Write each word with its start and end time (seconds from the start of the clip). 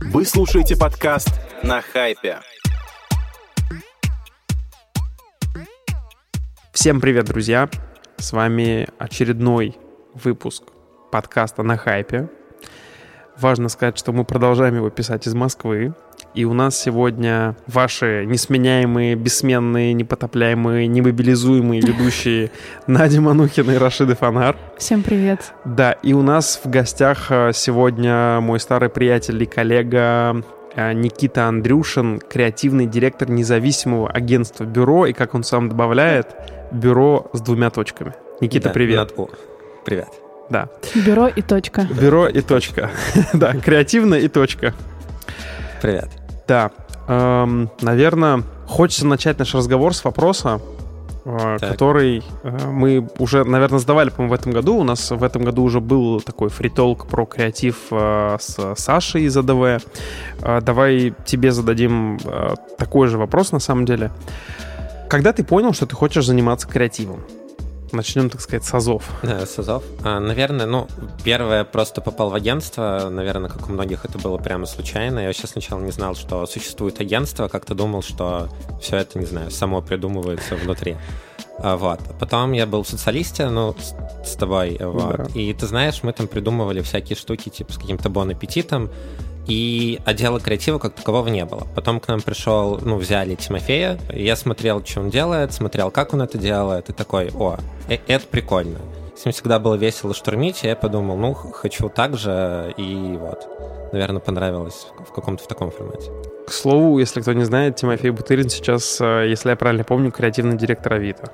Вы 0.00 0.24
слушаете 0.24 0.76
подкаст 0.76 1.28
на 1.62 1.82
хайпе. 1.82 2.38
Всем 6.72 7.00
привет, 7.00 7.26
друзья! 7.26 7.68
С 8.16 8.32
вами 8.32 8.88
очередной 8.98 9.76
выпуск 10.14 10.64
подкаста 11.12 11.62
на 11.62 11.76
хайпе. 11.76 12.28
Важно 13.40 13.70
сказать, 13.70 13.96
что 13.96 14.12
мы 14.12 14.24
продолжаем 14.24 14.76
его 14.76 14.90
писать 14.90 15.26
из 15.26 15.34
Москвы. 15.34 15.94
И 16.34 16.44
у 16.44 16.52
нас 16.52 16.78
сегодня 16.78 17.56
ваши 17.66 18.24
несменяемые, 18.26 19.14
бессменные, 19.16 19.94
непотопляемые, 19.94 20.86
немобилизуемые 20.86 21.80
ведущие 21.80 22.50
Надя 22.86 23.20
Манухина 23.22 23.70
и 23.72 23.78
Рашиды 23.78 24.14
Фанар. 24.14 24.56
Всем 24.76 25.02
привет. 25.02 25.54
Да, 25.64 25.92
и 25.92 26.12
у 26.12 26.22
нас 26.22 26.60
в 26.62 26.68
гостях 26.68 27.30
э, 27.30 27.52
сегодня 27.54 28.40
мой 28.40 28.60
старый 28.60 28.90
приятель 28.90 29.42
и 29.42 29.46
коллега 29.46 30.44
э, 30.76 30.92
Никита 30.92 31.46
Андрюшин, 31.46 32.20
креативный 32.20 32.86
директор 32.86 33.30
независимого 33.30 34.10
агентства 34.10 34.64
«Бюро», 34.64 35.06
и, 35.06 35.14
как 35.14 35.34
он 35.34 35.44
сам 35.44 35.70
добавляет, 35.70 36.36
«Бюро 36.70 37.30
с 37.32 37.40
двумя 37.40 37.70
точками». 37.70 38.12
Никита, 38.40 38.68
Да, 38.68 38.74
привет. 38.74 38.98
над 38.98 39.18
«о». 39.18 39.30
Привет. 39.84 40.08
Да, 40.50 40.68
Бюро 40.94 41.28
и 41.28 41.42
точка. 41.42 41.82
«Бюро» 41.82 42.26
и 42.26 42.40
точка. 42.40 42.90
Да, 43.32 43.52
креативно 43.54 44.16
и 44.16 44.28
точка. 44.28 44.74
Привет. 45.80 46.08
Да, 46.48 46.72
эм, 47.06 47.70
наверное, 47.80 48.42
хочется 48.66 49.06
начать 49.06 49.38
наш 49.38 49.54
разговор 49.54 49.94
с 49.94 50.04
вопроса, 50.04 50.60
э, 51.24 51.56
Так. 51.60 51.70
который 51.70 52.24
э, 52.42 52.68
мы 52.68 53.08
уже, 53.18 53.44
наверное, 53.44 53.78
задавали, 53.78 54.10
по-моему, 54.10 54.34
в 54.34 54.40
этом 54.40 54.52
году. 54.52 54.76
У 54.76 54.82
нас 54.82 55.12
в 55.12 55.22
этом 55.22 55.44
году 55.44 55.62
уже 55.62 55.80
был 55.80 56.20
такой 56.20 56.48
фритолк 56.48 57.06
про 57.06 57.26
креатив 57.26 57.76
э, 57.92 58.36
с 58.40 58.74
Сашей 58.76 59.22
из 59.22 59.36
АДВ. 59.36 59.84
Э, 60.42 60.60
давай 60.60 61.14
тебе 61.24 61.52
зададим 61.52 62.18
э, 62.24 62.54
такой 62.76 63.06
же 63.06 63.18
вопрос, 63.18 63.52
на 63.52 63.60
самом 63.60 63.84
деле. 63.84 64.10
Когда 65.08 65.32
ты 65.32 65.44
понял, 65.44 65.72
что 65.72 65.86
ты 65.86 65.94
хочешь 65.94 66.26
заниматься 66.26 66.66
креативом? 66.66 67.20
Начнем, 67.92 68.30
так 68.30 68.40
сказать, 68.40 68.64
с 68.64 68.72
азов. 68.74 69.04
Да, 69.22 69.44
Сазов. 69.46 69.82
А, 70.04 70.20
наверное, 70.20 70.66
ну, 70.66 70.86
первое, 71.24 71.64
просто 71.64 72.00
попал 72.00 72.30
в 72.30 72.34
агентство. 72.34 73.08
Наверное, 73.10 73.50
как 73.50 73.68
у 73.68 73.72
многих 73.72 74.04
это 74.04 74.18
было 74.18 74.38
прямо 74.38 74.66
случайно. 74.66 75.20
Я 75.20 75.26
вообще 75.26 75.46
сначала 75.46 75.80
не 75.80 75.90
знал, 75.90 76.14
что 76.14 76.46
существует 76.46 77.00
агентство. 77.00 77.48
Как-то 77.48 77.74
думал, 77.74 78.02
что 78.02 78.48
все 78.80 78.96
это, 78.96 79.18
не 79.18 79.26
знаю, 79.26 79.50
само 79.50 79.82
придумывается 79.82 80.54
внутри. 80.56 80.96
А, 81.58 81.76
Вот. 81.76 82.00
Потом 82.18 82.52
я 82.52 82.66
был 82.66 82.82
в 82.82 82.88
социалисте, 82.88 83.48
ну, 83.48 83.74
с, 83.78 83.94
с 84.28 84.36
тобой, 84.36 84.78
вот. 84.80 85.16
Да. 85.16 85.26
И 85.34 85.52
ты 85.52 85.66
знаешь, 85.66 86.02
мы 86.02 86.12
там 86.12 86.26
придумывали 86.28 86.80
всякие 86.80 87.16
штуки, 87.16 87.48
типа, 87.48 87.72
с 87.72 87.76
каким-то 87.78 88.08
бон-аппетитом. 88.08 88.90
И 89.50 89.98
отдела 90.04 90.38
креатива 90.38 90.78
как 90.78 90.94
такового 90.94 91.26
не 91.26 91.44
было. 91.44 91.66
Потом 91.74 91.98
к 91.98 92.06
нам 92.06 92.20
пришел, 92.20 92.78
ну, 92.80 92.94
взяли 92.96 93.34
Тимофея, 93.34 93.98
я 94.14 94.36
смотрел, 94.36 94.80
что 94.84 95.00
он 95.00 95.10
делает, 95.10 95.52
смотрел, 95.52 95.90
как 95.90 96.14
он 96.14 96.22
это 96.22 96.38
делает, 96.38 96.88
и 96.88 96.92
такой, 96.92 97.32
о, 97.34 97.56
э- 97.88 97.98
это 98.06 98.24
прикольно. 98.28 98.78
С 99.16 99.24
ним 99.24 99.32
всегда 99.32 99.58
было 99.58 99.74
весело 99.74 100.14
штурмить, 100.14 100.62
и 100.62 100.68
я 100.68 100.76
подумал, 100.76 101.16
ну, 101.16 101.34
хочу 101.34 101.88
так 101.88 102.16
же, 102.16 102.72
и 102.76 103.18
вот. 103.20 103.48
Наверное, 103.92 104.20
понравилось 104.20 104.86
в 105.00 105.12
каком-то 105.12 105.42
в 105.42 105.48
таком 105.48 105.72
формате. 105.72 106.12
К 106.46 106.52
слову, 106.52 107.00
если 107.00 107.20
кто 107.20 107.32
не 107.32 107.42
знает, 107.42 107.74
Тимофей 107.74 108.10
Бутырин 108.10 108.48
сейчас, 108.50 109.00
э, 109.00 109.26
если 109.28 109.50
я 109.50 109.56
правильно 109.56 109.82
помню, 109.82 110.12
креативный 110.12 110.56
директор 110.56 110.92
Авито. 110.92 111.32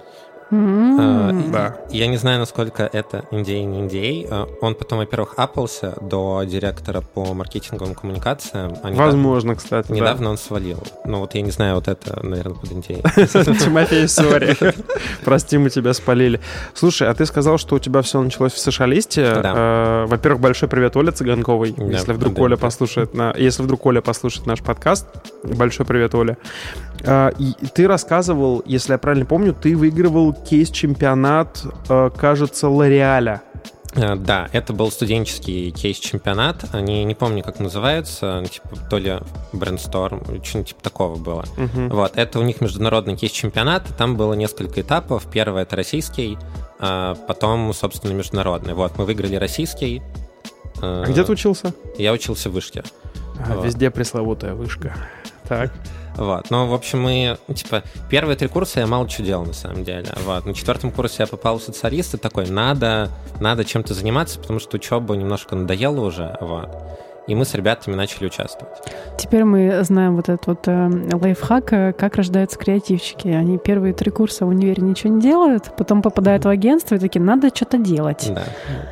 И- 0.50 1.50
Да. 1.52 1.76
Я 1.90 2.06
не 2.06 2.16
знаю, 2.16 2.38
насколько 2.38 2.88
это 2.92 3.24
NDA, 3.30 3.64
не 3.64 3.80
NDA. 3.82 4.28
А, 4.30 4.48
Он 4.60 4.74
потом, 4.74 4.98
во-первых, 4.98 5.34
апался 5.36 5.94
до 6.00 6.42
директора 6.44 7.00
по 7.00 7.34
маркетинговым 7.34 7.94
коммуникациям. 7.94 8.72
а 8.82 8.90
недавно- 8.90 9.04
Возможно, 9.06 9.54
кстати. 9.56 9.88
да. 9.88 9.94
Недавно 9.94 10.30
он 10.30 10.38
свалил. 10.38 10.82
Ну 11.04 11.20
вот 11.20 11.34
я 11.34 11.42
не 11.42 11.50
знаю, 11.50 11.74
вот 11.76 11.88
это, 11.88 12.24
наверное, 12.24 12.54
под 12.56 12.70
NDA. 12.70 13.02
Тимофей, 13.64 14.08
сори. 14.08 14.56
Прости, 15.24 15.58
мы 15.58 15.70
тебя 15.70 15.92
спалили. 15.94 16.40
Слушай, 16.74 17.08
а 17.08 17.14
ты 17.14 17.26
сказал, 17.26 17.58
что 17.58 17.76
у 17.76 17.78
тебя 17.78 18.02
все 18.02 18.20
началось 18.22 18.52
в 18.52 18.58
Сошалисте. 18.58 19.34
Да. 19.42 19.52
Э, 19.56 20.06
Во-первых, 20.06 20.40
большой 20.40 20.68
привет 20.68 20.96
Оле 20.96 21.10
Цыганковой. 21.12 21.74
Да, 21.76 21.84
Если 21.84 22.12
вдруг 22.12 22.34
да, 22.34 22.42
Оля 22.42 22.56
да. 22.56 22.62
послушает. 22.62 23.10
Если 23.36 23.62
вдруг 23.62 23.84
Оля 23.86 24.00
послушает 24.00 24.46
наш 24.46 24.62
подкаст, 24.62 25.06
большой 25.42 25.86
привет, 25.86 26.14
Оля. 26.14 26.36
Э, 27.06 27.30
И 27.38 27.54
ты 27.74 27.86
рассказывал, 27.88 28.62
если 28.66 28.92
я 28.92 28.98
правильно 28.98 29.26
помню, 29.26 29.54
ты 29.54 29.76
выигрывал 29.76 30.32
кейс-чемпионат, 30.32 31.62
э, 31.88 32.10
кажется, 32.16 32.68
Лореаля. 32.68 33.42
Э, 33.94 34.14
Да, 34.16 34.48
это 34.52 34.72
был 34.72 34.90
студенческий 34.90 35.70
кейс-чемпионат. 35.70 36.64
Они 36.72 37.04
не 37.04 37.14
помню, 37.14 37.42
как 37.42 37.60
называются, 37.60 38.44
типа 38.50 38.76
то 38.90 38.98
ли 38.98 39.18
Brainstorm, 39.52 40.44
что-нибудь 40.44 40.68
типа 40.70 40.82
такого 40.82 41.16
было. 41.16 41.44
Мгм. 41.56 41.88
Вот, 41.90 42.12
это 42.16 42.38
у 42.38 42.42
них 42.42 42.60
международный 42.60 43.16
кейс-чемпионат. 43.16 43.84
Там 43.96 44.16
было 44.16 44.34
несколько 44.34 44.80
этапов. 44.82 45.26
Первый 45.32 45.62
это 45.62 45.76
российский, 45.76 46.36
а 46.78 47.14
потом, 47.26 47.72
собственно, 47.72 48.12
международный. 48.12 48.74
Вот, 48.74 48.98
мы 48.98 49.04
выиграли 49.06 49.36
российский. 49.36 50.02
А 50.82 51.04
где 51.06 51.24
ты 51.24 51.32
учился? 51.32 51.72
Я 51.96 52.12
учился 52.12 52.50
в 52.50 52.52
Вышке. 52.52 52.82
А, 53.48 53.54
Вот. 53.54 53.64
Везде 53.64 53.90
пресловутая 53.90 54.54
вышка. 54.54 54.94
Так. 55.48 55.72
Вот. 56.16 56.50
Ну, 56.50 56.66
в 56.66 56.74
общем, 56.74 57.02
мы, 57.02 57.36
ну, 57.46 57.54
типа, 57.54 57.82
первые 58.10 58.36
три 58.36 58.48
курса 58.48 58.80
я 58.80 58.86
мало 58.86 59.08
что 59.08 59.22
делал, 59.22 59.44
на 59.44 59.52
самом 59.52 59.84
деле. 59.84 60.06
Вот. 60.24 60.46
На 60.46 60.54
четвертом 60.54 60.90
курсе 60.90 61.16
я 61.20 61.26
попал 61.26 61.58
в 61.58 61.62
социалист 61.62 62.14
и 62.14 62.18
такой, 62.18 62.48
надо, 62.48 63.10
надо 63.40 63.64
чем-то 63.64 63.94
заниматься, 63.94 64.38
потому 64.40 64.58
что 64.58 64.76
учеба 64.76 65.14
немножко 65.14 65.54
надоела 65.56 66.00
уже. 66.00 66.36
Вот. 66.40 66.70
И 67.26 67.34
мы 67.34 67.44
с 67.44 67.54
ребятами 67.54 67.96
начали 67.96 68.26
участвовать. 68.26 68.76
Теперь 69.18 69.42
мы 69.42 69.82
знаем 69.82 70.14
вот 70.14 70.28
этот 70.28 70.46
вот 70.46 70.68
э, 70.68 70.88
лайфхак, 71.12 71.96
как 71.96 72.14
рождаются 72.14 72.56
креативщики. 72.56 73.26
Они 73.26 73.58
первые 73.58 73.92
три 73.94 74.12
курса 74.12 74.46
в 74.46 74.48
универе 74.48 74.82
ничего 74.82 75.12
не 75.12 75.20
делают, 75.20 75.76
потом 75.76 76.02
попадают 76.02 76.44
в 76.44 76.48
агентство 76.48 76.94
и 76.94 76.98
такие, 77.00 77.20
надо 77.20 77.48
что-то 77.52 77.78
делать. 77.78 78.30
Да. 78.32 78.44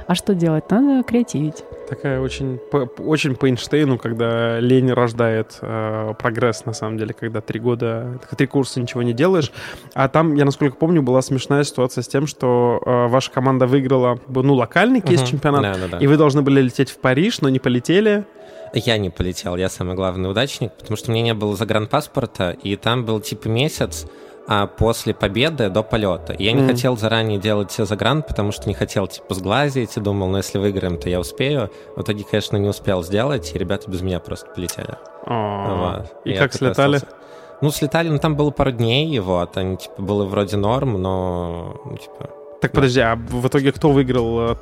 А 0.09 0.15
что 0.17 0.35
делать? 0.35 0.69
Надо 0.69 1.05
креативить. 1.05 1.63
Такая 1.89 2.21
очень, 2.21 2.59
по, 2.71 2.89
очень 3.03 3.37
по 3.37 3.47
Эйнштейну, 3.47 3.99
когда 3.99 4.59
лень 4.59 4.91
рождает 4.91 5.59
э, 5.61 6.15
прогресс, 6.19 6.65
на 6.65 6.73
самом 6.73 6.97
деле, 6.99 7.13
когда 7.13 7.41
три 7.41 7.61
года, 7.61 8.19
три 8.37 8.47
курса 8.47 8.81
ничего 8.81 9.03
не 9.03 9.13
делаешь. 9.13 9.53
А 9.93 10.09
там, 10.09 10.35
я 10.35 10.45
насколько 10.45 10.77
помню, 10.77 11.03
была 11.03 11.21
смешная 11.23 11.65
ситуация 11.65 12.03
с 12.03 12.09
тем, 12.09 12.27
что 12.27 12.81
э, 12.85 13.07
ваша 13.09 13.31
команда 13.31 13.67
выиграла, 13.67 14.19
ну, 14.29 14.55
локальный 14.55 15.01
кейс-чемпионат, 15.01 15.63
Да, 15.63 15.75
да, 15.75 15.89
да. 15.89 15.99
и 15.99 16.07
вы 16.07 16.17
должны 16.17 16.43
были 16.43 16.63
лететь 16.63 16.91
в 16.91 16.99
Париж, 16.99 17.41
но 17.41 17.49
не 17.49 17.59
полетели. 17.59 18.25
Я 18.73 18.99
не 18.99 19.11
полетел, 19.11 19.55
я 19.57 19.69
самый 19.69 19.95
главный 19.95 20.31
удачник, 20.31 20.73
потому 20.73 20.97
что 20.97 21.11
у 21.11 21.15
меня 21.15 21.23
не 21.23 21.35
было 21.35 21.55
загранпаспорта, 21.55 22.51
и 22.51 22.75
там 22.77 23.05
был 23.05 23.21
типа 23.21 23.47
месяц 23.47 24.07
а, 24.47 24.67
после 24.67 25.15
победы 25.15 25.69
до 25.71 25.83
полета. 25.83 26.33
И 26.35 26.45
я 26.45 26.53
не 26.53 26.61
Мгм. 26.63 26.69
хотел 26.71 26.97
заранее 26.97 27.39
делать 27.39 27.73
загран, 27.73 28.23
потому 28.23 28.53
что 28.53 28.69
не 28.69 28.75
хотел 28.75 29.07
типа 29.07 29.35
сглазить, 29.35 29.97
и 29.97 30.01
думал, 30.01 30.29
ну 30.29 30.37
если 30.39 30.59
выиграем, 30.59 30.99
то 30.99 31.09
я 31.09 31.21
успею. 31.21 31.71
В 31.97 32.03
итоге, 32.03 32.25
конечно, 32.31 32.57
не 32.57 32.69
успел 32.69 33.03
сделать, 33.03 33.53
и 33.55 33.59
ребята 33.59 33.91
без 33.91 34.03
меня 34.03 34.21
просто 34.21 34.47
полетели. 34.55 34.97
А, 35.27 35.99
Вот. 36.01 36.13
И 36.25 36.31
Я 36.33 36.39
как 36.41 36.53
слетали? 36.55 36.97
остался. 36.97 37.17
Ну, 37.63 37.71
слетали, 37.71 38.09
ну, 38.11 38.19
там 38.19 38.37
было 38.37 38.51
пару 38.51 38.73
дней, 38.73 39.09
и 39.15 39.19
вот, 39.21 39.57
они, 39.57 39.77
типа, 39.79 40.03
было 40.03 40.25
вроде 40.27 40.57
норм, 40.57 41.01
но, 41.01 41.81
ну, 41.85 41.97
типа, 41.97 42.29
Так 42.61 42.73
подожди, 42.73 43.01
а 43.01 43.17
в 43.17 43.47
итоге 43.47 43.73
кто 43.73 43.91
выиграл 43.91 44.51
э, 44.51 44.55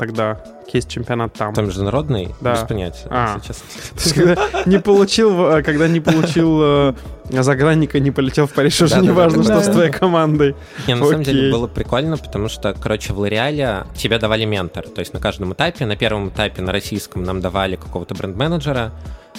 тогда 0.62 0.70
кейс-чемпионат 0.70 1.32
там? 1.34 1.54
там 1.54 1.66
международный, 1.66 2.34
Да. 2.40 2.54
без 2.54 2.68
понятия, 2.68 3.06
А. 3.10 3.34
если 3.36 3.46
честно. 3.48 3.66
То 3.94 4.02
есть, 4.02 4.14
когда 4.14 4.62
не 4.66 4.78
получил, 4.78 5.46
э, 5.50 5.62
когда 5.62 5.88
не 5.88 6.00
получил 6.00 6.60
э, 6.62 6.94
загранника, 7.30 8.00
не 8.00 8.10
полетел 8.10 8.46
в 8.46 8.52
Париж, 8.52 8.80
уже 8.80 9.00
не 9.00 9.10
важно, 9.10 9.42
что 9.42 9.60
с 9.60 9.68
твоей 9.68 9.90
командой. 9.90 10.54
Не, 10.86 10.94
на 10.94 11.06
самом 11.06 11.22
деле 11.22 11.52
было 11.52 11.66
прикольно, 11.66 12.16
потому 12.16 12.48
что, 12.48 12.74
короче, 12.74 13.12
в 13.12 13.18
Лореале 13.18 13.84
тебе 13.96 14.18
давали 14.18 14.44
ментор. 14.44 14.88
То 14.88 15.00
есть 15.00 15.12
на 15.14 15.20
каждом 15.20 15.52
этапе, 15.52 15.86
на 15.86 15.96
первом 15.96 16.28
этапе 16.28 16.62
на 16.62 16.72
российском 16.72 17.22
нам 17.24 17.40
давали 17.40 17.76
какого-то 17.76 18.14
бренд-менеджера, 18.14 18.92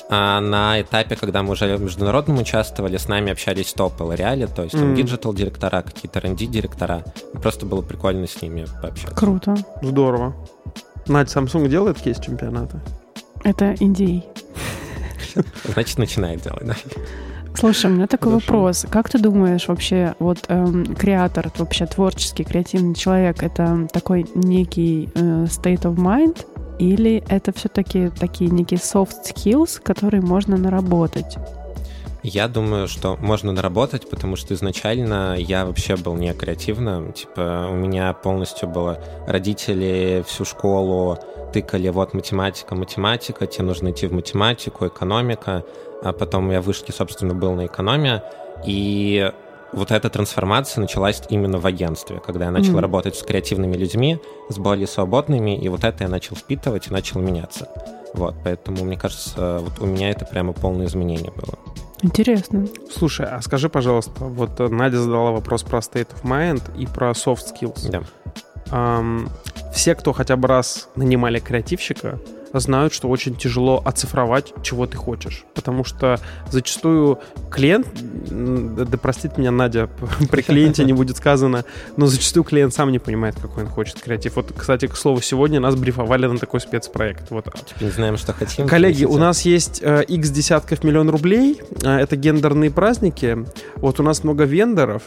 а 0.09 0.39
на 0.39 0.81
этапе, 0.81 1.15
когда 1.15 1.43
мы 1.43 1.51
уже 1.51 1.75
в 1.77 1.81
международном 1.81 2.39
участвовали, 2.39 2.97
с 2.97 3.07
нами 3.07 3.31
общались 3.31 3.73
топы 3.73 4.03
L'Oréal, 4.03 4.47
то 4.47 4.63
есть 4.63 4.73
там 4.73 4.95
digital-директора, 4.95 5.81
какие-то 5.83 6.19
R&D-директора. 6.19 7.03
Просто 7.41 7.65
было 7.65 7.81
прикольно 7.81 8.27
с 8.27 8.41
ними 8.41 8.65
пообщаться. 8.81 9.15
Круто. 9.15 9.55
Здорово. 9.81 10.35
Надь, 11.07 11.29
Samsung 11.29 11.67
делает 11.67 11.99
кейс-чемпионаты? 11.99 12.79
Это 13.43 13.75
индей. 13.79 14.25
Значит, 15.73 15.97
начинает 15.97 16.41
делать, 16.41 16.65
да. 16.65 16.75
Слушай, 17.55 17.91
у 17.91 17.93
меня 17.93 18.07
такой 18.07 18.31
Хорошо. 18.31 18.53
вопрос. 18.53 18.85
Как 18.89 19.09
ты 19.09 19.19
думаешь, 19.19 19.67
вообще, 19.67 20.15
вот 20.19 20.39
эм, 20.47 20.95
креатор, 20.95 21.51
вообще 21.57 21.85
творческий, 21.85 22.43
креативный 22.43 22.95
человек, 22.95 23.43
это 23.43 23.87
такой 23.91 24.25
некий 24.33 25.09
э, 25.13 25.45
state 25.45 25.83
of 25.83 25.95
mind, 25.95 26.45
или 26.79 27.23
это 27.29 27.53
все-таки 27.53 28.09
такие 28.09 28.49
некие 28.49 28.79
soft 28.79 29.23
skills, 29.25 29.81
которые 29.81 30.21
можно 30.21 30.57
наработать? 30.57 31.37
Я 32.23 32.47
думаю, 32.47 32.87
что 32.87 33.17
можно 33.19 33.51
наработать, 33.51 34.09
потому 34.09 34.37
что 34.37 34.53
изначально 34.53 35.35
я 35.37 35.65
вообще 35.65 35.97
был 35.97 36.15
не 36.15 36.33
креативным. 36.33 37.11
Типа, 37.11 37.67
у 37.69 37.73
меня 37.73 38.13
полностью 38.13 38.69
было 38.69 38.97
родители 39.27 40.23
всю 40.25 40.45
школу 40.45 41.19
тыкали, 41.53 41.89
вот 41.89 42.13
математика, 42.13 42.75
математика, 42.75 43.45
тебе 43.45 43.65
нужно 43.65 43.91
идти 43.91 44.07
в 44.07 44.13
математику, 44.13 44.87
экономика, 44.87 45.63
а 46.01 46.11
потом 46.11 46.49
я 46.49 46.61
в 46.61 46.65
вышке, 46.65 46.91
собственно, 46.91 47.35
был 47.35 47.53
на 47.53 47.67
экономия, 47.67 48.23
и 48.65 49.31
вот 49.71 49.91
эта 49.91 50.09
трансформация 50.09 50.81
началась 50.81 51.21
именно 51.29 51.59
в 51.59 51.65
агентстве, 51.65 52.19
когда 52.25 52.45
я 52.45 52.51
начал 52.51 52.75
mm-hmm. 52.75 52.81
работать 52.81 53.15
с 53.15 53.23
креативными 53.23 53.75
людьми, 53.75 54.19
с 54.49 54.57
более 54.57 54.87
свободными, 54.87 55.57
и 55.57 55.69
вот 55.69 55.83
это 55.83 56.03
я 56.03 56.09
начал 56.09 56.35
впитывать 56.35 56.87
и 56.87 56.91
начал 56.91 57.19
меняться. 57.19 57.67
Вот, 58.13 58.35
поэтому, 58.43 58.83
мне 58.83 58.97
кажется, 58.97 59.59
вот 59.59 59.79
у 59.79 59.85
меня 59.85 60.09
это 60.09 60.25
прямо 60.25 60.53
полное 60.53 60.87
изменение 60.87 61.31
было. 61.31 61.57
Интересно. 62.03 62.67
Слушай, 62.91 63.27
а 63.27 63.41
скажи, 63.41 63.69
пожалуйста, 63.69 64.25
вот 64.25 64.59
Надя 64.59 64.99
задала 64.99 65.31
вопрос 65.31 65.63
про 65.63 65.79
state 65.79 66.09
of 66.09 66.23
mind 66.23 66.61
и 66.77 66.85
про 66.85 67.11
soft 67.11 67.43
skills. 67.53 67.89
Да. 67.89 68.03
Um, 68.71 69.29
все, 69.73 69.95
кто 69.95 70.13
хотя 70.13 70.35
бы 70.35 70.47
раз 70.47 70.89
нанимали 70.95 71.39
креативщика, 71.39 72.19
знают, 72.59 72.93
что 72.93 73.09
очень 73.09 73.35
тяжело 73.35 73.81
оцифровать, 73.83 74.53
чего 74.61 74.85
ты 74.85 74.97
хочешь. 74.97 75.45
Потому 75.53 75.83
что 75.83 76.19
зачастую 76.49 77.19
клиент, 77.51 77.87
да 77.93 78.97
простит 78.97 79.37
меня 79.37 79.51
Надя, 79.51 79.89
при 80.31 80.41
клиенте 80.41 80.83
не 80.83 80.93
будет 80.93 81.17
сказано, 81.17 81.65
но 81.97 82.05
зачастую 82.05 82.43
клиент 82.43 82.73
сам 82.73 82.91
не 82.91 82.99
понимает, 82.99 83.35
какой 83.39 83.63
он 83.63 83.69
хочет 83.69 83.99
креатив. 83.99 84.35
Вот, 84.35 84.53
кстати, 84.55 84.87
к 84.87 84.95
слову, 84.95 85.21
сегодня 85.21 85.59
нас 85.59 85.75
брифовали 85.75 86.25
на 86.27 86.37
такой 86.37 86.59
спецпроект. 86.59 87.31
Вот. 87.31 87.45
Теперь 87.65 87.91
знаем, 87.91 88.17
что 88.17 88.33
хотим. 88.33 88.67
Коллеги, 88.67 89.05
у 89.05 89.17
нас 89.17 89.41
есть 89.41 89.81
э, 89.81 90.03
x 90.07 90.29
десятков 90.29 90.83
миллион 90.83 91.09
рублей, 91.09 91.61
э, 91.81 91.97
это 91.97 92.15
гендерные 92.15 92.71
праздники. 92.71 93.45
Вот 93.75 93.99
у 93.99 94.03
нас 94.03 94.23
много 94.23 94.43
вендоров, 94.43 95.03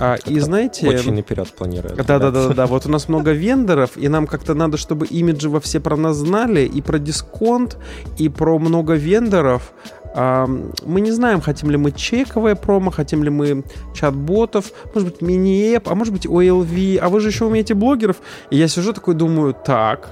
а, 0.00 0.16
и 0.26 0.38
знаете... 0.40 0.88
Очень 0.88 1.14
наперед 1.14 1.48
планируют. 1.52 1.96
Да, 1.96 2.18
да, 2.18 2.30
да, 2.30 2.48
да, 2.48 2.54
да. 2.54 2.66
Вот 2.66 2.86
у 2.86 2.90
нас 2.90 3.08
много 3.08 3.32
вендоров, 3.32 3.96
и 3.96 4.08
нам 4.08 4.26
как-то 4.26 4.54
надо, 4.54 4.76
чтобы 4.76 5.06
имиджи 5.06 5.48
во 5.48 5.60
все 5.60 5.80
про 5.80 5.96
нас 5.96 6.16
знали, 6.16 6.62
и 6.62 6.80
про 6.80 6.98
дисконт, 6.98 7.78
и 8.18 8.28
про 8.28 8.58
много 8.58 8.94
вендоров. 8.94 9.72
Мы 10.14 11.00
не 11.00 11.10
знаем, 11.10 11.40
хотим 11.40 11.70
ли 11.70 11.76
мы 11.76 11.92
чековое 11.92 12.54
промо, 12.54 12.90
хотим 12.90 13.22
ли 13.22 13.30
мы 13.30 13.64
чат-ботов, 13.94 14.72
может 14.94 15.10
быть, 15.10 15.22
мини-эп, 15.22 15.88
а 15.88 15.94
может 15.94 16.12
быть, 16.12 16.26
OLV, 16.26 16.98
а 16.98 17.08
вы 17.08 17.20
же 17.20 17.28
еще 17.28 17.46
умеете 17.46 17.74
блогеров. 17.74 18.16
И 18.50 18.56
я 18.56 18.68
сижу 18.68 18.92
такой, 18.92 19.14
думаю, 19.14 19.54
так, 19.54 20.10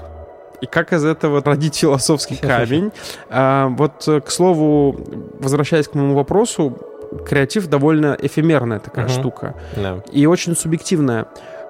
и 0.61 0.65
как 0.65 0.93
из 0.93 1.03
этого 1.03 1.43
родить 1.43 1.75
философский 1.75 2.35
камень. 2.41 2.91
А, 3.29 3.67
вот, 3.67 4.07
к 4.25 4.31
слову, 4.31 4.99
возвращаясь 5.39 5.87
к 5.87 5.95
моему 5.95 6.15
вопросу, 6.15 6.77
креатив 7.25 7.67
довольно 7.67 8.17
эфемерная 8.19 8.79
такая 8.79 9.07
uh-huh. 9.07 9.19
штука. 9.19 9.55
Yeah. 9.75 10.09
И 10.11 10.25
очень 10.25 10.55
субъективная. 10.55 11.27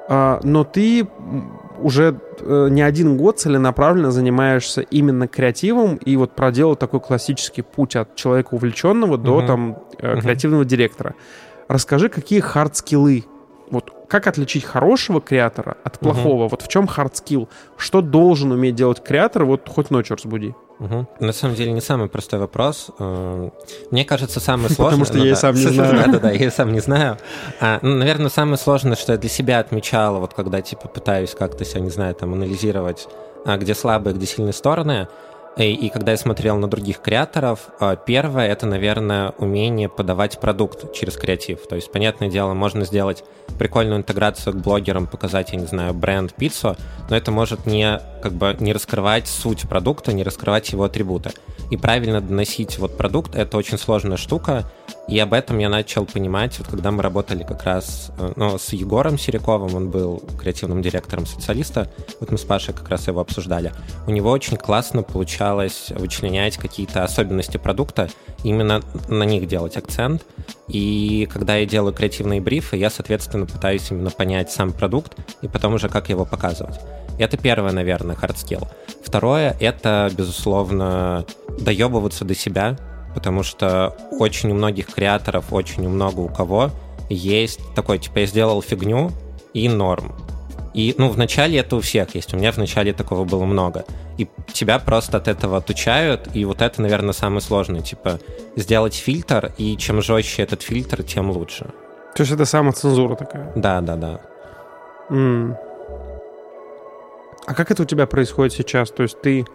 А, 0.09 0.39
но 0.43 0.63
ты 0.63 1.07
уже 1.79 2.19
э, 2.39 2.67
не 2.69 2.81
один 2.81 3.17
год 3.17 3.39
целенаправленно 3.39 4.11
занимаешься 4.11 4.81
именно 4.81 5.27
креативом 5.27 5.95
и 5.95 6.15
вот 6.15 6.35
проделал 6.35 6.75
такой 6.75 6.99
классический 6.99 7.63
путь 7.63 7.95
от 7.95 8.15
человека 8.15 8.53
увлеченного 8.53 9.15
uh-huh. 9.15 9.23
до 9.23 9.41
там 9.47 9.77
uh-huh. 9.97 10.21
креативного 10.21 10.65
директора. 10.65 11.15
Расскажи, 11.67 12.09
какие 12.09 12.41
хард-скиллы 12.41 13.23
вот 13.71 13.93
как 14.07 14.27
отличить 14.27 14.65
хорошего 14.65 15.21
креатора 15.21 15.77
от 15.85 15.97
плохого? 15.97 16.43
Угу. 16.43 16.49
Вот 16.49 16.61
в 16.61 16.67
чем 16.67 16.83
skill? 16.83 17.47
Что 17.77 18.01
должен 18.01 18.51
уметь 18.51 18.75
делать 18.75 19.01
креатор? 19.01 19.45
Вот 19.45 19.69
хоть 19.69 19.89
ночью 19.89 20.17
разбуди. 20.17 20.53
Угу. 20.81 21.07
На 21.19 21.31
самом 21.31 21.55
деле 21.55 21.71
не 21.71 21.81
самый 21.81 22.09
простой 22.09 22.39
вопрос. 22.39 22.89
Э, 22.97 23.49
мне 23.91 24.03
кажется, 24.03 24.39
самый 24.39 24.71
сложный... 24.71 24.99
Потому 24.99 25.05
что 25.05 25.17
я 25.19 25.31
и 25.33 25.35
сам 25.35 25.53
не 25.53 25.67
знаю. 25.67 25.93
Да-да-да, 25.93 26.31
я 26.31 26.47
и 26.47 26.49
сам 26.49 26.73
не 26.73 26.79
знаю. 26.79 27.19
А, 27.59 27.77
ну, 27.83 27.97
наверное, 27.97 28.29
самое 28.29 28.57
сложное, 28.57 28.95
что 28.95 29.11
я 29.11 29.19
для 29.19 29.29
себя 29.29 29.59
отмечал, 29.59 30.19
вот 30.19 30.33
когда, 30.33 30.59
типа, 30.61 30.87
пытаюсь 30.87 31.35
как-то 31.35 31.65
себя, 31.65 31.81
не 31.81 31.91
знаю, 31.91 32.15
там, 32.15 32.33
анализировать, 32.33 33.07
а, 33.45 33.57
где 33.57 33.75
слабые, 33.75 34.15
где 34.15 34.25
сильные 34.25 34.53
стороны, 34.53 35.07
и, 35.57 35.73
и 35.73 35.89
когда 35.89 36.11
я 36.11 36.17
смотрел 36.17 36.57
на 36.57 36.67
других 36.67 36.99
креаторов, 36.99 37.69
а, 37.79 37.95
первое 37.95 38.47
это, 38.47 38.65
наверное, 38.65 39.33
умение 39.37 39.89
подавать 39.89 40.39
продукт 40.39 40.93
через 40.93 41.17
креатив. 41.17 41.67
То 41.67 41.75
есть, 41.75 41.91
понятное 41.91 42.29
дело, 42.29 42.53
можно 42.53 42.85
сделать 42.85 43.23
прикольную 43.59 43.99
интеграцию 43.99 44.53
к 44.53 44.57
блогерам, 44.57 45.07
показать, 45.07 45.51
я 45.51 45.59
не 45.59 45.65
знаю, 45.65 45.93
бренд, 45.93 46.33
пиццу, 46.33 46.77
но 47.09 47.17
это 47.17 47.31
может 47.31 47.65
не, 47.65 47.99
как 48.23 48.33
бы, 48.33 48.55
не 48.59 48.71
раскрывать 48.71 49.27
суть 49.27 49.67
продукта, 49.67 50.13
не 50.13 50.23
раскрывать 50.23 50.71
его 50.71 50.85
атрибуты. 50.85 51.31
И 51.69 51.77
правильно 51.77 52.21
доносить 52.21 52.79
вот 52.79 52.97
продукт— 52.97 53.35
это 53.35 53.57
очень 53.57 53.77
сложная 53.77 54.17
штука, 54.17 54.71
и 55.11 55.19
об 55.19 55.33
этом 55.33 55.57
я 55.57 55.67
начал 55.67 56.05
понимать, 56.05 56.57
вот 56.57 56.69
когда 56.69 56.89
мы 56.89 57.03
работали 57.03 57.43
как 57.43 57.65
раз 57.65 58.11
э, 58.17 58.31
ну, 58.37 58.57
с 58.57 58.69
Егором 58.71 59.19
Серяковым, 59.19 59.75
он 59.75 59.89
был 59.89 60.23
креативным 60.39 60.81
директором 60.81 61.25
социалиста, 61.25 61.91
вот 62.21 62.31
мы 62.31 62.37
с 62.37 62.43
Пашей 62.43 62.73
как 62.73 62.87
раз 62.87 63.09
его 63.09 63.19
обсуждали. 63.19 63.73
У 64.07 64.11
него 64.11 64.31
очень 64.31 64.55
классно 64.55 65.03
получалось 65.03 65.91
вычленять 65.93 66.55
какие-то 66.55 67.03
особенности 67.03 67.57
продукта, 67.57 68.09
именно 68.45 68.81
на 69.09 69.23
них 69.23 69.49
делать 69.49 69.75
акцент. 69.75 70.23
И 70.69 71.27
когда 71.29 71.57
я 71.57 71.65
делаю 71.65 71.93
креативные 71.93 72.39
брифы, 72.39 72.77
я, 72.77 72.89
соответственно, 72.89 73.45
пытаюсь 73.45 73.91
именно 73.91 74.11
понять 74.11 74.49
сам 74.49 74.71
продукт 74.71 75.17
и 75.41 75.49
потом 75.49 75.73
уже 75.73 75.89
как 75.89 76.07
его 76.07 76.23
показывать. 76.23 76.79
Это 77.19 77.35
первое, 77.35 77.73
наверное, 77.73 78.15
skill. 78.15 78.65
Второе— 79.03 79.57
это, 79.59 80.09
безусловно, 80.15 81.25
доебываться 81.59 82.23
до 82.23 82.33
себя, 82.33 82.77
потому 83.13 83.43
что 83.43 83.95
очень 84.19 84.51
у 84.51 84.55
многих 84.55 84.87
креаторов, 84.87 85.51
очень 85.51 85.85
у 85.85 85.89
много 85.89 86.19
у 86.19 86.29
кого 86.29 86.71
есть 87.09 87.59
такой, 87.75 87.99
типа, 87.99 88.19
я 88.19 88.25
сделал 88.25 88.61
фигню 88.61 89.11
и 89.53 89.67
норм. 89.67 90.13
И, 90.73 90.95
ну, 90.97 91.09
вначале 91.09 91.59
это 91.59 91.75
у 91.75 91.81
всех 91.81 92.15
есть. 92.15 92.33
У 92.33 92.37
меня 92.37 92.51
вначале 92.51 92.93
такого 92.93 93.25
было 93.25 93.43
много. 93.43 93.83
И 94.17 94.27
тебя 94.53 94.79
просто 94.79 95.17
от 95.17 95.27
этого 95.27 95.57
отучают, 95.57 96.29
и 96.33 96.45
вот 96.45 96.61
это, 96.61 96.81
наверное, 96.81 97.13
самое 97.13 97.41
сложное. 97.41 97.81
Типа, 97.81 98.19
сделать 98.55 98.95
фильтр, 98.95 99.53
и 99.57 99.75
чем 99.75 100.01
жестче 100.01 100.43
этот 100.43 100.61
фильтр, 100.61 101.03
тем 101.03 101.29
лучше. 101.31 101.65
То 102.15 102.21
есть 102.21 102.31
это 102.31 102.45
самоцензура 102.45 103.15
такая? 103.15 103.51
Да, 103.55 103.81
да, 103.81 103.95
да. 103.95 104.21
Mm. 105.09 105.55
А 107.47 107.53
как 107.53 107.71
это 107.71 107.83
у 107.83 107.85
тебя 107.85 108.05
происходит 108.07 108.53
сейчас? 108.53 108.91
То 108.91 109.03
есть 109.03 109.19
ты 109.21 109.45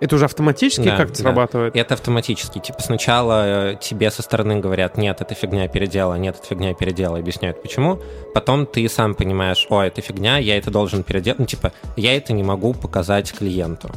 это 0.00 0.16
уже 0.16 0.24
автоматически 0.26 0.84
да, 0.84 0.96
как 0.96 1.08
да. 1.08 1.14
срабатывает? 1.14 1.76
Это 1.76 1.94
автоматически. 1.94 2.58
Типа 2.58 2.80
сначала 2.82 3.72
э, 3.72 3.76
тебе 3.80 4.10
со 4.10 4.22
стороны 4.22 4.60
говорят, 4.60 4.96
нет, 4.96 5.20
это 5.20 5.34
фигня 5.34 5.68
передела, 5.68 6.14
нет, 6.14 6.36
это 6.38 6.46
фигня 6.46 6.74
передела, 6.74 7.18
объясняют 7.18 7.62
почему. 7.62 8.00
Потом 8.34 8.66
ты 8.66 8.88
сам 8.88 9.14
понимаешь, 9.14 9.66
о, 9.70 9.82
это 9.82 10.00
фигня, 10.00 10.38
я 10.38 10.58
это 10.58 10.70
должен 10.70 11.02
переделать. 11.02 11.38
Ну, 11.38 11.46
типа, 11.46 11.72
я 11.96 12.16
это 12.16 12.32
не 12.32 12.42
могу 12.42 12.74
показать 12.74 13.32
клиенту. 13.32 13.90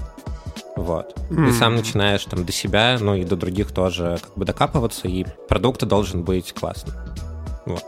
Вот. 0.76 1.14
Mm. 1.30 1.48
Ты 1.48 1.54
сам 1.54 1.76
начинаешь 1.76 2.24
там 2.26 2.46
до 2.46 2.52
себя, 2.54 2.98
ну 3.00 3.16
и 3.16 3.26
до 3.26 3.36
других 3.36 3.72
тоже 3.72 4.18
как 4.22 4.34
бы 4.36 4.46
докапываться, 4.46 5.08
и 5.10 5.26
продукт 5.50 5.84
должен 5.84 6.24
быть 6.24 6.54
классным. 6.54 6.96
Вот. 7.66 7.84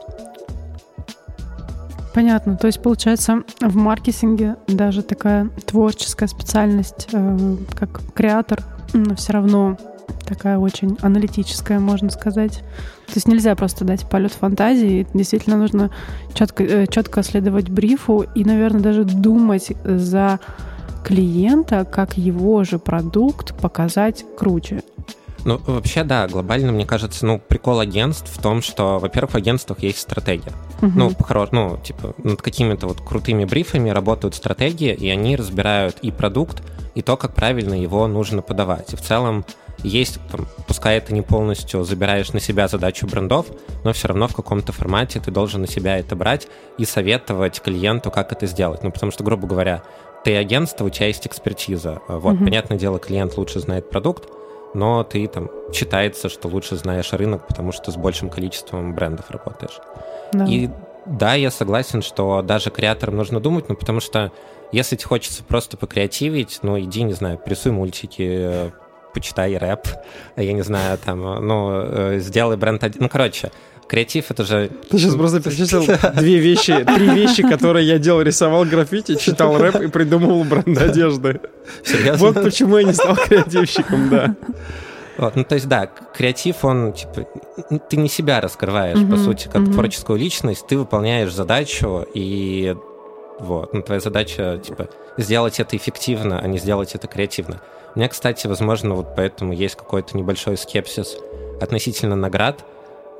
Понятно. 2.13 2.57
То 2.57 2.67
есть, 2.67 2.81
получается, 2.81 3.43
в 3.61 3.75
маркетинге 3.75 4.57
даже 4.67 5.01
такая 5.01 5.49
творческая 5.65 6.27
специальность, 6.27 7.07
э, 7.13 7.55
как 7.73 8.01
креатор, 8.13 8.63
но 8.93 9.15
все 9.15 9.33
равно 9.33 9.77
такая 10.25 10.57
очень 10.57 10.97
аналитическая, 11.01 11.79
можно 11.79 12.09
сказать. 12.09 12.63
То 13.07 13.15
есть 13.15 13.27
нельзя 13.27 13.55
просто 13.55 13.85
дать 13.85 14.09
полет 14.09 14.33
фантазии. 14.33 15.07
Действительно 15.13 15.57
нужно 15.57 15.89
четко, 16.33 16.63
э, 16.63 16.87
четко 16.87 17.23
следовать 17.23 17.69
брифу 17.69 18.25
и, 18.35 18.43
наверное, 18.43 18.81
даже 18.81 19.03
думать 19.05 19.71
за 19.83 20.39
клиента, 21.03 21.85
как 21.85 22.17
его 22.17 22.63
же 22.63 22.77
продукт 22.79 23.55
показать 23.57 24.25
круче. 24.37 24.83
Ну, 25.43 25.59
вообще, 25.65 26.03
да, 26.03 26.27
глобально, 26.27 26.71
мне 26.71 26.85
кажется, 26.85 27.25
ну, 27.25 27.39
прикол 27.39 27.79
агентств 27.79 28.31
в 28.31 28.41
том, 28.41 28.61
что, 28.61 28.99
во-первых, 28.99 29.31
в 29.31 29.35
агентствах 29.35 29.79
есть 29.81 29.99
стратегия. 29.99 30.53
Uh-huh. 30.81 30.91
Ну, 30.95 31.11
по 31.11 31.49
ну, 31.51 31.77
типа, 31.83 32.13
над 32.17 32.41
какими-то 32.41 32.87
вот 32.87 33.01
крутыми 33.01 33.45
брифами 33.45 33.89
работают 33.89 34.35
стратегии, 34.35 34.93
и 34.93 35.09
они 35.09 35.35
разбирают 35.35 35.97
и 36.01 36.11
продукт, 36.11 36.61
и 36.95 37.01
то, 37.01 37.17
как 37.17 37.33
правильно 37.33 37.73
его 37.73 38.07
нужно 38.07 38.41
подавать. 38.41 38.93
И 38.93 38.95
в 38.95 39.01
целом 39.01 39.45
есть, 39.83 40.19
там, 40.31 40.47
пускай 40.67 40.97
это 40.97 41.13
не 41.13 41.21
полностью 41.21 41.83
забираешь 41.83 42.33
на 42.33 42.39
себя 42.39 42.67
задачу 42.67 43.07
брендов, 43.07 43.47
но 43.83 43.93
все 43.93 44.09
равно 44.09 44.27
в 44.27 44.35
каком-то 44.35 44.71
формате 44.71 45.19
ты 45.19 45.31
должен 45.31 45.61
на 45.61 45.67
себя 45.67 45.97
это 45.97 46.15
брать 46.15 46.47
и 46.77 46.85
советовать 46.85 47.61
клиенту, 47.61 48.11
как 48.11 48.31
это 48.31 48.45
сделать. 48.45 48.83
Ну, 48.83 48.91
потому 48.91 49.11
что, 49.11 49.23
грубо 49.23 49.47
говоря, 49.47 49.81
ты 50.23 50.35
агентство, 50.35 50.85
у 50.85 50.89
тебя 50.89 51.07
есть 51.07 51.25
экспертиза. 51.25 51.99
Вот, 52.07 52.35
uh-huh. 52.35 52.43
понятное 52.43 52.77
дело, 52.77 52.99
клиент 52.99 53.37
лучше 53.37 53.59
знает 53.59 53.89
продукт, 53.89 54.29
но 54.73 55.03
ты 55.03 55.27
там 55.27 55.49
считается, 55.73 56.29
что 56.29 56.47
лучше 56.47 56.75
знаешь 56.75 57.13
рынок, 57.13 57.47
потому 57.47 57.71
что 57.71 57.91
с 57.91 57.95
большим 57.95 58.29
количеством 58.29 58.93
брендов 58.95 59.29
работаешь. 59.29 59.79
Да. 60.33 60.45
И 60.45 60.69
да, 61.05 61.33
я 61.33 61.51
согласен, 61.51 62.01
что 62.01 62.41
даже 62.41 62.69
креаторам 62.69 63.17
нужно 63.17 63.39
думать, 63.39 63.69
ну, 63.69 63.75
потому 63.75 63.99
что 63.99 64.31
если 64.71 64.95
тебе 64.95 65.07
хочется 65.07 65.43
просто 65.43 65.77
покреативить, 65.77 66.59
ну, 66.61 66.79
иди, 66.79 67.03
не 67.03 67.13
знаю, 67.13 67.37
присуй 67.37 67.71
мультики, 67.71 68.71
почитай 69.13 69.57
рэп, 69.57 69.87
я 70.37 70.53
не 70.53 70.61
знаю, 70.61 70.97
там, 70.97 71.21
ну, 71.45 71.71
э, 71.73 72.19
сделай 72.19 72.55
бренд 72.55 72.83
один. 72.83 73.03
Ну, 73.03 73.09
короче, 73.09 73.51
креатив 73.91 74.31
это 74.31 74.45
же... 74.45 74.69
Ты 74.89 74.97
сейчас 74.97 75.15
просто 75.15 75.41
перечислил 75.41 75.85
две 76.13 76.37
вещи, 76.37 76.85
три 76.85 77.09
вещи, 77.09 77.43
которые 77.43 77.85
я 77.85 77.99
делал. 77.99 78.21
Рисовал 78.21 78.63
граффити, 78.63 79.15
читал 79.15 79.57
рэп 79.57 79.81
и 79.81 79.87
придумывал 79.87 80.45
бренд 80.45 80.77
одежды. 80.77 81.41
Серьезно? 81.83 82.25
Вот 82.25 82.41
почему 82.41 82.77
я 82.77 82.83
не 82.83 82.93
стал 82.93 83.17
креативщиком, 83.17 84.09
да. 84.09 84.35
Вот, 85.17 85.35
ну, 85.35 85.43
то 85.43 85.55
есть, 85.55 85.67
да, 85.67 85.87
креатив, 86.15 86.63
он, 86.63 86.93
типа, 86.93 87.27
ты 87.89 87.97
не 87.97 88.07
себя 88.07 88.39
раскрываешь, 88.39 88.97
mm-hmm. 88.97 89.11
по 89.11 89.17
сути, 89.17 89.49
как 89.51 89.63
mm-hmm. 89.63 89.73
творческую 89.73 90.17
личность, 90.17 90.65
ты 90.67 90.77
выполняешь 90.77 91.33
задачу, 91.33 92.07
и 92.13 92.75
вот, 93.39 93.73
ну, 93.73 93.81
твоя 93.81 93.99
задача, 93.99 94.57
типа, 94.65 94.87
сделать 95.17 95.59
это 95.59 95.75
эффективно, 95.75 96.39
а 96.39 96.47
не 96.47 96.59
сделать 96.59 96.95
это 96.95 97.07
креативно. 97.07 97.61
У 97.93 97.99
меня, 97.99 98.07
кстати, 98.07 98.47
возможно, 98.47 98.95
вот 98.95 99.15
поэтому 99.17 99.51
есть 99.51 99.75
какой-то 99.75 100.17
небольшой 100.17 100.57
скепсис 100.57 101.17
относительно 101.59 102.15
наград, 102.15 102.63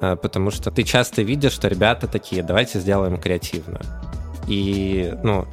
потому 0.02 0.52
что 0.52 0.72
ты 0.72 0.84
часто 0.84 1.22
видишь, 1.22 1.54
что 1.54 1.68
ребята 1.68 2.08
такие, 2.08 2.44
давайте 2.44 2.80
сделаем 2.80 3.18
креативно. 3.18 3.80
И, 4.48 5.14
ну, 5.24 5.46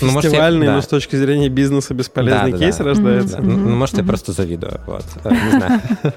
ну, 0.00 0.20
Фестивальный, 0.20 0.60
может, 0.60 0.64
я, 0.64 0.74
но 0.74 0.80
с 0.82 0.86
точки 0.86 1.16
зрения 1.16 1.48
бизнеса 1.48 1.92
бесполезный 1.92 2.52
да, 2.52 2.58
да, 2.58 2.64
кейс 2.64 2.76
да. 2.76 2.84
рождается. 2.84 3.38
Mm-hmm. 3.38 3.56
Ну, 3.56 3.76
может, 3.76 3.96
mm-hmm. 3.96 4.00
я 4.00 4.04
просто 4.06 4.32
завидую. 4.32 4.80
Вот. 4.86 5.04
Э, 5.24 5.30
не 5.30 5.50
знаю. 5.50 5.80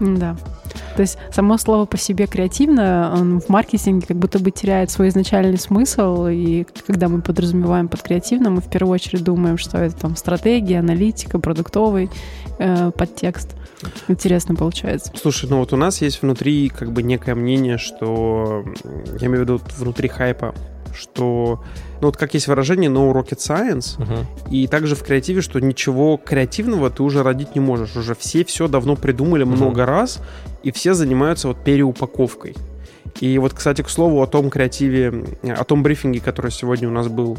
Да. 0.00 0.36
То 0.96 1.02
есть 1.02 1.18
само 1.32 1.56
слово 1.56 1.86
по 1.86 1.96
себе 1.96 2.26
креативно, 2.26 3.12
он 3.14 3.40
в 3.40 3.48
маркетинге 3.48 4.06
как 4.08 4.16
будто 4.16 4.40
бы 4.40 4.50
теряет 4.50 4.90
свой 4.90 5.08
изначальный 5.08 5.56
смысл, 5.56 6.26
и 6.26 6.66
когда 6.86 7.08
мы 7.08 7.22
подразумеваем 7.22 7.88
под 7.88 8.02
креативно, 8.02 8.50
мы 8.50 8.60
в 8.60 8.68
первую 8.68 8.92
очередь 8.94 9.22
думаем, 9.22 9.56
что 9.56 9.78
это 9.78 9.96
там 9.96 10.16
стратегия, 10.16 10.80
аналитика, 10.80 11.38
продуктовый 11.38 12.10
э, 12.58 12.90
подтекст. 12.90 13.54
Интересно 14.08 14.54
получается. 14.54 15.12
Слушай, 15.20 15.50
ну 15.50 15.58
вот 15.58 15.72
у 15.72 15.76
нас 15.76 16.00
есть 16.00 16.22
внутри 16.22 16.68
как 16.68 16.92
бы 16.92 17.02
некое 17.02 17.34
мнение, 17.34 17.78
что, 17.78 18.64
я 19.20 19.26
имею 19.26 19.40
в 19.40 19.42
виду 19.42 19.60
внутри 19.78 20.08
хайпа, 20.08 20.54
что, 20.94 21.62
ну 22.00 22.08
вот 22.08 22.16
как 22.16 22.34
есть 22.34 22.46
выражение 22.46 22.90
no 22.90 23.12
rocket 23.12 23.38
science, 23.38 23.98
uh-huh. 23.98 24.24
и 24.50 24.66
также 24.66 24.94
в 24.94 25.02
креативе, 25.02 25.40
что 25.40 25.60
ничего 25.60 26.16
креативного 26.16 26.90
ты 26.90 27.02
уже 27.02 27.22
родить 27.22 27.54
не 27.54 27.60
можешь. 27.60 27.96
Уже 27.96 28.14
все 28.14 28.44
все 28.44 28.68
давно 28.68 28.96
придумали 28.96 29.44
uh-huh. 29.44 29.56
много 29.56 29.86
раз, 29.86 30.20
и 30.62 30.70
все 30.70 30.94
занимаются 30.94 31.48
вот 31.48 31.62
переупаковкой. 31.62 32.54
И 33.20 33.38
вот, 33.38 33.52
кстати, 33.52 33.82
к 33.82 33.88
слову 33.88 34.22
о 34.22 34.26
том 34.26 34.50
креативе, 34.50 35.24
о 35.42 35.64
том 35.64 35.82
брифинге, 35.82 36.20
который 36.20 36.50
сегодня 36.50 36.88
у 36.88 36.92
нас 36.92 37.08
был 37.08 37.38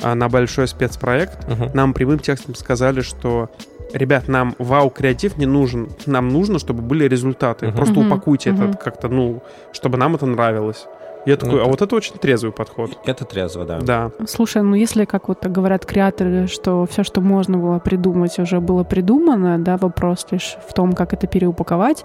а, 0.00 0.14
на 0.14 0.28
большой 0.28 0.68
спецпроект, 0.68 1.44
uh-huh. 1.48 1.74
нам 1.74 1.92
прямым 1.92 2.18
текстом 2.18 2.54
сказали, 2.54 3.00
что 3.00 3.50
ребят, 3.92 4.28
нам 4.28 4.54
вау-креатив 4.58 5.38
не 5.38 5.46
нужен, 5.46 5.88
нам 6.06 6.28
нужно, 6.28 6.58
чтобы 6.58 6.82
были 6.82 7.04
результаты. 7.04 7.66
Uh-huh. 7.66 7.76
Просто 7.76 7.94
uh-huh. 7.94 8.06
упакуйте 8.06 8.50
uh-huh. 8.50 8.70
это 8.70 8.78
как-то, 8.78 9.08
ну, 9.08 9.42
чтобы 9.72 9.98
нам 9.98 10.14
это 10.14 10.26
нравилось. 10.26 10.86
Я 11.26 11.36
такой, 11.36 11.56
ну, 11.56 11.62
а 11.62 11.64
вот 11.64 11.82
это 11.82 11.94
очень 11.94 12.14
трезвый 12.14 12.52
подход. 12.52 12.98
Это 13.04 13.24
трезво, 13.24 13.64
да. 13.64 13.80
Да. 13.80 14.10
Слушай, 14.26 14.62
ну 14.62 14.74
если, 14.74 15.04
как 15.04 15.28
вот 15.28 15.44
говорят 15.44 15.84
креаторы, 15.84 16.46
что 16.46 16.86
все, 16.86 17.04
что 17.04 17.20
можно 17.20 17.58
было 17.58 17.78
придумать, 17.80 18.38
уже 18.38 18.60
было 18.60 18.84
придумано, 18.84 19.58
да, 19.58 19.76
вопрос 19.76 20.26
лишь 20.30 20.56
в 20.66 20.72
том, 20.72 20.92
как 20.92 21.12
это 21.12 21.26
переупаковать, 21.26 22.04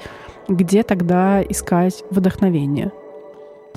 где 0.49 0.83
тогда 0.83 1.41
искать 1.41 2.03
вдохновение? 2.09 2.91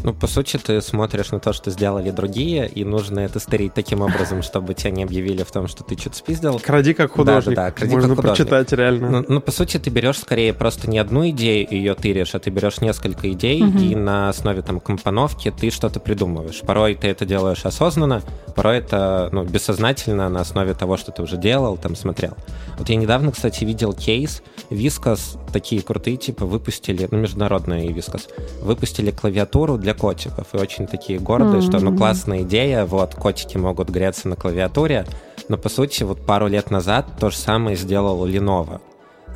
Ну, 0.03 0.15
по 0.15 0.27
сути, 0.27 0.57
ты 0.57 0.81
смотришь 0.81 1.31
на 1.31 1.41
то, 1.41 1.53
что 1.53 1.71
сделали 1.71 2.11
другие, 2.11 2.69
и 2.69 2.85
нужно 2.85 3.21
это 3.21 3.41
старить 3.41 3.75
таким 3.75 4.03
образом, 4.03 4.43
чтобы 4.43 4.75
тебя 4.75 4.91
не 4.91 5.03
объявили 5.03 5.43
в 5.43 5.51
том, 5.51 5.67
что 5.67 5.85
ты 5.85 5.97
что-то 5.99 6.17
спиздил. 6.17 6.61
Кради 6.61 6.93
как 6.93 7.13
художник. 7.13 7.57
Да, 7.57 7.65
да, 7.65 7.69
да 7.69 7.71
кради 7.73 7.93
Можно 7.93 8.09
как 8.11 8.17
художник. 8.19 8.49
прочитать 8.49 8.73
реально. 8.79 9.11
Ну, 9.11 9.25
ну, 9.29 9.41
по 9.41 9.51
сути, 9.51 9.79
ты 9.79 9.91
берешь 9.91 10.19
скорее 10.19 10.53
просто 10.55 10.89
не 10.89 10.99
одну 10.99 11.29
идею 11.31 11.67
и 11.67 11.77
ее 11.77 11.95
тыришь, 11.95 12.35
а 12.35 12.39
ты 12.39 12.51
берешь 12.51 12.81
несколько 12.81 13.31
идей, 13.33 13.63
угу. 13.63 13.79
и 13.79 13.95
на 13.95 14.29
основе 14.29 14.63
там 14.63 14.81
компоновки 14.81 15.51
ты 15.51 15.71
что-то 15.71 15.99
придумываешь. 15.99 16.61
Порой 16.61 16.95
ты 16.95 17.09
это 17.09 17.25
делаешь 17.25 17.65
осознанно, 17.65 18.23
порой 18.55 18.79
это 18.79 19.29
ну, 19.33 19.45
бессознательно 19.45 20.29
на 20.29 20.41
основе 20.41 20.75
того, 20.75 20.97
что 20.97 21.13
ты 21.13 21.23
уже 21.23 21.37
делал, 21.37 21.77
там 21.77 21.97
смотрел. 21.97 22.35
Вот 22.79 22.89
я 22.89 22.97
недавно, 22.97 23.33
кстати, 23.33 23.65
видел 23.65 23.93
кейс. 23.93 24.43
Вискас, 24.71 25.37
такие 25.53 25.81
крутые, 25.81 26.17
типа, 26.17 26.45
выпустили, 26.45 27.07
ну, 27.11 27.19
международные 27.19 27.93
Вискас, 27.93 28.29
выпустили 28.61 29.11
клавиатуру 29.11 29.79
для 29.87 29.95
котиков. 29.95 30.49
И 30.53 30.57
очень 30.57 30.89
такие 30.89 31.21
гордые, 31.21 31.63
mm-hmm. 31.63 31.69
что, 31.69 31.79
ну, 31.79 31.97
классная 31.97 32.43
идея, 32.43 32.85
вот, 32.87 33.15
котики 33.15 33.57
могут 33.57 33.89
греться 33.89 34.27
на 34.27 34.35
клавиатуре. 34.35 35.07
Но, 35.49 35.57
по 35.57 35.69
сути, 35.69 36.03
вот 36.03 36.27
пару 36.27 36.49
лет 36.49 36.73
назад 36.73 37.07
то 37.21 37.31
же 37.31 37.37
самое 37.37 37.77
сделал 37.77 38.27
Lenovo 38.27 38.81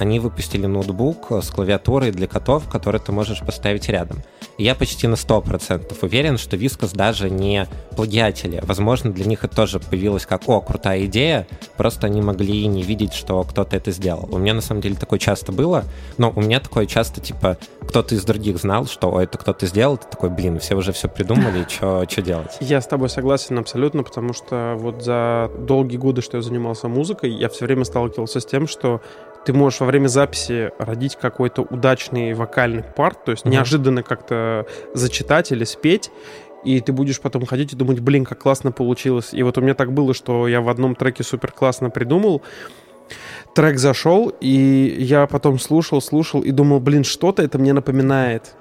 они 0.01 0.19
выпустили 0.19 0.67
ноутбук 0.67 1.31
с 1.31 1.51
клавиатурой 1.51 2.11
для 2.11 2.27
котов, 2.27 2.69
который 2.71 3.01
ты 3.01 3.13
можешь 3.13 3.41
поставить 3.41 3.89
рядом. 3.89 4.23
Я 4.61 4.75
почти 4.75 5.07
на 5.07 5.15
100% 5.15 5.97
уверен, 6.03 6.37
что 6.37 6.55
Вискас 6.55 6.93
даже 6.93 7.31
не 7.31 7.67
плагиатели. 7.97 8.61
Возможно, 8.63 9.11
для 9.11 9.25
них 9.25 9.43
это 9.43 9.57
тоже 9.57 9.81
появилось 9.81 10.27
как 10.27 10.47
«О, 10.51 10.61
крутая 10.61 11.07
идея», 11.07 11.47
просто 11.79 12.09
они 12.09 12.21
могли 12.21 12.67
не 12.67 12.83
видеть, 12.83 13.15
что 13.15 13.43
кто-то 13.43 13.75
это 13.75 13.91
сделал. 13.91 14.29
У 14.31 14.37
меня 14.37 14.53
на 14.53 14.61
самом 14.61 14.83
деле 14.83 14.97
такое 14.97 15.19
часто 15.19 15.51
было, 15.51 15.85
но 16.19 16.31
у 16.37 16.43
меня 16.43 16.61
такое 16.61 16.85
часто, 16.85 17.23
типа, 17.23 17.57
кто-то 17.89 18.15
из 18.15 18.23
других 18.25 18.59
знал, 18.59 18.85
что 18.85 19.15
О, 19.15 19.23
это 19.23 19.39
кто-то 19.39 19.65
сделал, 19.65 19.97
ты 19.97 20.07
такой, 20.09 20.29
блин, 20.29 20.59
все 20.59 20.75
уже 20.75 20.93
все 20.93 21.09
придумали, 21.09 21.67
что 21.67 22.05
делать? 22.21 22.59
Я 22.61 22.83
с 22.83 22.87
тобой 22.87 23.09
согласен 23.09 23.59
абсолютно, 23.59 24.03
потому 24.03 24.35
что 24.35 24.75
вот 24.77 25.03
за 25.03 25.51
долгие 25.59 25.97
годы, 25.97 26.21
что 26.21 26.37
я 26.37 26.43
занимался 26.43 26.87
музыкой, 26.87 27.33
я 27.33 27.49
все 27.49 27.65
время 27.65 27.85
сталкивался 27.85 28.41
с 28.41 28.45
тем, 28.45 28.69
что 28.69 29.01
ты 29.45 29.53
можешь 29.53 29.81
во 29.81 29.87
время 29.87 30.09
записи 30.09 30.71
родить 30.79 31.17
какой-то 31.17 31.63
удачный 31.63 32.35
вокальный 32.35 32.83
парт, 32.83 33.25
то 33.25 33.31
есть 33.33 33.45
mm-hmm. 33.45 33.51
неожиданно 33.51 34.03
как-то 34.03 34.67
зачитать 34.95 35.53
или 35.53 35.65
спеть, 35.65 36.11
и 36.65 36.81
ты 36.81 36.93
будешь 36.93 37.21
потом 37.21 37.47
ходить 37.47 37.73
и 37.73 37.77
думать, 37.77 38.01
блин, 38.01 38.25
как 38.25 38.39
классно 38.39 38.71
получилось. 38.71 39.31
И 39.33 39.43
вот 39.43 39.57
у 39.59 39.61
меня 39.61 39.75
так 39.75 39.93
было, 39.93 40.13
что 40.13 40.47
я 40.47 40.61
в 40.61 40.69
одном 40.69 40.95
треке 40.95 41.23
супер 41.23 41.53
классно 41.53 41.91
придумал, 41.91 42.43
трек 43.55 43.79
зашел, 43.79 44.33
и 44.41 44.97
я 44.99 45.27
потом 45.27 45.59
слушал, 45.59 46.01
слушал 46.01 46.43
и 46.43 46.51
думал, 46.51 46.81
блин, 46.81 47.05
что-то 47.05 47.43
это 47.43 47.59
мне 47.59 47.73
напоминает. 47.73 48.55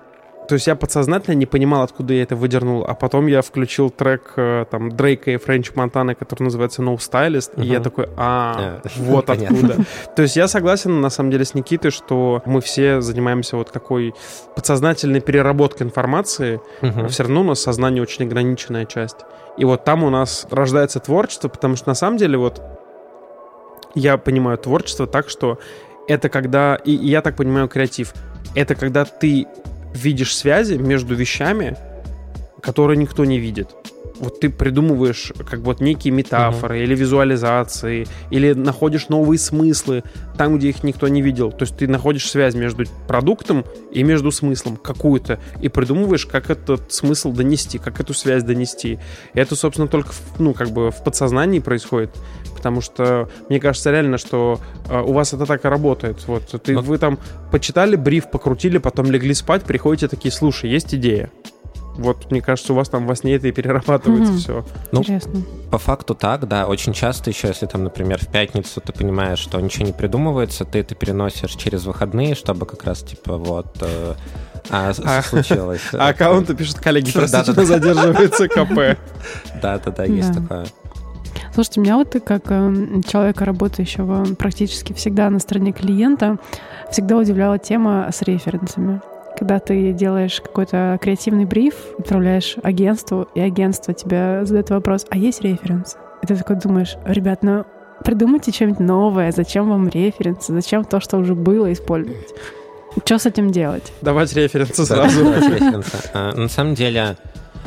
То 0.50 0.56
есть 0.56 0.66
я 0.66 0.76
подсознательно 0.76 1.36
не 1.36 1.46
понимал, 1.46 1.84
откуда 1.84 2.16
я 2.16 2.24
это 2.24 2.36
выдернул, 2.36 2.84
а 2.84 2.96
потом 2.96 3.28
я 3.28 3.44
включил 3.44 3.92
трек 3.92 4.34
э, 4.36 4.66
там 4.72 4.90
Дрейка 4.90 5.30
и 5.30 5.38
Френч 5.38 5.76
Монтана, 5.76 6.16
который 6.16 6.46
называется 6.46 6.82
No 6.82 6.98
Stylist, 6.98 7.54
uh-huh. 7.54 7.64
и 7.64 7.68
я 7.68 7.80
такой, 7.80 8.10
а, 8.18 8.82
yeah. 8.84 8.92
вот 8.98 9.30
откуда. 9.30 9.76
То 10.16 10.24
есть 10.24 10.36
я 10.36 10.48
согласен, 10.48 11.02
на 11.02 11.12
самом 11.12 11.30
деле, 11.30 11.46
с 11.46 11.54
Никитой, 11.54 11.92
что 11.92 12.42
мы 12.48 12.62
все 12.62 13.00
занимаемся 13.00 13.58
вот 13.58 13.72
такой 13.72 14.16
подсознательной 14.56 15.22
переработкой 15.22 15.86
информации, 15.86 16.60
uh-huh. 16.82 17.06
а 17.06 17.08
все 17.10 17.22
равно 17.22 17.42
у 17.42 17.44
нас 17.44 17.62
сознание 17.62 18.02
очень 18.02 18.26
ограниченная 18.26 18.86
часть. 18.86 19.18
И 19.56 19.66
вот 19.66 19.84
там 19.84 20.04
у 20.04 20.10
нас 20.10 20.48
рождается 20.50 21.00
творчество, 21.00 21.50
потому 21.50 21.76
что 21.76 21.90
на 21.90 21.96
самом 21.96 22.18
деле 22.18 22.40
вот 22.40 22.60
я 23.94 24.18
понимаю 24.18 24.58
творчество 24.58 25.06
так, 25.06 25.30
что 25.30 25.60
это 26.08 26.28
когда, 26.28 26.74
и, 26.74 26.96
и 26.96 27.10
я 27.10 27.22
так 27.22 27.36
понимаю 27.36 27.68
креатив, 27.68 28.16
это 28.56 28.74
когда 28.74 29.06
ты 29.06 29.46
видишь 29.94 30.36
связи 30.36 30.76
между 30.76 31.16
вещами, 31.16 31.78
которые 32.62 32.98
никто 32.98 33.26
не 33.26 33.40
видит. 33.40 33.70
Вот 34.20 34.42
ты 34.42 34.50
придумываешь 34.50 35.32
как 35.50 35.62
вот 35.62 35.80
некие 35.80 36.14
метафоры 36.14 36.78
uh-huh. 36.80 36.84
или 36.84 36.94
визуализации, 36.94 38.06
или 38.32 38.52
находишь 38.52 39.08
новые 39.08 39.40
смыслы 39.40 40.04
там, 40.38 40.58
где 40.58 40.70
их 40.70 40.84
никто 40.84 41.08
не 41.08 41.22
видел. 41.22 41.52
То 41.52 41.64
есть 41.64 41.78
ты 41.78 41.88
находишь 41.88 42.30
связь 42.30 42.54
между 42.54 42.84
продуктом 43.08 43.64
и 43.92 44.04
между 44.04 44.32
смыслом 44.32 44.76
какую-то, 44.76 45.40
и 45.62 45.70
придумываешь, 45.70 46.26
как 46.26 46.50
этот 46.50 46.92
смысл 46.92 47.32
донести, 47.32 47.78
как 47.78 48.02
эту 48.02 48.14
связь 48.14 48.44
донести. 48.44 49.00
И 49.34 49.40
это, 49.40 49.56
собственно, 49.56 49.88
только 49.88 50.10
ну, 50.38 50.54
как 50.54 50.72
бы 50.72 50.92
в 50.92 51.02
подсознании 51.02 51.60
происходит 51.60 52.12
потому 52.60 52.82
что 52.82 53.30
мне 53.48 53.60
кажется 53.62 53.90
реально, 53.90 54.18
что 54.18 54.60
э, 54.90 55.02
у 55.02 55.14
вас 55.14 55.34
это 55.34 55.46
так 55.46 55.64
и 55.64 55.68
работает. 55.70 56.28
Вот 56.28 56.44
ты, 56.62 56.74
Но... 56.74 56.82
вы 56.82 56.98
там 56.98 57.18
почитали 57.52 57.96
бриф, 57.96 58.30
покрутили, 58.30 58.80
потом 58.80 59.10
легли 59.10 59.34
спать, 59.34 59.64
приходите 59.64 60.10
такие, 60.10 60.32
слушай, 60.32 60.70
есть 60.70 60.94
идея. 60.94 61.32
Вот, 61.96 62.32
мне 62.32 62.42
кажется, 62.42 62.74
у 62.74 62.76
вас 62.76 62.90
там 62.90 63.08
во 63.08 63.16
сне 63.16 63.36
это 63.36 63.48
и 63.48 63.52
перерабатывается 63.52 64.34
mm-hmm. 64.34 64.38
все. 64.38 64.66
Ну, 64.92 65.00
Интересно. 65.00 65.42
по 65.72 65.78
факту 65.78 66.16
так, 66.16 66.48
да. 66.48 66.66
Очень 66.66 66.94
часто 66.94 67.30
еще, 67.30 67.48
если 67.48 67.66
там, 67.66 67.84
например, 67.84 68.20
в 68.20 68.28
пятницу 68.28 68.82
ты 68.82 68.94
понимаешь, 68.94 69.40
что 69.40 69.60
ничего 69.60 69.86
не 69.86 69.94
придумывается, 69.94 70.66
ты 70.66 70.80
это 70.80 70.96
переносишь 70.96 71.52
через 71.56 71.86
выходные, 71.86 72.36
чтобы 72.36 72.66
как 72.66 72.84
раз, 72.84 73.04
типа, 73.04 73.38
вот... 73.38 73.78
Э, 73.82 74.14
а, 74.70 74.94
а 75.04 75.24
случилось. 75.24 75.82
А 75.94 76.10
аккаунты 76.10 76.56
пишут, 76.56 76.80
коллеги, 76.80 77.12
простите, 77.12 77.66
задерживается 77.66 78.48
КП. 78.48 78.98
Да-да-да, 79.62 80.06
есть 80.06 80.34
такое. 80.34 80.68
Слушайте, 81.54 81.82
меня 81.82 81.98
вот 81.98 82.16
как 82.26 82.44
э, 82.50 83.02
человека, 83.08 83.46
работающего 83.46 84.26
практически 84.36 84.94
всегда 84.94 85.30
на 85.30 85.40
стороне 85.40 85.72
клиента, 85.72 86.38
всегда 86.92 87.18
удивляла 87.18 87.58
тема 87.58 88.10
с 88.12 88.22
референсами. 88.22 89.02
Когда 89.38 89.60
ты 89.60 89.94
делаешь 89.94 90.42
какой-то 90.42 90.98
креативный 91.02 91.46
бриф, 91.46 91.76
отправляешь 91.98 92.56
агентству, 92.62 93.28
и 93.36 93.40
агентство 93.40 93.94
тебе 93.94 94.46
задает 94.46 94.70
вопрос, 94.70 95.06
а 95.10 95.18
есть 95.18 95.42
референс? 95.42 95.96
И 96.22 96.28
ты 96.28 96.36
такой 96.36 96.58
думаешь, 96.58 96.98
ребят, 97.06 97.44
ну 97.44 97.66
придумайте 98.04 98.52
что-нибудь 98.52 98.80
новое, 98.80 99.32
зачем 99.32 99.70
вам 99.70 99.88
референсы, 99.88 100.54
зачем 100.54 100.84
то, 100.84 101.00
что 101.00 101.18
уже 101.18 101.36
было, 101.36 101.72
использовать? 101.72 102.34
Что 103.06 103.20
с 103.20 103.26
этим 103.26 103.52
делать? 103.52 103.94
Давать 104.02 104.34
референсы 104.34 104.86
сразу. 104.86 105.24
давать 105.24 105.50
референсы. 105.50 105.98
А, 106.14 106.34
На 106.36 106.50
самом 106.50 106.74
деле, 106.74 107.18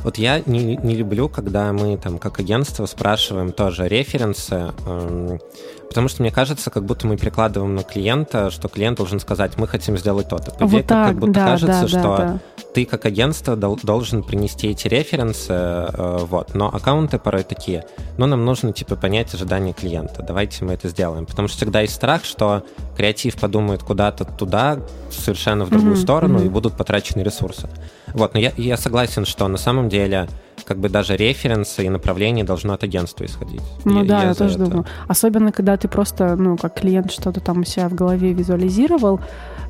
вот 0.05 0.19
я 0.19 0.43
не, 0.47 0.77
не 0.77 0.95
люблю, 0.95 1.29
когда 1.29 1.73
мы 1.73 1.97
там 1.97 2.19
как 2.19 2.39
агентство 2.41 2.87
спрашиваем 2.87 3.53
тоже 3.53 3.89
референсы, 3.89 4.73
эм, 4.87 5.41
потому 5.89 6.09
что 6.09 6.23
мне 6.23 6.31
кажется, 6.31 6.71
как 6.71 6.85
будто 6.85 7.07
мы 7.07 7.17
перекладываем 7.17 7.75
на 7.75 7.83
клиента, 7.83 8.51
что 8.51 8.69
клиент 8.69 8.99
должен 8.99 9.21
сказать, 9.21 9.57
мы 9.57 9.69
хотим 9.69 9.97
сделать 9.97 10.29
то-то. 10.29 10.51
По 10.53 10.67
Вот 10.67 10.87
так, 10.87 11.09
как 11.09 11.19
будто 11.19 11.33
да, 11.33 11.47
кажется, 11.47 11.83
да, 11.83 11.89
что 11.89 12.03
да, 12.03 12.17
да. 12.17 12.39
Ты 12.75 12.85
как 12.87 13.05
агентство 13.07 13.57
дол- 13.57 13.79
должен 13.83 14.23
принести 14.23 14.69
эти 14.69 14.89
референсы, 14.89 15.53
э, 15.53 16.19
вот. 16.29 16.55
Но 16.55 16.69
аккаунты 16.69 17.19
порой 17.19 17.43
такие, 17.43 17.85
ну, 18.19 18.27
нам 18.27 18.45
нужно, 18.45 18.73
типа, 18.73 18.97
понять 18.97 19.35
ожидания 19.35 19.73
клиента. 19.73 20.23
Давайте 20.23 20.65
мы 20.65 20.73
это 20.75 20.89
сделаем. 20.89 21.27
Потому 21.27 21.49
что 21.49 21.59
всегда 21.59 21.81
есть 21.83 21.95
страх, 21.95 22.25
что 22.25 22.65
креатив 22.97 23.37
подумает 23.37 23.83
куда-то 23.83 24.25
туда, 24.25 24.79
совершенно 25.11 25.65
в 25.65 25.71
другую 25.71 25.93
Мгм, 25.93 26.03
сторону, 26.03 26.39
мгм. 26.39 26.47
и 26.47 26.49
будут 26.49 26.77
потрачены 26.77 27.23
ресурсы. 27.23 27.69
Вот, 28.15 28.35
но 28.35 28.41
я, 28.41 28.53
я 28.57 28.77
согласен, 28.77 29.25
что 29.25 29.49
на 29.49 29.59
самом 29.59 29.89
деле 29.89 30.29
как 30.65 30.79
бы 30.79 30.89
даже 30.89 31.17
референсы 31.17 31.85
и 31.85 31.89
направление 31.89 32.45
должно 32.45 32.73
от 32.75 32.85
агентства 32.85 33.25
исходить. 33.25 33.61
Ну 33.85 34.05
да, 34.05 34.23
я, 34.25 34.33
за 34.35 34.39
тоже 34.45 34.55
это. 34.57 34.65
думаю. 34.67 34.87
Особенно, 35.09 35.51
когда 35.51 35.77
ты 35.77 35.89
просто, 35.89 36.37
ну, 36.37 36.57
как 36.57 36.75
клиент 36.81 37.11
что-то 37.11 37.41
там 37.41 37.61
у 37.61 37.65
себя 37.65 37.89
в 37.89 37.95
голове 37.95 38.33
визуализировал, 38.33 39.21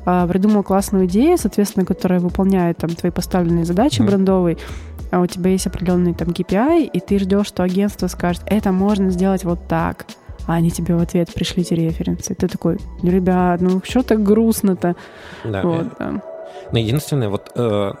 придумал 0.03 0.63
классную 0.63 1.05
идею, 1.05 1.37
соответственно, 1.37 1.85
которая 1.85 2.19
выполняет 2.19 2.77
там 2.77 2.89
твои 2.91 3.11
поставленные 3.11 3.65
задачи 3.65 4.01
Мгм. 4.01 4.07
брендовые, 4.07 4.57
а 5.11 5.19
у 5.19 5.27
тебя 5.27 5.51
есть 5.51 5.67
определенный 5.67 6.13
там 6.13 6.29
KPI, 6.29 6.85
и 6.85 6.99
ты 6.99 7.19
ждешь, 7.19 7.47
что 7.47 7.63
агентство 7.63 8.07
скажет, 8.07 8.41
это 8.47 8.71
можно 8.71 9.09
сделать 9.11 9.43
вот 9.43 9.67
так. 9.67 10.05
А 10.45 10.53
они 10.55 10.71
тебе 10.71 10.95
в 10.95 11.01
ответ 11.01 11.33
пришлите 11.33 11.75
референсы. 11.75 12.35
Ты 12.35 12.47
такой, 12.49 12.77
ребят, 13.01 13.61
ну 13.61 13.81
что 13.83 14.03
так 14.03 14.21
грустно-то? 14.23 14.95
Да. 15.45 15.61
Вот, 15.63 15.87
да. 15.97 16.21
Но 16.71 16.79
единственное, 16.79 17.29
вот 17.29 17.51
э, 17.55 17.91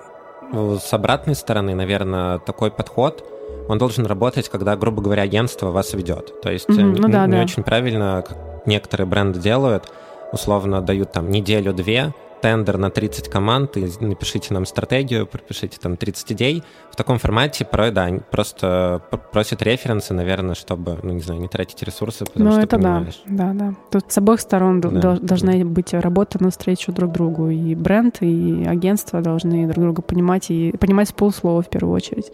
с 0.51 0.91
обратной 0.93 1.35
стороны, 1.35 1.73
наверное, 1.73 2.39
такой 2.39 2.69
подход, 2.71 3.23
он 3.69 3.77
должен 3.77 4.05
работать, 4.05 4.49
когда, 4.49 4.75
грубо 4.75 5.01
говоря, 5.01 5.21
агентство 5.23 5.71
вас 5.71 5.93
ведет. 5.93 6.41
То 6.41 6.51
есть 6.51 6.69
э, 6.69 6.73
Мгм, 6.73 6.93
не, 6.93 6.99
ну 6.99 7.07
да, 7.07 7.25
не 7.27 7.33
да. 7.37 7.41
очень 7.43 7.63
правильно, 7.63 8.23
как 8.27 8.37
некоторые 8.65 9.07
бренды 9.07 9.39
делают, 9.39 9.89
условно 10.33 10.81
дают 10.81 11.11
там 11.11 11.29
неделю-две, 11.29 12.13
тендер 12.41 12.77
на 12.77 12.89
30 12.89 13.29
команд, 13.29 13.77
и 13.77 13.89
напишите 14.01 14.53
нам 14.53 14.65
стратегию, 14.65 15.25
пропишите 15.25 15.77
там 15.79 15.95
30 15.95 16.33
идей. 16.33 16.61
В 16.91 16.97
таком 16.97 17.17
формате 17.17 17.63
порой, 17.63 17.91
да, 17.91 18.09
просто 18.31 19.01
просят 19.31 19.61
референсы, 19.61 20.13
наверное, 20.13 20.53
чтобы, 20.53 20.99
ну, 21.03 21.13
не 21.13 21.21
знаю, 21.21 21.39
не 21.39 21.47
тратить 21.47 21.81
ресурсы, 21.83 22.25
потому 22.25 22.45
Ну, 22.45 22.51
что 22.51 22.61
это 22.61 22.77
да, 22.77 22.83
понимаешь. 22.95 23.21
да, 23.25 23.53
да. 23.53 23.73
Тут 23.91 24.11
с 24.11 24.17
обоих 24.17 24.41
сторон 24.41 24.81
Да. 24.81 24.89
дол- 24.89 25.19
должна 25.21 25.53
быть 25.63 25.93
работа 25.93 26.43
навстречу 26.43 26.91
друг 26.91 27.13
другу. 27.13 27.47
И 27.47 27.75
бренд, 27.75 28.17
и 28.21 28.65
агентство 28.67 29.21
должны 29.21 29.65
друг 29.67 29.81
друга 29.81 30.01
понимать, 30.01 30.51
и 30.51 30.75
понимать 30.77 31.07
с 31.07 31.13
полуслова 31.13 31.61
в 31.61 31.69
первую 31.69 31.95
очередь. 31.95 32.29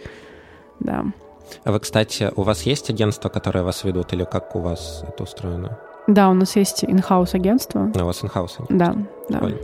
Да. 0.80 1.06
А 1.64 1.72
вы, 1.72 1.80
кстати, 1.80 2.32
у 2.36 2.42
вас 2.42 2.64
есть 2.64 2.90
агентство, 2.90 3.30
которое 3.30 3.64
вас 3.64 3.84
ведут, 3.84 4.12
или 4.14 4.24
как 4.24 4.56
у 4.56 4.60
вас 4.60 5.04
это 5.08 5.22
устроено? 5.22 5.78
Да, 6.10 6.30
у 6.30 6.34
нас 6.34 6.56
есть 6.56 6.84
in-house 6.84 7.34
агентство. 7.36 7.92
А 7.96 8.04
у 8.04 8.06
вас 8.08 8.24
инхаус 8.24 8.58
нет? 8.60 8.68
Да, 8.78 8.96
да. 9.30 9.40
Ой. 9.44 9.58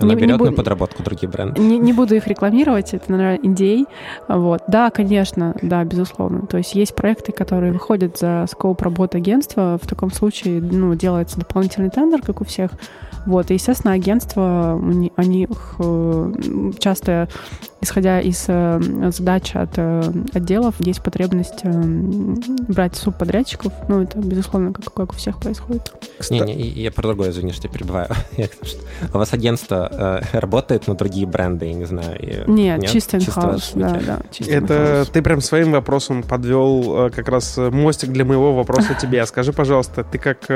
Она 0.00 0.14
Не- 0.14 0.20
не 0.20 0.26
берет 0.26 0.40
бу- 0.40 0.46
на 0.46 0.52
подработку 0.52 1.02
другие 1.02 1.28
бренды. 1.28 1.60
Не, 1.60 1.78
не 1.78 1.92
буду 1.92 2.14
их 2.16 2.26
рекламировать, 2.26 2.92
это, 2.94 3.12
наверное, 3.12 3.36
индей. 3.42 3.86
Вот. 4.26 4.62
Да, 4.66 4.90
конечно, 4.90 5.54
да, 5.62 5.84
безусловно. 5.84 6.46
То 6.46 6.56
есть 6.56 6.74
есть 6.74 6.94
проекты, 6.96 7.30
которые 7.30 7.72
выходят 7.72 8.18
за 8.18 8.46
скоп 8.50 8.80
работы 8.82 9.18
агентства. 9.18 9.78
В 9.80 9.86
таком 9.86 10.10
случае 10.10 10.60
ну, 10.60 10.94
делается 10.94 11.38
дополнительный 11.38 11.90
тендер, 11.90 12.20
как 12.22 12.40
у 12.40 12.44
всех. 12.44 12.70
Вот. 13.26 13.50
И, 13.50 13.54
естественно, 13.54 13.92
агентства, 13.92 14.76
у 14.80 14.86
ни- 14.86 15.12
они 15.14 15.42
их, 15.44 15.74
э, 15.78 16.32
часто, 16.78 17.28
исходя 17.82 18.20
из 18.20 18.44
э, 18.48 18.80
задач 19.10 19.54
от 19.54 19.70
э, 19.76 20.02
отделов, 20.32 20.76
есть 20.78 21.02
потребность 21.02 21.60
э, 21.64 21.70
брать 22.68 22.94
субподрядчиков. 22.96 23.72
Ну, 23.88 24.02
это, 24.02 24.18
безусловно, 24.18 24.72
как, 24.72 24.92
как 24.94 25.12
у 25.12 25.16
всех 25.16 25.38
происходит. 25.40 25.92
Не, 26.30 26.40
не, 26.40 26.54
я 26.54 26.90
про 26.92 27.02
другое, 27.08 27.30
извини, 27.30 27.52
что 27.52 27.66
я 27.68 27.72
перебиваю. 27.74 28.08
У 29.12 29.18
вас 29.18 29.32
агентство 29.32 30.22
э, 30.32 30.38
работает 30.38 30.86
на 30.86 30.94
другие 30.94 31.26
бренды, 31.26 31.66
я 31.66 31.74
не 31.74 31.84
знаю. 31.84 32.16
и- 32.20 32.50
Нет, 32.50 32.86
чисто 32.86 33.16
in-house. 33.18 33.72
Да, 33.74 34.00
да, 34.06 34.20
Это 34.48 35.04
ты 35.12 35.20
прям 35.20 35.40
своим 35.40 35.72
вопросом 35.72 36.22
подвел 36.22 37.06
э, 37.06 37.10
как 37.10 37.28
раз 37.28 37.56
мостик 37.58 38.10
для 38.10 38.24
моего 38.24 38.54
вопроса 38.54 38.96
тебе. 39.00 39.20
А 39.22 39.26
Скажи, 39.26 39.52
пожалуйста, 39.52 40.04
ты 40.04 40.18
как 40.18 40.48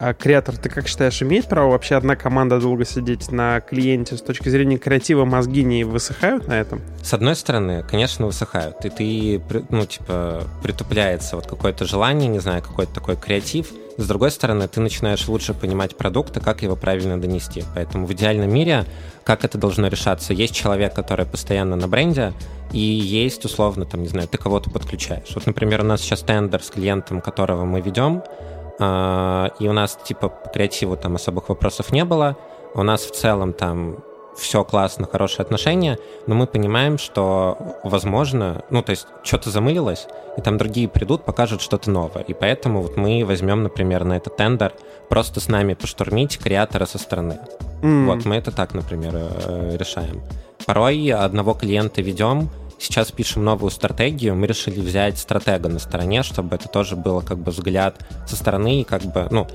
э, 0.00 0.14
креатор, 0.14 0.56
ты 0.56 0.68
как 0.68 0.88
считаешь, 0.88 1.22
имеет 1.22 1.46
право 1.46 1.70
вообще 1.70 1.94
одна 1.94 2.16
команда 2.16 2.58
долго 2.58 2.84
сидеть 2.84 3.30
на 3.30 3.60
клиенте 3.60 4.16
с 4.16 4.22
точки 4.22 4.48
зрения 4.48 4.78
креатива? 4.78 5.24
Мозги 5.24 5.62
не 5.62 5.84
высыхают 5.84 6.48
на 6.48 6.54
этом? 6.54 6.80
С 7.02 7.14
одной 7.14 7.36
стороны, 7.36 7.84
конечно, 7.88 8.26
высыхают, 8.26 8.84
и 8.84 8.90
ты, 8.90 9.64
ну, 9.68 9.86
типа, 9.86 10.44
притупляется 10.62 11.36
вот 11.36 11.46
какое-то 11.46 11.84
желание, 11.84 12.28
не 12.28 12.40
знаю, 12.40 12.62
какой-то 12.62 12.92
такой 12.92 13.16
креатив. 13.16 13.68
С 13.96 14.06
другой 14.06 14.30
стороны, 14.30 14.66
ты 14.66 14.80
начинаешь 14.80 15.28
лучше 15.28 15.52
понимать 15.52 15.96
продукт 15.96 16.36
и 16.36 16.40
как 16.40 16.62
его 16.62 16.74
правильно 16.74 17.20
донести. 17.20 17.64
Поэтому 17.74 18.06
в 18.06 18.12
идеальном 18.12 18.52
мире, 18.52 18.86
как 19.24 19.44
это 19.44 19.58
должно 19.58 19.88
решаться? 19.88 20.32
Есть 20.32 20.54
человек, 20.54 20.94
который 20.94 21.26
постоянно 21.26 21.76
на 21.76 21.86
бренде, 21.86 22.32
и 22.72 22.78
есть, 22.78 23.44
условно, 23.44 23.84
там, 23.84 24.02
не 24.02 24.08
знаю, 24.08 24.28
ты 24.28 24.38
кого-то 24.38 24.70
подключаешь. 24.70 25.34
Вот, 25.34 25.46
например, 25.46 25.80
у 25.80 25.84
нас 25.84 26.00
сейчас 26.00 26.20
тендер 26.20 26.62
с 26.62 26.70
клиентом, 26.70 27.20
которого 27.20 27.64
мы 27.64 27.80
ведем, 27.80 28.22
а, 28.22 28.49
и 28.80 29.68
у 29.68 29.72
нас, 29.72 29.98
типа, 30.04 30.28
по 30.28 30.48
креативу 30.48 30.96
там 30.96 31.16
особых 31.16 31.48
вопросов 31.50 31.92
не 31.92 32.04
было. 32.04 32.36
У 32.74 32.82
нас 32.82 33.02
в 33.02 33.10
целом 33.10 33.52
там 33.52 33.98
все 34.36 34.64
классно, 34.64 35.06
хорошие 35.06 35.42
отношения, 35.42 35.98
но 36.26 36.34
мы 36.34 36.46
понимаем, 36.46 36.98
что, 36.98 37.58
возможно, 37.84 38.64
ну, 38.70 38.82
то 38.82 38.90
есть, 38.90 39.06
что-то 39.22 39.50
замылилось, 39.50 40.06
и 40.38 40.40
там 40.40 40.56
другие 40.56 40.88
придут, 40.88 41.24
покажут 41.24 41.60
что-то 41.60 41.90
новое. 41.90 42.22
И 42.22 42.32
поэтому 42.32 42.80
вот 42.80 42.96
мы 42.96 43.24
возьмем, 43.26 43.62
например, 43.62 44.04
на 44.04 44.16
этот 44.16 44.36
тендер 44.36 44.72
просто 45.08 45.40
с 45.40 45.48
нами 45.48 45.74
поштурмить 45.74 46.38
креатора 46.38 46.86
со 46.86 46.98
стороны. 46.98 47.38
М, 47.82 48.06
Вот, 48.06 48.24
мы 48.24 48.36
это 48.36 48.50
так, 48.50 48.72
например, 48.72 49.12
э, 49.14 49.76
решаем. 49.76 50.22
Порой 50.64 51.08
одного 51.10 51.54
клиента 51.54 52.00
ведем, 52.00 52.50
сейчас 52.80 53.12
пишем 53.12 53.44
новую 53.44 53.70
стратегию, 53.70 54.34
мы 54.34 54.46
решили 54.46 54.80
взять 54.80 55.18
стратега 55.18 55.68
на 55.68 55.78
стороне, 55.78 56.22
чтобы 56.22 56.56
это 56.56 56.68
тоже 56.68 56.96
было 56.96 57.20
как 57.20 57.38
бы 57.38 57.52
взгляд 57.52 57.96
со 58.26 58.36
стороны, 58.36 58.80
и 58.80 58.84
как 58.84 59.02
бы, 59.02 59.28
ну, 59.30 59.46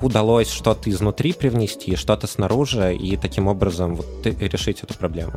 удалось 0.00 0.50
что-то 0.50 0.90
изнутри 0.90 1.32
привнести, 1.32 1.96
что-то 1.96 2.26
снаружи, 2.26 2.94
и 2.94 3.16
таким 3.16 3.48
образом 3.48 3.96
вот 3.96 4.06
решить 4.24 4.82
эту 4.82 4.94
проблему. 4.94 5.32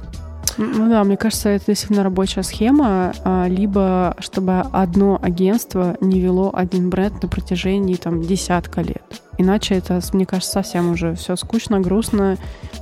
Ну 0.58 0.88
да, 0.88 1.04
мне 1.04 1.18
кажется, 1.18 1.50
это 1.50 1.66
действительно 1.68 2.04
рабочая 2.04 2.44
схема, 2.44 3.14
а, 3.24 3.48
либо 3.48 4.16
чтобы 4.20 4.60
одно 4.60 5.20
агентство 5.22 5.98
не 6.00 6.20
вело 6.20 6.52
один 6.54 6.92
бренд 6.92 7.24
на 7.24 7.28
протяжении 7.28 7.96
там 7.96 8.22
десятка 8.22 8.82
лет. 8.82 9.23
Иначе 9.38 9.76
это, 9.76 10.00
мне 10.14 10.26
кажется, 10.26 10.54
совсем 10.54 10.92
уже 10.92 11.16
все 11.16 11.36
скучно, 11.36 11.80
грустно 11.80 12.38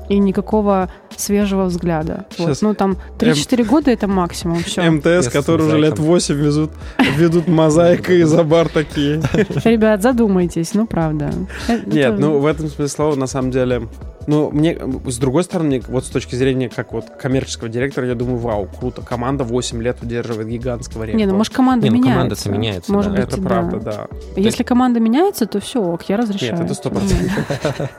и 0.10 0.18
никакого 0.20 0.90
свежего 1.16 1.66
взгляда. 1.66 2.26
Вот. 2.38 2.58
Ну 2.62 2.74
там 2.74 2.98
3-4 3.18 3.64
года 3.64 3.92
это 3.92 4.08
максимум. 4.08 4.60
Все. 4.64 4.82
МТС, 4.92 5.30
которые 5.30 5.68
уже 5.68 5.78
лет 5.78 5.92
мозаиком. 5.92 6.06
8 6.06 6.36
везут, 6.36 6.72
ведут 7.18 7.48
мозаика 7.48 8.14
и 8.14 8.24
забар 8.24 8.68
такие. 8.70 9.22
Ребят, 9.64 10.02
задумайтесь, 10.02 10.74
ну 10.74 10.86
правда. 10.86 11.32
Э, 11.68 11.80
Нет, 11.86 12.20
ну 12.20 12.40
в 12.40 12.46
этом 12.46 12.68
смысле 12.68 12.88
слова 12.88 13.16
на 13.16 13.28
самом 13.28 13.52
деле. 13.52 13.88
Ну, 14.28 14.52
мне, 14.52 14.78
с 15.06 15.18
другой 15.18 15.44
стороны, 15.44 15.82
вот 15.88 16.06
с 16.06 16.10
точки 16.10 16.36
зрения 16.36 16.70
как 16.70 16.94
вот 16.94 17.10
коммерческого 17.10 17.70
директора, 17.70 18.08
я 18.08 18.16
думаю, 18.16 18.38
вау, 18.38 18.68
круто, 18.68 19.02
команда 19.02 19.44
8 19.44 19.82
лет 19.82 19.98
удерживает 20.02 20.48
гигантского 20.48 21.04
рекорда. 21.04 21.18
Не, 21.18 21.26
ну 21.26 21.36
может 21.38 21.54
команда 21.54 21.86
Не, 21.86 21.90
ну, 21.90 21.98
меняется. 21.98 22.14
команда-то 22.16 22.50
меняется, 22.50 22.92
Может 22.94 23.14
да. 23.14 23.18
быть, 23.22 23.28
Это 23.28 23.42
да. 23.42 23.48
правда, 23.50 23.80
да. 23.80 24.08
Если 24.36 24.64
команда 24.64 25.00
меняется, 25.00 25.46
то 25.46 25.60
все, 25.60 25.82
ок, 25.82 26.04
я 26.04 26.18
разрешаю. 26.18 26.54
Нет, 26.54 26.66
это 26.66 26.74
сто 26.74 26.90
процентов. 26.90 27.92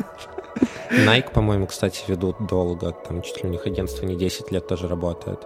Nike, 0.90 1.32
по-моему, 1.32 1.66
кстати, 1.66 2.04
ведут 2.06 2.37
долго, 2.46 2.92
там 2.92 3.22
чуть 3.22 3.42
ли 3.42 3.48
у 3.48 3.52
них 3.52 3.66
агентство 3.66 4.04
не 4.04 4.14
10 4.14 4.52
лет 4.52 4.66
тоже 4.66 4.88
работает. 4.88 5.40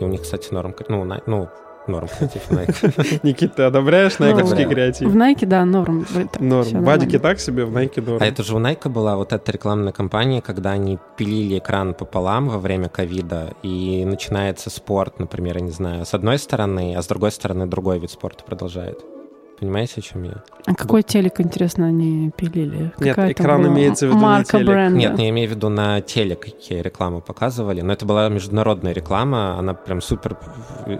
И 0.00 0.04
у 0.04 0.08
них, 0.08 0.22
кстати, 0.22 0.52
норм, 0.52 0.74
ну, 0.88 1.04
ну 1.26 1.48
норм 1.88 2.08
креатив 2.08 2.50
Nike. 2.50 3.20
Никит, 3.22 3.54
ты 3.54 3.62
одобряешь 3.62 4.18
найковский 4.18 4.64
креатив? 4.66 5.08
В 5.08 5.16
Nike, 5.16 5.46
да, 5.46 5.64
норм. 5.64 6.06
Норм. 6.38 6.84
Бадики 6.84 7.18
так 7.18 7.40
себе, 7.40 7.64
в 7.64 7.72
Найке 7.72 8.00
норм. 8.00 8.18
А 8.20 8.26
это 8.26 8.42
же 8.42 8.54
у 8.56 8.60
Nike 8.60 8.88
была 8.88 9.16
вот 9.16 9.32
эта 9.32 9.52
рекламная 9.52 9.92
кампания, 9.92 10.40
когда 10.40 10.72
они 10.72 10.98
пилили 11.16 11.58
экран 11.58 11.94
пополам 11.94 12.48
во 12.48 12.58
время 12.58 12.88
ковида, 12.88 13.54
и 13.62 14.04
начинается 14.04 14.70
спорт, 14.70 15.18
например, 15.18 15.58
я 15.58 15.62
не 15.62 15.70
знаю, 15.70 16.04
с 16.04 16.14
одной 16.14 16.38
стороны, 16.38 16.94
а 16.96 17.02
с 17.02 17.06
другой 17.06 17.32
стороны 17.32 17.66
другой 17.66 17.98
вид 17.98 18.10
спорта 18.10 18.44
продолжает. 18.44 19.15
Понимаете, 19.58 19.94
о 19.98 20.00
чем 20.02 20.24
я? 20.24 20.42
А 20.66 20.74
какой 20.74 21.02
телек, 21.02 21.40
интересно, 21.40 21.86
они 21.86 22.30
пилили? 22.36 22.92
Нет, 22.98 23.16
Какая 23.16 23.32
экран 23.32 23.62
была 23.62 23.72
имеется 23.72 24.06
в 24.06 24.08
виду 24.10 24.18
не 24.18 24.24
Марка 24.24 24.58
телек. 24.58 24.66
бренда. 24.66 24.98
Нет, 24.98 25.18
я 25.18 25.28
имею 25.30 25.48
в 25.48 25.52
виду 25.52 25.68
на 25.70 26.00
телеке 26.02 26.82
рекламу 26.82 27.22
показывали, 27.22 27.80
но 27.80 27.92
это 27.92 28.04
была 28.04 28.28
международная 28.28 28.92
реклама, 28.92 29.58
она 29.58 29.72
прям 29.72 30.02
супер 30.02 30.36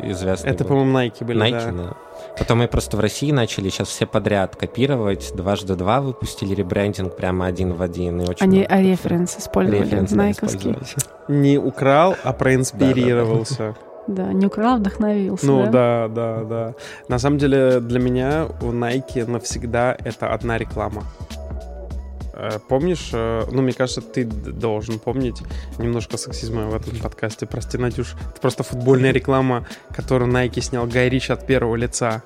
известная. 0.05 0.53
Это, 0.53 0.65
была. 0.65 0.81
по-моему, 0.81 0.99
Nike 0.99 1.25
были, 1.25 1.43
Nike, 1.43 1.77
да. 1.77 1.83
да. 1.83 1.97
Потом 2.39 2.59
мы 2.59 2.69
просто 2.69 2.97
в 2.97 3.01
России 3.01 3.31
начали 3.31 3.69
сейчас 3.69 3.89
все 3.89 4.07
подряд 4.07 4.57
копировать. 4.57 5.33
Дважды 5.35 5.75
два 5.75 6.01
выпустили 6.01 6.55
ребрендинг 6.55 7.15
прямо 7.15 7.47
один 7.47 7.75
в 7.75 7.83
один. 7.83 8.23
И 8.23 8.25
очень 8.29 8.43
Они 8.43 8.65
а 8.65 8.81
референс 8.81 9.37
использовали, 9.39 9.83
референсов, 9.85 10.17
да, 10.17 10.23
найковский. 10.23 10.77
Не 11.29 11.59
украл, 11.59 12.17
а 12.25 12.33
проинспирировался. 12.33 13.77
Да, 13.79 13.87
не 14.07 14.47
украл, 14.47 14.79
вдохновился. 14.79 15.47
Ну 15.47 15.65
да? 15.65 16.09
да, 16.09 16.09
да, 16.09 16.45
да. 16.45 16.75
На 17.09 17.19
самом 17.19 17.39
деле 17.39 17.81
для 17.81 17.99
меня 17.99 18.47
у 18.61 18.67
Nike 18.67 19.29
навсегда 19.29 19.97
это 20.05 20.33
одна 20.33 20.59
реклама. 20.59 21.05
Э, 22.37 22.59
Помнишь, 22.69 23.11
э, 23.13 23.45
ну, 23.51 23.63
мне 23.63 23.73
кажется, 23.73 24.03
ты 24.03 24.25
должен 24.25 24.99
помнить 24.99 25.43
немножко 25.79 26.19
сексизма 26.19 26.67
в 26.67 26.75
этом 26.75 26.97
подкасте. 26.99 27.47
Прости, 27.47 27.79
Надюш. 27.79 28.15
Это 28.31 28.41
просто 28.41 28.63
футбольная 28.63 29.11
реклама, 29.11 29.67
которую 29.95 30.31
Nike 30.31 30.61
снял 30.61 30.87
Гай 30.87 31.09
Рич 31.09 31.31
от 31.31 31.47
первого 31.47 31.77
лица. 31.77 32.23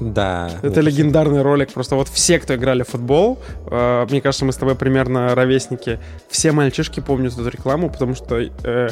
Да. 0.00 0.50
Это 0.62 0.80
легендарный 0.80 1.42
ролик. 1.42 1.72
Просто 1.72 1.94
вот 1.96 2.08
все, 2.08 2.38
кто 2.38 2.54
играли 2.54 2.82
в 2.82 2.88
футбол, 2.88 3.38
э, 3.70 4.06
мне 4.10 4.20
кажется, 4.20 4.44
мы 4.44 4.52
с 4.52 4.56
тобой 4.56 4.74
примерно 4.74 5.34
ровесники, 5.34 5.98
все 6.28 6.52
мальчишки 6.52 7.00
помнят 7.00 7.32
эту 7.32 7.48
рекламу, 7.48 7.90
потому 7.90 8.14
что 8.14 8.36
э, 8.38 8.88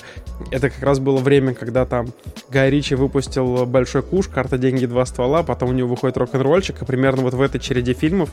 это 0.50 0.70
как 0.70 0.82
раз 0.82 0.98
было 1.00 1.18
время, 1.18 1.54
когда 1.54 1.86
там 1.86 2.12
Гай 2.50 2.70
Ричи 2.70 2.94
выпустил 2.94 3.66
«Большой 3.66 4.02
куш», 4.02 4.28
«Карта, 4.28 4.58
деньги, 4.58 4.86
два 4.86 5.04
ствола», 5.06 5.42
потом 5.42 5.70
у 5.70 5.72
него 5.72 5.88
выходит 5.88 6.16
«Рок-н-ролльчик», 6.16 6.80
и 6.82 6.84
примерно 6.84 7.22
вот 7.22 7.34
в 7.34 7.40
этой 7.40 7.60
череде 7.60 7.94
фильмов 7.94 8.30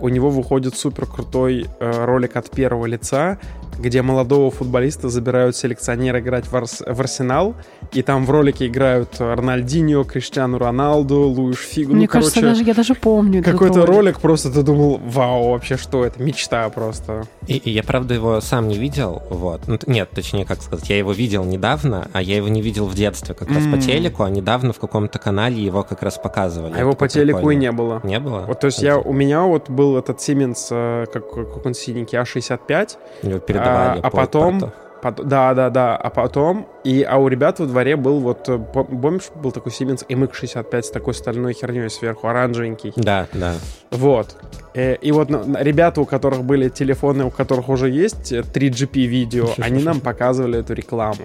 у 0.00 0.08
него 0.08 0.30
выходит 0.30 0.76
супер 0.76 1.06
крутой 1.06 1.66
э, 1.80 2.04
ролик 2.04 2.36
от 2.36 2.50
первого 2.50 2.86
лица, 2.86 3.38
где 3.78 4.02
молодого 4.02 4.50
футболиста 4.50 5.08
забирают 5.08 5.56
селекционер 5.56 6.18
играть 6.18 6.46
в, 6.46 6.54
Арс- 6.54 6.82
в 6.84 7.00
Арсенал, 7.00 7.54
и 7.92 8.02
там 8.02 8.26
в 8.26 8.30
ролике 8.30 8.66
играют 8.66 9.20
Рональдиньо, 9.20 10.04
Криштиану 10.04 10.58
Роналду, 10.58 11.20
Луиш 11.20 11.58
Фигу. 11.58 11.94
Мне 11.98 12.06
ну, 12.06 12.12
кажется, 12.12 12.40
короче, 12.40 12.54
даже 12.54 12.64
я 12.64 12.74
даже 12.74 12.94
помню 12.94 13.42
какой-то 13.42 13.86
ролик, 13.86 14.20
просто 14.20 14.50
ты 14.50 14.62
думал, 14.62 15.00
вау, 15.04 15.50
вообще 15.50 15.76
что 15.76 16.04
это? 16.04 16.22
Мечта 16.22 16.68
просто. 16.70 17.24
И, 17.46 17.56
и 17.56 17.70
я, 17.70 17.82
правда, 17.82 18.14
его 18.14 18.40
сам 18.40 18.68
не 18.68 18.78
видел, 18.78 19.22
вот. 19.30 19.66
Ну, 19.66 19.78
нет, 19.86 20.10
точнее, 20.10 20.44
как 20.44 20.62
сказать, 20.62 20.88
я 20.88 20.98
его 20.98 21.12
видел 21.12 21.44
недавно, 21.44 22.08
а 22.12 22.22
я 22.22 22.36
его 22.36 22.48
не 22.48 22.62
видел 22.62 22.86
в 22.86 22.94
детстве 22.94 23.34
как 23.34 23.50
раз 23.50 23.64
по 23.66 23.78
телеку, 23.78 24.22
а 24.22 24.30
недавно 24.30 24.72
в 24.72 24.78
каком-то 24.78 25.18
канале 25.18 25.62
его 25.62 25.82
как 25.82 26.02
раз 26.02 26.18
показывали. 26.18 26.74
А 26.74 26.80
его 26.80 26.94
по 26.94 27.08
телеку 27.08 27.38
и 27.38 27.42
прикольно. 27.42 27.58
не 27.58 27.72
было. 27.72 28.00
Не 28.04 28.20
было? 28.20 28.40
Вот, 28.46 28.60
то 28.60 28.66
есть 28.66 28.82
я, 28.82 28.98
у 28.98 29.12
меня 29.12 29.42
вот 29.42 29.70
был 29.70 29.96
этот 29.96 30.18
Siemens, 30.18 30.68
э, 30.70 31.06
как, 31.12 31.30
как 31.30 31.66
он 31.66 31.74
синенький, 31.74 32.18
А65, 32.18 32.96
Его 33.22 33.38
передавали 33.38 34.00
а, 34.00 34.06
а 34.06 34.10
по 34.10 34.16
потом, 34.18 34.60
порту. 34.60 34.76
Пот- 35.02 35.24
да, 35.24 35.54
да, 35.54 35.70
да, 35.70 35.96
а 35.96 36.10
потом, 36.10 36.66
и, 36.84 37.02
а 37.02 37.16
у 37.18 37.28
ребят 37.28 37.58
во 37.60 37.66
дворе 37.66 37.96
был 37.96 38.20
вот, 38.20 38.48
э, 38.48 38.52
пом- 38.56 39.00
помнишь, 39.00 39.30
был 39.34 39.52
такой 39.52 39.72
Siemens 39.72 40.06
MX65 40.08 40.82
с 40.82 40.90
такой 40.90 41.14
стальной 41.14 41.52
херней 41.54 41.88
сверху, 41.90 42.28
оранжевенький. 42.28 42.92
Да, 42.96 43.26
да. 43.32 43.54
Вот. 43.90 44.36
Э, 44.74 44.94
И 44.96 45.12
вот 45.12 45.30
на- 45.30 45.62
ребята, 45.62 46.00
у 46.00 46.04
которых 46.06 46.44
были 46.44 46.68
телефоны, 46.68 47.24
у 47.24 47.30
которых 47.30 47.68
уже 47.68 47.88
есть 47.90 48.32
э, 48.32 48.40
3GP 48.42 49.06
видео, 49.06 49.48
они 49.58 49.82
нам 49.82 50.00
показывали 50.00 50.58
эту 50.60 50.74
рекламу. 50.74 51.24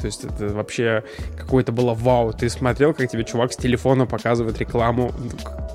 То 0.00 0.06
есть 0.06 0.24
это 0.24 0.48
вообще 0.54 1.02
какое-то 1.38 1.72
было 1.72 1.94
вау. 1.94 2.32
Ты 2.32 2.50
смотрел, 2.50 2.92
как 2.92 3.08
тебе 3.10 3.24
чувак 3.24 3.52
с 3.52 3.56
телефона 3.56 4.04
показывает 4.06 4.58
рекламу 4.58 5.12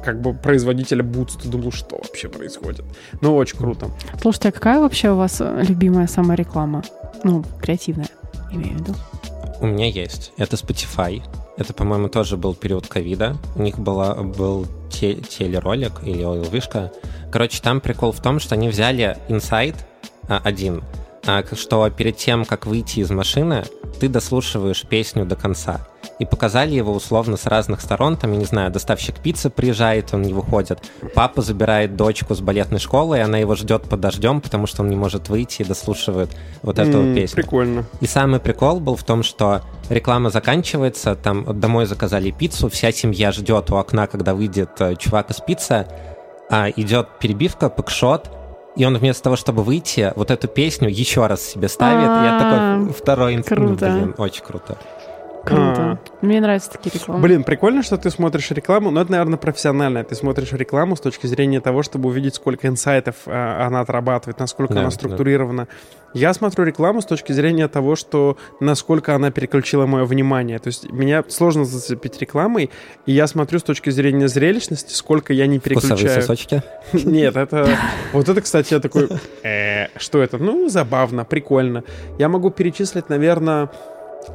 как 0.03 0.21
бы 0.21 0.33
производителя 0.33 1.03
Boots. 1.03 1.41
Ты 1.41 1.49
думал, 1.49 1.71
что 1.71 1.97
вообще 1.97 2.29
происходит? 2.29 2.85
Ну, 3.21 3.35
очень 3.35 3.57
круто. 3.57 3.89
Слушайте, 4.21 4.49
а 4.49 4.51
какая 4.51 4.79
вообще 4.79 5.11
у 5.11 5.15
вас 5.15 5.37
э, 5.41 5.63
любимая 5.67 6.07
самая 6.07 6.37
реклама? 6.37 6.83
Ну, 7.23 7.43
креативная, 7.61 8.09
имею 8.51 8.77
в 8.77 8.81
виду. 8.81 8.95
У 9.61 9.67
меня 9.67 9.87
есть. 9.87 10.31
Это 10.37 10.55
Spotify. 10.55 11.21
Это, 11.57 11.73
по-моему, 11.73 12.07
тоже 12.07 12.37
был 12.37 12.55
период 12.55 12.87
ковида. 12.87 13.35
У 13.55 13.61
них 13.61 13.77
была, 13.77 14.15
был 14.15 14.65
те- 14.89 15.15
телеролик 15.15 16.01
или 16.03 16.23
вышка. 16.23 16.91
Короче, 17.31 17.61
там 17.61 17.81
прикол 17.81 18.13
в 18.13 18.21
том, 18.21 18.39
что 18.39 18.55
они 18.55 18.69
взяли 18.69 19.17
инсайт 19.27 19.75
а, 20.29 20.39
один, 20.43 20.83
а, 21.27 21.43
что 21.53 21.89
перед 21.89 22.15
тем, 22.15 22.45
как 22.45 22.65
выйти 22.65 23.01
из 23.01 23.09
машины, 23.09 23.65
ты 23.99 24.07
дослушиваешь 24.07 24.85
песню 24.85 25.25
до 25.25 25.35
конца. 25.35 25.85
И 26.19 26.25
показали 26.25 26.75
его 26.75 26.93
условно 26.93 27.37
с 27.37 27.45
разных 27.45 27.79
сторон. 27.79 28.17
Там, 28.17 28.33
я 28.33 28.37
не 28.37 28.45
знаю, 28.45 28.71
доставщик 28.71 29.15
пиццы 29.19 29.49
приезжает, 29.49 30.13
он 30.13 30.21
не 30.21 30.33
выходит. 30.33 30.79
Папа 31.15 31.41
забирает 31.41 31.95
дочку 31.95 32.35
с 32.35 32.41
балетной 32.41 32.79
школы, 32.79 33.17
и 33.17 33.21
она 33.21 33.37
его 33.37 33.55
ждет 33.55 33.83
под 33.83 34.01
дождем, 34.01 34.41
потому 34.41 34.67
что 34.67 34.81
он 34.83 34.89
не 34.89 34.97
может 34.97 35.29
выйти 35.29 35.61
и 35.61 35.65
дослушивает 35.65 36.29
вот 36.61 36.77
эту 36.77 36.97
М, 36.99 37.15
песню. 37.15 37.35
Прикольно. 37.37 37.85
И 38.01 38.05
самый 38.05 38.41
прикол 38.41 38.81
был 38.81 38.97
в 38.97 39.03
том, 39.05 39.23
что 39.23 39.61
реклама 39.89 40.29
заканчивается, 40.29 41.15
там 41.15 41.57
домой 41.59 41.85
заказали 41.85 42.31
пиццу, 42.31 42.69
вся 42.69 42.91
семья 42.91 43.31
ждет 43.31 43.71
у 43.71 43.77
окна, 43.77 44.05
когда 44.07 44.33
выйдет 44.35 44.71
э, 44.79 44.95
чувак 44.97 45.31
из 45.31 45.37
пиццы, 45.39 45.87
а 46.51 46.69
идет 46.75 47.07
перебивка, 47.19 47.69
пэкшот, 47.69 48.29
и 48.75 48.83
он 48.85 48.97
вместо 48.97 49.23
того, 49.23 49.35
чтобы 49.35 49.63
выйти, 49.63 50.11
вот 50.15 50.31
эту 50.31 50.47
песню 50.47 50.89
еще 50.89 51.27
раз 51.27 51.41
себе 51.41 51.69
ставит. 51.69 52.03
И 52.03 52.25
я 52.25 52.37
А, 52.37 52.77
такой, 52.79 52.93
второй 52.93 53.35
инструмент, 53.35 53.79
круто. 53.79 53.93
блин, 53.93 54.15
очень 54.17 54.43
круто. 54.43 54.77
Круто. 55.45 55.99
Мне 56.21 56.41
нравятся 56.41 56.71
такие 56.71 56.91
рекламы. 56.93 57.21
Блин, 57.21 57.43
прикольно, 57.43 57.81
что 57.83 57.97
ты 57.97 58.09
смотришь 58.09 58.51
рекламу, 58.51 58.91
но 58.91 59.01
это, 59.01 59.11
наверное, 59.11 59.37
профессионально. 59.37 60.03
Ты 60.03 60.15
смотришь 60.15 60.51
рекламу 60.51 60.95
с 60.95 60.99
точки 60.99 61.27
зрения 61.27 61.61
того, 61.61 61.81
чтобы 61.83 62.09
увидеть, 62.09 62.35
сколько 62.35 62.67
инсайтов 62.67 63.15
э, 63.25 63.31
она 63.65 63.81
отрабатывает, 63.81 64.39
насколько 64.39 64.73
Да, 64.73 64.81
она 64.81 64.89
да. 64.89 64.95
структурирована. 64.95 65.67
Я 66.13 66.33
смотрю 66.33 66.65
рекламу 66.65 67.01
с 67.01 67.05
точки 67.05 67.31
зрения 67.31 67.67
того, 67.67 67.95
что 67.95 68.37
насколько 68.59 69.15
она 69.15 69.31
переключила 69.31 69.85
мое 69.85 70.05
внимание. 70.05 70.59
То 70.59 70.67
есть 70.67 70.91
меня 70.91 71.23
сложно 71.27 71.65
зацепить 71.65 72.19
рекламой, 72.19 72.69
и 73.05 73.11
я 73.11 73.27
смотрю 73.27 73.59
с 73.59 73.63
точки 73.63 73.89
зрения 73.91 74.27
зрелищности, 74.27 74.93
сколько 74.93 75.33
я 75.33 75.47
не 75.47 75.59
Вкусовые 75.59 75.81
переключаю. 75.97 76.21
сосочки. 76.21 76.63
Нет, 76.93 77.35
это... 77.37 77.67
Вот 78.13 78.27
это, 78.27 78.41
кстати, 78.41 78.73
я 78.73 78.79
такой... 78.79 79.07
«Э, 79.43 79.87
Что 79.97 80.21
это? 80.21 80.37
Ну, 80.37 80.67
забавно, 80.69 81.25
прикольно. 81.25 81.83
Я 82.17 82.27
могу 82.29 82.49
перечислить, 82.49 83.09
наверное... 83.09 83.69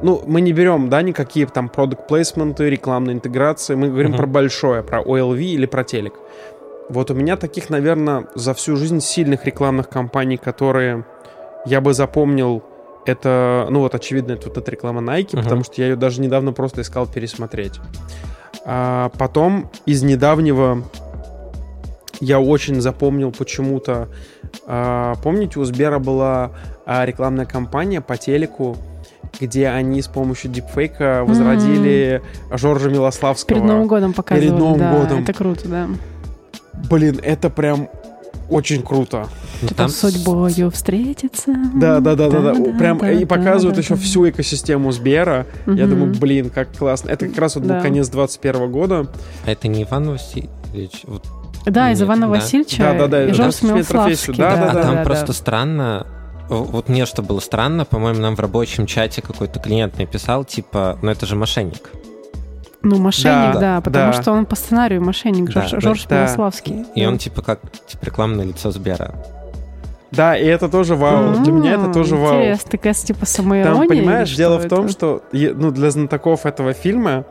Ну, 0.01 0.21
мы 0.25 0.41
не 0.41 0.51
берем, 0.53 0.89
да, 0.89 1.01
никакие 1.01 1.45
там 1.47 1.69
продукт 1.69 2.07
плейсменты, 2.07 2.69
рекламные 2.69 3.15
интеграции. 3.15 3.75
Мы 3.75 3.89
говорим 3.89 4.11
Мгм. 4.11 4.17
про 4.17 4.27
большое, 4.27 4.83
про 4.83 5.01
OLV 5.01 5.39
или 5.41 5.65
про 5.65 5.83
телек. 5.83 6.13
Вот 6.89 7.11
у 7.11 7.13
меня 7.13 7.37
таких, 7.37 7.69
наверное, 7.69 8.27
за 8.35 8.53
всю 8.53 8.75
жизнь 8.75 8.99
сильных 8.99 9.45
рекламных 9.45 9.89
кампаний, 9.89 10.37
которые 10.37 11.05
я 11.65 11.81
бы 11.81 11.93
запомнил, 11.93 12.63
это, 13.05 13.67
ну 13.69 13.79
вот, 13.79 13.95
очевидно, 13.95 14.33
это 14.33 14.49
вот 14.49 14.57
эта 14.57 14.71
реклама 14.71 15.01
Nike, 15.01 15.29
Мгм. 15.35 15.43
потому 15.43 15.63
что 15.63 15.73
я 15.81 15.87
ее 15.89 15.95
даже 15.95 16.21
недавно 16.21 16.53
просто 16.53 16.81
искал 16.81 17.07
пересмотреть. 17.07 17.79
А 18.65 19.09
потом 19.17 19.69
из 19.85 20.03
недавнего 20.03 20.83
я 22.19 22.39
очень 22.39 22.81
запомнил 22.81 23.31
почему-то. 23.31 24.07
а, 24.67 25.15
помните, 25.23 25.59
у 25.59 25.63
Сбера 25.65 25.99
была 25.99 26.51
а, 26.85 27.05
рекламная 27.05 27.45
кампания 27.45 28.01
по 28.01 28.15
телеку, 28.17 28.77
где 29.39 29.67
они 29.67 30.01
с 30.01 30.07
помощью 30.07 30.51
дипфейка 30.51 31.23
возродили 31.25 32.21
Жоржа 32.51 32.89
Милославского. 32.89 33.55
Перед 33.55 33.63
Новым 33.63 33.87
годом 33.87 34.13
показывали. 34.13 34.49
Новым 34.49 34.79
да, 34.79 34.91
годом. 34.91 35.23
Это 35.23 35.33
круто, 35.33 35.67
да. 35.67 35.87
Блин, 36.89 37.19
это 37.23 37.49
прям 37.49 37.89
очень 38.49 38.81
круто. 38.83 39.27
Ну, 39.61 39.67
Типа 39.69 39.87
с 39.87 39.99
судьбою 39.99 40.69
встретиться. 40.69 41.55
Да, 41.75 41.99
да, 41.99 42.15
да, 42.15 42.29
да, 42.29 42.53
да. 42.53 42.53
Прям 42.77 42.97
и 43.05 43.25
показывают 43.25 43.75
да, 43.75 43.81
еще 43.81 43.95
да. 43.95 44.01
всю 44.01 44.29
экосистему 44.29 44.91
Сбера. 44.91 45.45
Я 45.65 45.85
Мгм. 45.85 45.89
думаю, 45.89 46.15
блин, 46.15 46.49
как 46.49 46.71
классно. 46.77 47.09
Это 47.09 47.27
как 47.27 47.37
раз 47.37 47.55
вот 47.55 47.63
был 47.63 47.69
Да. 47.71 47.81
конец 47.81 48.09
21 48.09 48.71
года. 48.71 49.07
А 49.45 49.51
это 49.51 49.67
не 49.67 49.83
Иван 49.83 50.09
Васильевич? 50.09 51.01
Вот. 51.03 51.25
Да, 51.65 51.91
из 51.91 52.01
Ивана 52.01 52.27
да. 52.27 52.27
Васильевича 52.27 52.77
Да, 52.77 52.93
да, 52.93 53.07
да, 53.07 53.25
и 53.25 53.31
Жорж. 53.31 53.61
Милославский. 53.63 54.35
Да, 54.35 54.55
да, 54.55 54.71
а 54.71 54.73
да, 54.73 54.81
там 54.83 54.95
да, 54.95 55.03
просто 55.03 55.27
да. 55.27 55.33
странно. 55.33 56.07
Вот 56.49 56.89
мне 56.89 57.05
что 57.05 57.21
было 57.21 57.39
странно, 57.39 57.85
по-моему, 57.85 58.19
нам 58.19 58.35
в 58.35 58.39
рабочем 58.39 58.85
чате 58.85 59.21
какой-то 59.21 59.59
клиент 59.59 59.97
написал, 59.97 60.45
типа, 60.45 60.97
ну 61.01 61.11
это 61.11 61.25
же 61.25 61.35
мошенник. 61.35 61.91
Ну, 62.81 62.97
мошенник, 62.99 63.53
Да, 63.55 63.59
да, 63.59 63.81
потому 63.81 64.11
да. 64.11 64.21
что 64.21 64.31
он 64.31 64.45
по 64.45 64.55
сценарию 64.55 65.03
мошенник, 65.03 65.51
Да, 65.51 65.61
Жорж, 65.61 65.71
да, 65.71 65.79
Жорж 65.79 66.05
да. 66.05 66.17
Милославский. 66.17 66.85
И 66.93 67.03
он 67.05 67.17
типа 67.17 67.41
как 67.41 67.59
типа, 67.87 68.05
рекламное 68.05 68.45
лицо 68.45 68.69
Сбера. 68.69 69.15
Да, 70.11 70.37
и 70.37 70.45
это 70.45 70.69
тоже 70.69 70.95
вау. 70.95 71.33
Для 71.43 71.51
меня 71.51 71.71
это 71.73 71.91
тоже 71.91 72.15
вау. 72.15 72.35
Интересно, 72.35 72.71
такая 72.71 72.93
типа 72.93 73.25
самоирония? 73.25 73.79
Там, 73.79 73.87
понимаешь, 73.87 74.35
дело 74.35 74.57
в 74.57 74.65
это? 74.65 74.75
том, 74.75 74.89
что 74.89 75.23
ну, 75.31 75.71
для 75.71 75.89
знатоков 75.89 76.45
этого 76.45 76.73
фильма 76.73 77.25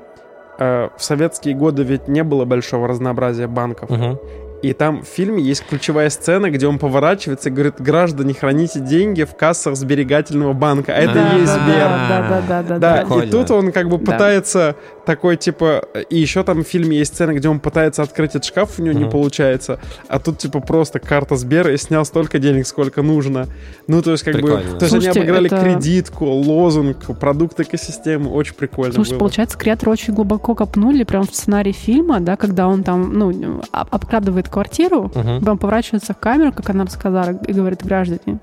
э, 0.58 0.88
в 0.96 1.02
советские 1.02 1.54
годы 1.54 1.84
ведь 1.84 2.08
не 2.08 2.22
было 2.24 2.44
большого 2.44 2.88
разнообразия 2.88 3.46
банков. 3.46 3.90
Мгм. 3.90 4.18
И 4.64 4.72
там 4.72 5.02
в 5.02 5.06
фильме 5.06 5.42
есть 5.42 5.62
ключевая 5.68 6.08
сцена, 6.08 6.50
где 6.50 6.66
он 6.66 6.78
поворачивается 6.78 7.50
и 7.50 7.52
говорит, 7.52 7.74
граждане, 7.80 8.32
храните 8.32 8.80
деньги 8.80 9.24
в 9.24 9.36
кассах 9.36 9.76
сберегательного 9.76 10.54
банка. 10.54 10.92
А 10.94 10.96
это 10.96 11.12
Да, 11.12 11.32
и 11.36 11.40
есть 11.40 11.52
Сбер. 11.52 11.66
Да, 11.88 12.26
да, 12.48 12.62
да, 12.62 12.78
да, 12.78 12.78
Да, 13.04 13.24
и 13.24 13.28
тут 13.30 13.50
он 13.50 13.72
как 13.72 13.90
бы 13.90 13.98
Да. 13.98 14.12
пытается 14.12 14.74
такой, 15.04 15.36
типа... 15.36 15.84
И 16.08 16.18
еще 16.18 16.42
там 16.44 16.64
в 16.64 16.66
фильме 16.66 16.96
есть 16.96 17.12
сцена, 17.12 17.34
где 17.34 17.46
он 17.50 17.60
пытается 17.60 18.00
открыть 18.02 18.30
этот 18.30 18.46
шкаф, 18.46 18.78
у 18.78 18.82
него 18.82 18.98
не 18.98 19.04
получается. 19.04 19.78
А 20.08 20.18
тут, 20.18 20.38
типа, 20.38 20.60
просто 20.60 20.98
карта 20.98 21.36
Сбера 21.36 21.70
и 21.74 21.76
снял 21.76 22.06
столько 22.06 22.38
денег, 22.38 22.66
сколько 22.66 23.02
нужно. 23.02 23.46
Ну, 23.86 24.00
то 24.00 24.12
есть, 24.12 24.24
как 24.24 24.40
бы... 24.40 24.62
То 24.78 24.86
есть, 24.86 24.94
они 24.94 25.08
обыграли 25.08 25.46
это- 25.46 25.60
кредитку, 25.60 26.24
лозунг, 26.24 27.18
продукт 27.20 27.60
экосистемы. 27.60 28.30
Очень 28.30 28.54
прикольно 28.54 28.94
Слушай, 28.94 29.10
было. 29.10 29.18
получается, 29.18 29.58
креаторы 29.58 29.92
очень 29.92 30.14
глубоко 30.14 30.54
копнули 30.54 31.04
прям 31.04 31.24
в 31.26 31.34
сценарий 31.34 31.72
фильма, 31.72 32.20
да, 32.20 32.36
когда 32.36 32.66
он 32.66 32.82
там, 32.82 33.12
ну, 33.12 33.60
об- 33.72 33.88
обкрадывает 33.94 34.48
квартиру, 34.54 35.10
Мгм. 35.14 35.42
прям 35.44 35.58
поворачивается 35.58 36.14
в 36.14 36.18
камеру, 36.18 36.52
как 36.52 36.70
она 36.70 36.84
рассказала, 36.84 37.30
и 37.48 37.52
говорит, 37.52 37.84
граждане, 37.84 38.38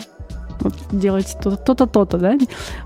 вот 0.60 0.74
делайте 0.92 1.38
то-то, 1.42 1.58
то-то, 1.58 1.88
то-то, 1.88 2.18
да? 2.18 2.38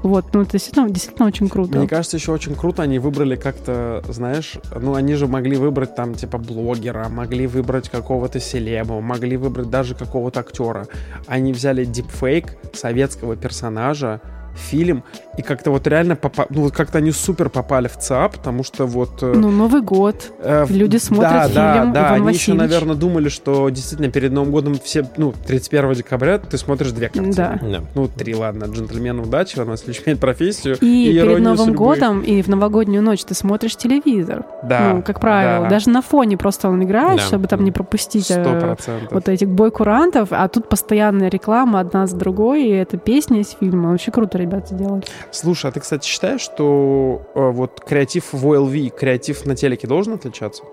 Вот, 0.04 0.26
ну, 0.34 0.42
это 0.42 0.52
действительно, 0.54 0.90
действительно 0.90 1.28
очень 1.28 1.50
круто. 1.50 1.78
Мне 1.78 1.88
кажется, 1.88 2.18
еще 2.18 2.32
очень 2.32 2.56
круто 2.56 2.84
они 2.84 3.00
выбрали 3.00 3.36
как-то, 3.36 4.02
знаешь, 4.10 4.54
ну 4.80 4.94
они 4.94 5.16
же 5.16 5.28
могли 5.28 5.58
выбрать 5.58 5.96
там 5.96 6.14
типа 6.14 6.38
блогера, 6.38 7.10
могли 7.10 7.48
выбрать 7.48 7.90
какого-то 7.90 8.40
селеба, 8.40 9.02
могли 9.02 9.38
выбрать 9.38 9.70
даже 9.70 9.96
какого-то 9.96 10.40
актера. 10.40 10.88
Они 11.28 11.52
взяли 11.52 11.84
дипфейк 11.84 12.56
советского 12.74 13.36
персонажа, 13.36 14.22
фильм, 14.56 15.04
и 15.38 15.42
как-то 15.42 15.72
вот 15.72 15.86
реально 15.88 16.16
попа- 16.16 16.48
ну 16.50 16.62
вот 16.62 16.74
как-то 16.74 16.98
они 17.00 17.12
супер 17.12 17.50
попали 17.50 17.88
в 17.88 17.98
ЦАП, 17.98 18.34
потому 18.38 18.64
что 18.64 18.86
вот... 18.86 19.22
э, 19.22 19.34
Ну, 19.36 19.52
Новый 19.52 19.82
год. 19.82 20.32
э, 20.40 20.66
люди 20.70 20.98
смотрят 20.98 21.32
да, 21.32 21.48
да, 21.50 21.74
фильм 21.82 21.94
да, 21.94 22.00
«Иван 22.02 22.14
они 22.14 22.22
еще, 22.38 22.52
Васильевич». 22.54 22.62
наверное, 22.62 22.96
думали, 22.96 23.30
что 23.30 23.70
действительно 23.70 24.12
перед 24.12 24.32
Новым 24.32 24.52
годом 24.52 24.76
все, 24.84 25.06
ну, 25.18 25.34
31 25.48 25.94
декабря 25.94 26.38
ты 26.40 26.58
смотришь 26.58 26.92
две 26.92 27.08
картины. 27.10 27.34
Да. 27.34 27.60
Да. 27.62 27.82
Ну, 27.96 28.08
три, 28.08 28.34
ладно. 28.36 28.66
«Джентльмен 28.66 29.20
удачи», 29.20 29.58
«Иван 29.58 29.70
Васильевич 29.70 30.02
меняет 30.06 30.20
профессию» 30.20 30.76
И, 30.76 31.08
перед 31.08 31.24
«Иронию 31.24 31.44
Новым 31.44 31.58
судьбы». 31.68 31.76
годом, 31.78 32.22
и 32.22 32.42
в 32.42 32.48
новогоднюю 32.48 33.02
ночь 33.04 33.24
ты 33.24 33.34
смотришь 33.34 33.76
телевизор. 33.76 34.46
Да, 34.64 34.94
ну, 34.96 35.02
как 35.02 35.20
правило. 35.20 35.64
да. 35.66 35.70
Даже 35.70 35.90
на 35.90 36.02
фоне 36.02 36.38
просто 36.38 36.70
он 36.70 36.84
играет, 36.84 37.18
Да. 37.18 37.24
чтобы 37.24 37.48
там 37.48 37.64
не 37.64 37.72
пропустить 37.72 38.30
э, 38.32 38.42
Сто 38.44 38.60
процентов. 38.60 39.12
вот 39.12 39.30
этих 39.30 39.50
бой-курантов, 39.50 40.30
а 40.32 40.48
тут 40.48 40.70
постоянная 40.70 41.30
реклама 41.30 41.80
одна 41.82 42.08
за 42.08 42.16
другой, 42.16 42.66
и 42.66 42.70
это 42.70 42.98
песня 42.98 43.42
из 43.42 43.50
фильма. 43.60 43.90
Очень 43.94 44.12
круто 44.14 44.38
ребята 44.38 44.74
сделали. 44.76 45.04
Слушай, 45.32 45.70
а 45.70 45.74
ты, 45.74 45.80
кстати, 45.80 46.08
считаешь, 46.08 46.42
что 46.42 47.22
э, 47.36 47.50
вот 47.52 47.82
креатив 47.82 48.34
в 48.34 48.46
OLV, 48.46 48.90
креатив 48.90 49.46
на 49.46 49.56
телеке 49.56 49.88
должен 49.88 50.14
отличаться? 50.14 50.64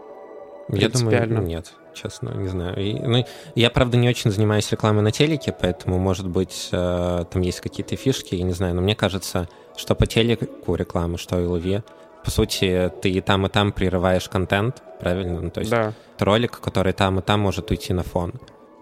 Я 0.69 0.89
думаю, 0.89 1.43
нет, 1.43 1.73
честно, 1.95 2.31
не 2.31 2.49
знаю. 2.49 2.77
И, 2.77 2.95
ну, 2.95 3.25
я, 3.55 3.71
правда, 3.71 3.97
не 3.97 4.09
очень 4.09 4.31
занимаюсь 4.31 4.71
рекламой 4.71 5.03
на 5.03 5.11
телеке, 5.11 5.55
поэтому, 5.59 5.99
может 5.99 6.29
быть, 6.29 6.69
э, 6.73 7.25
там 7.31 7.43
есть 7.43 7.61
какие-то 7.61 7.97
фишки, 7.97 8.35
я 8.35 8.45
не 8.45 8.53
знаю, 8.53 8.75
но 8.75 8.81
мне 8.81 8.95
кажется, 8.95 9.49
что 9.77 9.95
по 9.95 10.07
телеку 10.07 10.75
рекламы, 10.75 11.19
что 11.19 11.37
лови, 11.37 11.83
по 12.25 12.31
сути, 12.31 12.91
ты 13.03 13.11
и 13.11 13.21
там, 13.21 13.47
и 13.47 13.49
там 13.49 13.73
прерываешь 13.73 14.29
контент, 14.29 14.83
правильно? 15.01 15.41
Ну, 15.41 15.51
то 15.51 15.61
есть 15.61 15.73
Да. 15.73 15.93
ролик, 16.21 16.61
который 16.61 16.93
там, 16.93 17.19
и 17.19 17.23
там 17.23 17.41
может 17.41 17.71
уйти 17.71 17.93
на 17.93 18.05
фон. 18.05 18.35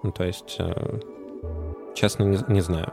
Ну, 0.02 0.12
то 0.12 0.24
есть, 0.24 0.56
э, 0.58 1.00
честно, 1.94 2.24
не, 2.24 2.38
не 2.48 2.60
знаю. 2.60 2.92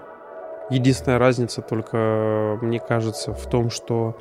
Единственная 0.70 1.18
разница 1.18 1.62
только, 1.62 2.58
мне 2.62 2.80
кажется, 2.80 3.34
в 3.34 3.50
том, 3.50 3.70
что... 3.70 4.16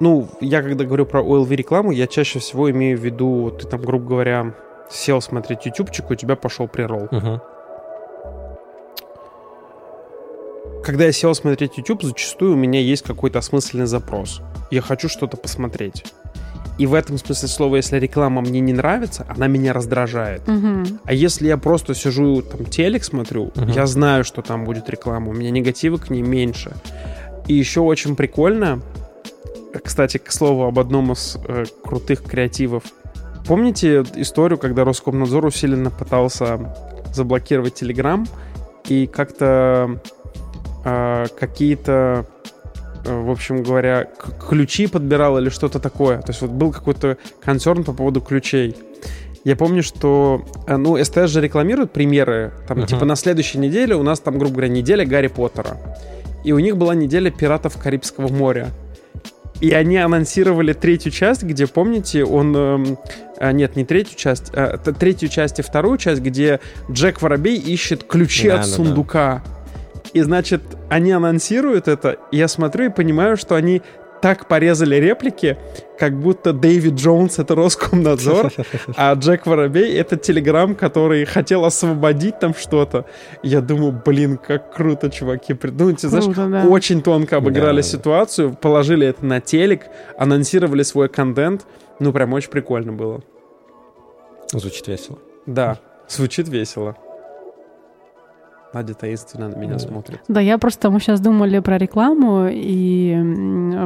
Ну, 0.00 0.28
я 0.40 0.62
когда 0.62 0.84
говорю 0.84 1.06
про 1.06 1.22
OLV 1.22 1.54
рекламу, 1.54 1.92
я 1.92 2.06
чаще 2.06 2.40
всего 2.40 2.70
имею 2.70 2.98
в 2.98 3.04
виду, 3.04 3.52
ты 3.52 3.68
там, 3.68 3.82
грубо 3.82 4.08
говоря, 4.08 4.54
сел 4.90 5.20
смотреть 5.20 5.66
ютубчик, 5.66 6.10
у 6.10 6.14
тебя 6.16 6.34
пошел 6.34 6.66
прирол. 6.66 7.08
Мгм. 7.10 7.40
Когда 10.82 11.04
я 11.04 11.12
сел 11.12 11.32
смотреть 11.34 11.78
YouTube, 11.78 12.02
зачастую 12.02 12.54
у 12.54 12.56
меня 12.56 12.80
есть 12.80 13.02
какой-то 13.04 13.38
осмысленный 13.38 13.86
запрос. 13.86 14.40
Я 14.70 14.80
хочу 14.80 15.08
что-то 15.08 15.36
посмотреть. 15.36 16.04
И 16.78 16.86
в 16.86 16.94
этом 16.94 17.18
смысле 17.18 17.48
слова, 17.48 17.76
если 17.76 17.98
реклама 17.98 18.40
мне 18.40 18.60
не 18.60 18.72
нравится, 18.72 19.26
она 19.28 19.46
меня 19.46 19.72
раздражает. 19.72 20.46
Мгм. 20.48 21.00
А 21.04 21.12
если 21.12 21.46
я 21.46 21.56
просто 21.58 21.94
сижу, 21.94 22.42
там, 22.42 22.64
телек 22.64 23.04
смотрю, 23.04 23.52
Мгм. 23.54 23.68
я 23.70 23.86
знаю, 23.86 24.24
что 24.24 24.42
там 24.42 24.64
будет 24.64 24.88
реклама, 24.88 25.30
у 25.30 25.34
меня 25.34 25.50
негатива 25.50 25.98
к 25.98 26.08
ней 26.10 26.22
меньше. 26.22 26.72
И 27.46 27.54
еще 27.54 27.80
очень 27.80 28.16
прикольно, 28.16 28.80
кстати, 29.84 30.16
к 30.18 30.30
слову 30.32 30.64
об 30.64 30.78
одном 30.78 31.12
из 31.12 31.36
э, 31.46 31.64
крутых 31.84 32.22
креативов. 32.22 32.84
Помните 33.46 34.04
историю, 34.16 34.58
когда 34.58 34.84
Роскомнадзор 34.84 35.46
усиленно 35.46 35.90
пытался 35.90 36.74
заблокировать 37.12 37.74
Телеграм 37.74 38.26
и 38.88 39.06
как-то 39.06 39.98
э, 40.84 41.26
какие-то, 41.38 42.26
в 43.04 43.30
общем 43.30 43.62
говоря, 43.62 44.06
ключи 44.48 44.86
подбирал 44.86 45.38
или 45.38 45.48
что-то 45.48 45.78
такое. 45.80 46.18
То 46.18 46.30
есть 46.30 46.40
вот 46.42 46.50
был 46.50 46.72
какой-то 46.72 47.16
концерн 47.44 47.84
по 47.84 47.92
поводу 47.92 48.20
ключей. 48.20 48.76
Я 49.44 49.56
помню, 49.56 49.82
что, 49.82 50.44
э, 50.68 50.76
ну, 50.76 51.02
СТС 51.02 51.28
же 51.30 51.40
рекламирует 51.40 51.90
премьеры, 51.90 52.52
там, 52.68 52.78
Мгм. 52.78 52.86
типа, 52.86 53.04
на 53.04 53.16
следующей 53.16 53.58
неделе 53.58 53.96
у 53.96 54.02
нас 54.04 54.20
там, 54.20 54.38
грубо 54.38 54.54
говоря, 54.54 54.68
неделя 54.68 55.04
Гарри 55.04 55.26
Поттера. 55.26 55.78
И 56.44 56.52
у 56.52 56.58
них 56.60 56.76
была 56.76 56.94
неделя 56.94 57.30
пиратов 57.30 57.76
Карибского 57.76 58.28
моря. 58.28 58.68
И 59.60 59.70
они 59.72 59.96
анонсировали 59.96 60.72
третью 60.72 61.12
часть, 61.12 61.42
где, 61.44 61.66
помните, 61.68 62.24
он... 62.24 62.96
а, 63.38 63.52
нет, 63.52 63.76
не 63.76 63.84
третью 63.84 64.16
часть, 64.16 64.50
т- 64.52 64.92
третью 64.98 65.28
часть 65.28 65.58
и 65.60 65.62
вторую 65.62 65.98
часть, 65.98 66.20
где 66.20 66.58
Джек 66.90 67.22
Воробей 67.22 67.56
ищет 67.58 68.02
ключи 68.04 68.48
Да, 68.48 68.54
от 68.56 68.60
да, 68.62 68.66
да. 68.66 68.76
И, 70.12 70.20
значит, 70.20 70.62
они 70.90 71.12
анонсируют 71.12 71.88
это, 71.88 72.16
и 72.30 72.36
я 72.36 72.48
смотрю 72.48 72.86
и 72.86 72.88
понимаю, 72.90 73.36
что 73.36 73.54
они 73.54 73.80
так 74.20 74.46
порезали 74.46 74.96
реплики, 74.96 75.58
как 75.98 76.16
будто 76.16 76.52
Дэвид 76.52 76.94
Джонс— 76.94 77.38
это 77.40 77.56
Роскомнадзор, 77.56 78.52
а 78.96 79.14
Джек 79.14 79.46
Воробей— 79.46 79.92
это 79.96 80.16
Телеграм, 80.16 80.76
который 80.76 81.24
хотел 81.24 81.64
освободить 81.64 82.38
там 82.38 82.54
что-то. 82.54 83.04
Я 83.42 83.60
думаю, 83.60 84.00
блин, 84.04 84.36
как 84.38 84.72
круто, 84.74 85.10
чуваки. 85.10 85.54
придумайте. 85.54 86.06
знаешь, 86.08 86.24
Круто, 86.26 86.46
да. 86.46 86.64
очень 86.68 87.02
тонко 87.02 87.38
обыграли 87.38 87.78
Да. 87.80 87.82
ситуацию, 87.82 88.54
положили 88.54 89.08
это 89.08 89.24
на 89.26 89.40
телек, 89.40 89.86
анонсировали 90.16 90.84
свой 90.84 91.08
контент. 91.08 91.66
Ну, 91.98 92.12
прям 92.12 92.32
очень 92.32 92.50
прикольно 92.50 92.92
было. 92.92 93.22
Звучит 94.52 94.86
весело. 94.86 95.18
Да, 95.46 95.78
звучит 96.08 96.48
весело. 96.48 96.96
Надя 98.72 98.94
таинственно 98.94 99.48
на 99.48 99.56
меня 99.56 99.78
смотрит. 99.78 100.20
Да, 100.28 100.40
я 100.40 100.58
просто, 100.58 100.90
мы 100.90 101.00
сейчас 101.00 101.20
думали 101.20 101.58
про 101.58 101.78
рекламу, 101.78 102.48
и 102.50 103.16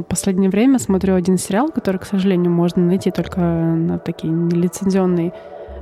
в 0.01 0.03
последнее 0.03 0.51
время 0.51 0.79
смотрю 0.79 1.15
один 1.15 1.39
сериал, 1.39 1.71
который, 1.71 1.99
к 1.99 2.05
сожалению, 2.05 2.53
можно 2.53 2.83
найти 2.83 3.11
только 3.11 3.41
на 3.41 3.99
такие 3.99 4.33
нелицензионные 4.33 5.33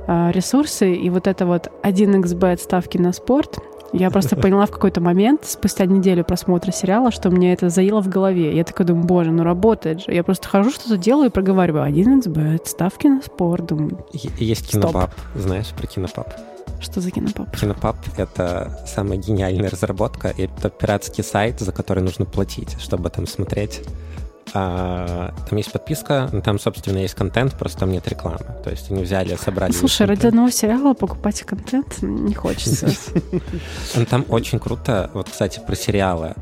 а, 0.07 0.31
ресурсы, 0.31 0.93
и 0.93 1.09
вот 1.09 1.27
это 1.27 1.45
вот 1.45 1.71
1xbet 1.83 2.57
ставки 2.57 2.97
на 2.97 3.11
спорт, 3.11 3.59
я 3.93 4.09
просто 4.11 4.35
поняла 4.35 4.65
в 4.65 4.71
какой-то 4.71 5.01
момент, 5.01 5.45
спустя 5.45 5.85
неделю 5.85 6.23
просмотра 6.23 6.71
сериала, 6.71 7.11
что 7.11 7.29
мне 7.29 7.53
это 7.53 7.69
заело 7.69 8.01
в 8.01 8.09
голове. 8.09 8.55
Я 8.55 8.63
такая 8.63 8.85
думаю, 8.87 9.05
боже, 9.05 9.31
ну 9.31 9.43
работает 9.43 10.01
же. 10.01 10.11
Я 10.11 10.23
просто 10.23 10.47
хожу, 10.47 10.71
что-то 10.71 10.97
делаю 10.97 11.29
и 11.29 11.31
проговариваю 11.31 11.89
1xbet, 11.91 12.67
ставки 12.67 13.07
на 13.07 13.21
спорт. 13.21 13.67
Думаю, 13.67 14.05
Есть 14.11 14.67
Стоп. 14.67 14.81
кинопап, 14.81 15.11
знаешь 15.35 15.69
про 15.69 15.87
кинопап? 15.87 16.33
Что 16.79 17.01
за 17.01 17.11
кинопап? 17.11 17.55
Кинопап— 17.55 17.97
это 18.17 18.79
самая 18.85 19.17
гениальная 19.17 19.69
разработка, 19.69 20.29
и 20.29 20.43
это 20.43 20.69
пиратский 20.69 21.23
сайт, 21.23 21.59
за 21.59 21.71
который 21.71 22.03
нужно 22.03 22.25
платить, 22.25 22.79
чтобы 22.79 23.09
там 23.09 23.27
смотреть. 23.27 23.81
А, 24.53 25.33
там 25.49 25.57
есть 25.57 25.71
подписка, 25.71 26.29
но 26.31 26.39
там, 26.41 26.59
собственно, 26.59 26.99
есть 26.99 27.15
контент, 27.15 27.57
просто 27.57 27.79
там 27.79 27.91
нет 27.91 28.07
рекламы. 28.07 28.45
То 28.63 28.69
есть 28.69 28.89
они 28.89 29.03
взяли, 29.03 29.35
собрали... 29.35 29.73
Слушай, 29.73 30.07
ради 30.07 30.27
одного 30.27 30.49
сериала 30.49 30.93
покупать 30.93 31.41
контент 31.41 32.01
не 32.01 32.33
хочется. 32.33 32.87
Ну, 33.95 34.05
Там 34.05 34.25
очень 34.29 34.59
круто. 34.59 35.09
Вот, 35.13 35.29
кстати, 35.29 35.61
про 35.65 35.75
сериалы. 35.75 36.35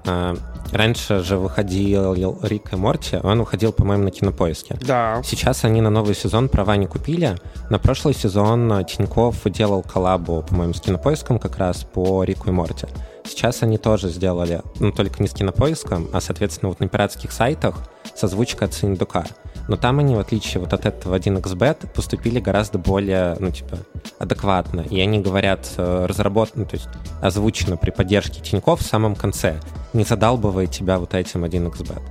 Раньше 0.74 1.20
же 1.20 1.38
выходил 1.38 2.40
Рик 2.42 2.74
и 2.74 2.76
Морти, 2.76 3.20
он 3.22 3.40
выходил, 3.40 3.72
по-моему, 3.72 4.06
на 4.06 4.12
Кинопоиске. 4.12 4.78
Да. 4.82 5.22
Сейчас 5.24 5.64
они 5.64 5.82
на 5.82 5.92
новый 5.92 6.16
сезон 6.16 6.50
права 6.50 6.76
не 6.78 6.88
купили. 6.88 7.38
На 7.70 7.78
прошлый 7.78 8.16
сезон 8.16 8.84
Тиньков 8.86 9.36
делал 9.46 9.84
коллабу, 9.84 10.44
по-моему, 10.48 10.74
с 10.74 10.82
Кинопоиском 10.82 11.38
как 11.38 11.58
раз 11.58 11.84
по 11.84 12.24
Рику 12.24 12.50
и 12.50 12.52
Морти. 12.52 12.88
Сейчас 13.24 13.62
они 13.62 13.78
тоже 13.78 14.10
сделали, 14.10 14.62
ну, 14.80 14.92
только 14.92 15.22
не 15.22 15.30
с 15.30 15.34
Кинопоиском, 15.34 16.10
а, 16.12 16.20
соответственно, 16.20 16.70
вот 16.70 16.80
на 16.80 16.88
пиратских 16.88 17.32
сайтах 17.32 17.76
с 18.16 18.24
озвучкой 18.24 18.68
от 18.68 18.74
Синдука. 18.74 19.26
Но 19.68 19.78
там 19.78 20.00
они, 20.00 20.16
в 20.16 20.20
отличие 20.20 20.60
вот 20.60 20.74
от 20.74 20.86
этого 20.86 21.18
1xbet, 21.18 21.88
поступили 21.94 22.40
гораздо 22.40 22.78
более, 22.78 23.36
ну, 23.40 23.50
типа, 23.52 23.78
адекватно. 24.20 24.82
И 24.82 25.00
они 25.00 25.20
говорят, 25.20 25.72
э, 25.78 26.06
разработано, 26.06 26.66
то 26.66 26.76
есть 26.76 26.90
озвучено 27.22 27.78
при 27.78 27.92
поддержке 27.92 28.42
Тиньков 28.42 28.82
в 28.82 28.86
самом 28.86 29.16
конце. 29.16 29.60
Не 29.94 30.04
задалбывает 30.04 30.72
тебя 30.72 31.00
вот 31.00 31.14
этим 31.14 31.46
1xbet. 31.46 32.02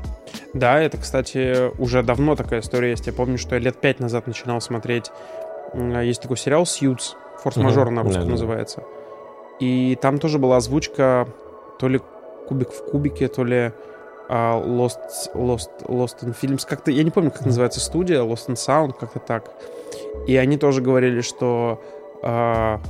Да, 0.54 0.80
это, 0.80 0.98
кстати, 0.98 1.70
уже 1.78 2.02
давно 2.02 2.36
такая 2.36 2.60
история 2.60 2.90
есть. 2.90 3.06
Я 3.06 3.12
помню, 3.12 3.38
что 3.38 3.54
я 3.54 3.60
лет 3.60 3.80
пять 3.80 4.00
назад 4.00 4.26
начинал 4.26 4.60
смотреть. 4.60 5.10
Есть 5.74 6.22
такой 6.22 6.36
сериал 6.36 6.66
«Сьюз». 6.66 7.16
Форс-мажор 7.42 7.90
на 7.90 8.02
русском 8.02 8.24
Да, 8.24 8.30
называется. 8.30 8.84
И 9.58 9.96
там 10.00 10.18
тоже 10.18 10.38
была 10.38 10.58
озвучка 10.58 11.26
то 11.78 11.88
ли 11.88 12.00
кубик 12.46 12.70
в 12.70 12.90
кубике, 12.90 13.28
то 13.28 13.44
ли 13.44 13.72
Lost, 14.28 14.98
Lost, 15.34 15.70
Lost 15.86 16.22
in 16.22 16.34
Films. 16.40 16.66
Как-то, 16.68 16.90
я 16.90 17.02
не 17.02 17.10
помню, 17.10 17.30
как 17.30 17.44
называется 17.46 17.80
студия, 17.80 18.22
Lost 18.22 18.48
in 18.48 18.54
Sound, 18.54 18.94
как-то 18.98 19.18
так. 19.18 19.50
И 20.26 20.36
они 20.36 20.56
тоже 20.56 20.80
говорили, 20.80 21.20
что 21.20 21.82
а, 22.22 22.80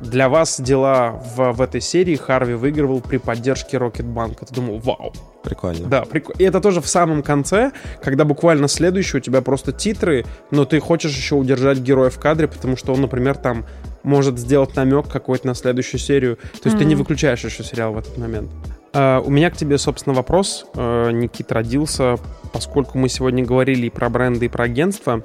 для 0.00 0.28
вас 0.28 0.60
дела 0.60 1.22
в, 1.36 1.52
в 1.52 1.60
этой 1.60 1.80
серии 1.80 2.16
Харви 2.16 2.54
выигрывал 2.54 3.00
при 3.00 3.18
поддержке 3.18 3.78
Рокетбанка. 3.78 4.44
Ты 4.46 4.54
думал, 4.54 4.78
вау, 4.78 5.12
Прикольно. 5.44 5.88
да, 5.88 6.02
прикольно. 6.02 6.38
И 6.38 6.44
это 6.44 6.60
тоже 6.60 6.80
в 6.80 6.88
самом 6.88 7.22
конце, 7.22 7.72
когда 8.02 8.24
буквально 8.24 8.68
следующий 8.68 9.18
у 9.18 9.20
тебя 9.20 9.42
просто 9.42 9.72
титры, 9.72 10.24
но 10.50 10.64
ты 10.64 10.80
хочешь 10.80 11.16
еще 11.16 11.36
удержать 11.36 11.78
героя 11.78 12.10
в 12.10 12.18
кадре, 12.18 12.48
потому 12.48 12.76
что 12.76 12.92
он, 12.92 13.00
например, 13.00 13.36
там 13.36 13.64
может 14.02 14.38
сделать 14.38 14.74
намек 14.74 15.08
какой-то 15.08 15.46
на 15.46 15.54
следующую 15.54 16.00
серию. 16.00 16.36
То 16.36 16.68
есть 16.68 16.78
ты 16.78 16.84
не 16.84 16.96
выключаешь 16.96 17.44
еще 17.44 17.62
сериал 17.62 17.92
в 17.92 17.98
этот 17.98 18.18
момент. 18.18 18.50
А, 18.94 19.20
у 19.20 19.30
меня 19.30 19.50
к 19.50 19.56
тебе, 19.56 19.78
собственно, 19.78 20.14
вопрос, 20.14 20.66
э, 20.74 21.10
Никит, 21.12 21.50
родился, 21.52 22.16
поскольку 22.52 22.98
мы 22.98 23.08
сегодня 23.08 23.44
говорили 23.44 23.86
и 23.86 23.90
про 23.90 24.08
бренды, 24.08 24.46
и 24.46 24.48
про 24.48 24.64
агентство. 24.64 25.22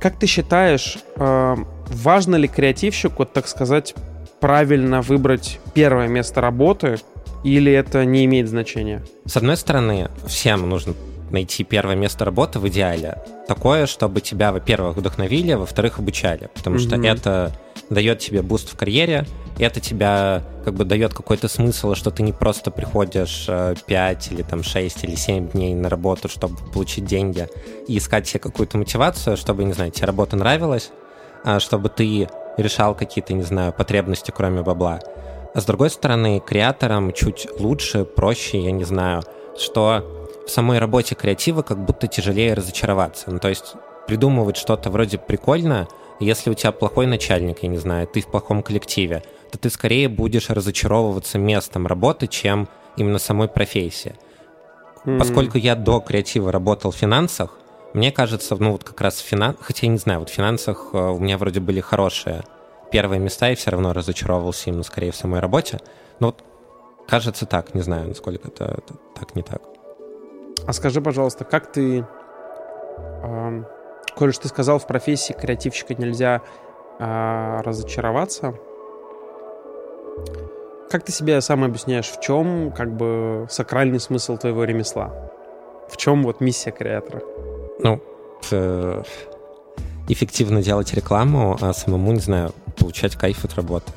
Как 0.00 0.18
ты 0.18 0.26
считаешь, 0.26 0.98
э, 1.16 1.56
важно 1.88 2.36
ли 2.36 2.46
креативщику, 2.46 3.24
так 3.24 3.48
сказать, 3.48 3.94
правильно 4.40 5.00
выбрать 5.00 5.58
первое 5.72 6.08
место 6.08 6.40
работы, 6.40 6.98
или 7.42 7.72
это 7.72 8.04
не 8.04 8.24
имеет 8.24 8.48
значения? 8.48 9.02
С 9.26 9.36
одной 9.36 9.56
стороны, 9.56 10.10
всем 10.26 10.68
нужно 10.68 10.94
найти 11.34 11.64
первое 11.64 11.96
место 11.96 12.24
работы 12.24 12.58
в 12.58 12.68
идеале. 12.68 13.18
Такое, 13.46 13.86
чтобы 13.86 14.20
тебя, 14.22 14.52
во-первых, 14.52 14.96
вдохновили, 14.96 15.52
а 15.52 15.58
во-вторых, 15.58 15.98
обучали. 15.98 16.48
Потому 16.54 16.78
что 16.78 16.96
Мгм. 16.96 17.04
это 17.04 17.52
дает 17.90 18.20
тебе 18.20 18.40
буст 18.40 18.72
в 18.72 18.76
карьере, 18.76 19.26
это 19.58 19.80
тебя 19.80 20.42
как 20.64 20.74
бы 20.74 20.84
дает 20.84 21.12
какой-то 21.12 21.48
смысл, 21.48 21.94
что 21.94 22.10
ты 22.10 22.22
не 22.22 22.32
просто 22.32 22.70
приходишь 22.70 23.46
5 23.86 24.32
или 24.32 24.42
там 24.42 24.62
6 24.62 25.04
или 25.04 25.14
7 25.14 25.50
дней 25.50 25.74
на 25.74 25.88
работу, 25.90 26.28
чтобы 26.28 26.56
получить 26.72 27.04
деньги 27.04 27.46
и 27.86 27.98
искать 27.98 28.26
себе 28.26 28.40
какую-то 28.40 28.78
мотивацию, 28.78 29.36
чтобы, 29.36 29.64
не 29.64 29.74
знаю, 29.74 29.90
тебе 29.90 30.06
работа 30.06 30.36
нравилась, 30.36 30.90
а 31.44 31.60
чтобы 31.60 31.90
ты 31.90 32.28
решал 32.56 32.94
какие-то, 32.94 33.34
не 33.34 33.42
знаю, 33.42 33.72
потребности, 33.72 34.32
кроме 34.34 34.62
бабла. 34.62 35.00
А 35.54 35.60
с 35.60 35.64
другой 35.66 35.90
стороны, 35.90 36.40
креаторам 36.40 37.12
чуть 37.12 37.46
лучше, 37.60 38.04
проще, 38.04 38.58
я 38.58 38.72
не 38.72 38.84
знаю, 38.84 39.22
что 39.56 40.23
в 40.46 40.50
самой 40.50 40.78
работе 40.78 41.14
креатива 41.14 41.62
как 41.62 41.84
будто 41.84 42.06
тяжелее 42.06 42.54
разочароваться. 42.54 43.30
Ну, 43.30 43.38
то 43.38 43.48
есть 43.48 43.74
придумывать 44.06 44.56
что-то 44.56 44.90
вроде 44.90 45.18
прикольно, 45.18 45.88
если 46.20 46.50
у 46.50 46.54
тебя 46.54 46.72
плохой 46.72 47.06
начальник, 47.06 47.62
я 47.62 47.68
не 47.68 47.78
знаю, 47.78 48.06
ты 48.06 48.20
в 48.20 48.26
плохом 48.26 48.62
коллективе, 48.62 49.22
то 49.50 49.58
ты 49.58 49.70
скорее 49.70 50.08
будешь 50.08 50.50
разочаровываться 50.50 51.38
местом 51.38 51.86
работы, 51.86 52.26
чем 52.26 52.68
именно 52.96 53.18
самой 53.18 53.48
профессией. 53.48 54.14
М. 55.04 55.18
Поскольку 55.18 55.58
я 55.58 55.74
до 55.74 56.00
креатива 56.00 56.52
работал 56.52 56.90
в 56.90 56.96
финансах, 56.96 57.58
мне 57.92 58.10
кажется, 58.10 58.56
ну 58.58 58.72
вот 58.72 58.84
как 58.84 59.00
раз 59.00 59.16
в 59.16 59.24
финансах, 59.24 59.64
хотя 59.64 59.86
я 59.86 59.92
не 59.92 59.98
знаю, 59.98 60.20
вот 60.20 60.30
в 60.30 60.32
финансах 60.32 60.90
э, 60.92 60.98
у 60.98 61.18
меня 61.18 61.38
вроде 61.38 61.60
были 61.60 61.80
хорошие 61.80 62.42
первые 62.90 63.20
места, 63.20 63.50
и 63.50 63.54
все 63.54 63.70
равно 63.70 63.92
разочаровывался 63.92 64.70
именно 64.70 64.82
скорее 64.82 65.12
в 65.12 65.16
самой 65.16 65.40
работе. 65.40 65.80
Но 66.20 66.28
вот 66.28 66.44
кажется 67.08 67.46
так, 67.46 67.74
не 67.74 67.82
знаю, 67.82 68.08
насколько 68.08 68.48
это, 68.48 68.64
это 68.64 68.94
так, 69.14 69.34
не 69.34 69.42
так. 69.42 69.73
А 70.66 70.72
скажи, 70.72 71.00
пожалуйста, 71.00 71.44
как 71.44 71.70
ты, 71.70 72.06
эм, 73.22 73.66
коль 74.16 74.34
ты 74.34 74.48
сказал, 74.48 74.78
в 74.78 74.86
профессии 74.86 75.32
креативщика 75.32 75.94
нельзя 75.94 76.40
а, 76.98 77.62
разочароваться, 77.62 78.54
как 80.90 81.04
ты 81.04 81.12
себе 81.12 81.40
сам 81.40 81.64
объясняешь, 81.64 82.06
в 82.06 82.20
чем 82.20 82.70
как 82.70 82.94
бы 82.96 83.46
сакральный 83.50 83.98
смысл 83.98 84.36
твоего 84.36 84.62
ремесла? 84.64 85.12
В 85.88 85.96
чем 85.96 86.22
вот 86.22 86.40
миссия 86.40 86.70
креатора? 86.70 87.20
Ну, 87.80 88.00
э, 88.52 89.02
эффективно 90.08 90.62
делать 90.62 90.94
рекламу, 90.94 91.58
а 91.60 91.72
самому, 91.72 92.12
не 92.12 92.20
знаю, 92.20 92.52
получать 92.78 93.16
кайф 93.16 93.44
от 93.44 93.54
работы. 93.54 93.92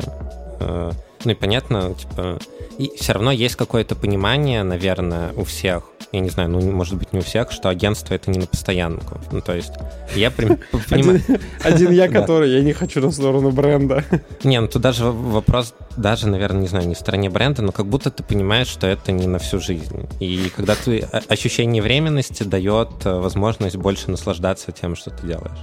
Э, 0.60 0.92
Ну 1.24 1.32
и 1.32 1.36
понятно, 1.36 1.94
типа, 1.94 2.40
и 2.80 2.92
все 2.96 3.14
равно 3.14 3.32
есть 3.32 3.56
какое-то 3.56 3.96
понимание, 3.96 4.64
наверное, 4.64 5.34
у 5.36 5.44
всех, 5.44 5.84
я 6.12 6.20
не 6.20 6.30
знаю, 6.30 6.50
ну, 6.50 6.62
может 6.72 6.96
быть, 6.96 7.12
не 7.14 7.20
у 7.20 7.22
всех, 7.22 7.52
что 7.52 7.70
агентство 7.70 8.14
это 8.14 8.32
не 8.32 8.40
на 8.40 8.48
постоянку. 8.48 9.20
Ну, 9.32 9.42
то 9.42 9.54
есть, 9.54 9.74
я 10.16 10.32
понимаю... 10.90 11.22
Один, 11.64 11.92
я, 11.92 12.08
который, 12.12 12.52
я 12.52 12.62
не 12.62 12.74
хочу 12.74 13.02
на 13.02 13.12
сторону 13.12 13.52
бренда. 13.52 14.04
Не, 14.44 14.62
ну 14.62 14.68
тут 14.68 14.82
даже 14.82 15.06
вопрос, 15.06 15.74
даже, 15.98 16.28
наверное, 16.28 16.62
не 16.62 16.68
знаю, 16.68 16.88
не 16.88 16.96
в 16.96 17.00
стороне 17.00 17.30
бренда, 17.30 17.62
но 17.62 17.72
как 17.72 17.88
будто 17.88 18.10
ты 18.10 18.24
понимаешь, 18.24 18.68
что 18.68 18.88
это 18.88 19.12
не 19.12 19.28
на 19.28 19.40
всю 19.40 19.60
жизнь. 19.60 20.08
И 20.20 20.50
когда 20.56 20.76
ты 20.76 21.00
о- 21.00 21.22
ощущение 21.28 21.82
временности 21.84 22.44
дает 22.44 22.90
э, 23.06 23.14
возможность 23.14 23.76
больше 23.76 24.10
наслаждаться 24.10 24.72
тем, 24.72 24.96
что 24.96 25.12
ты 25.12 25.28
делаешь. 25.28 25.60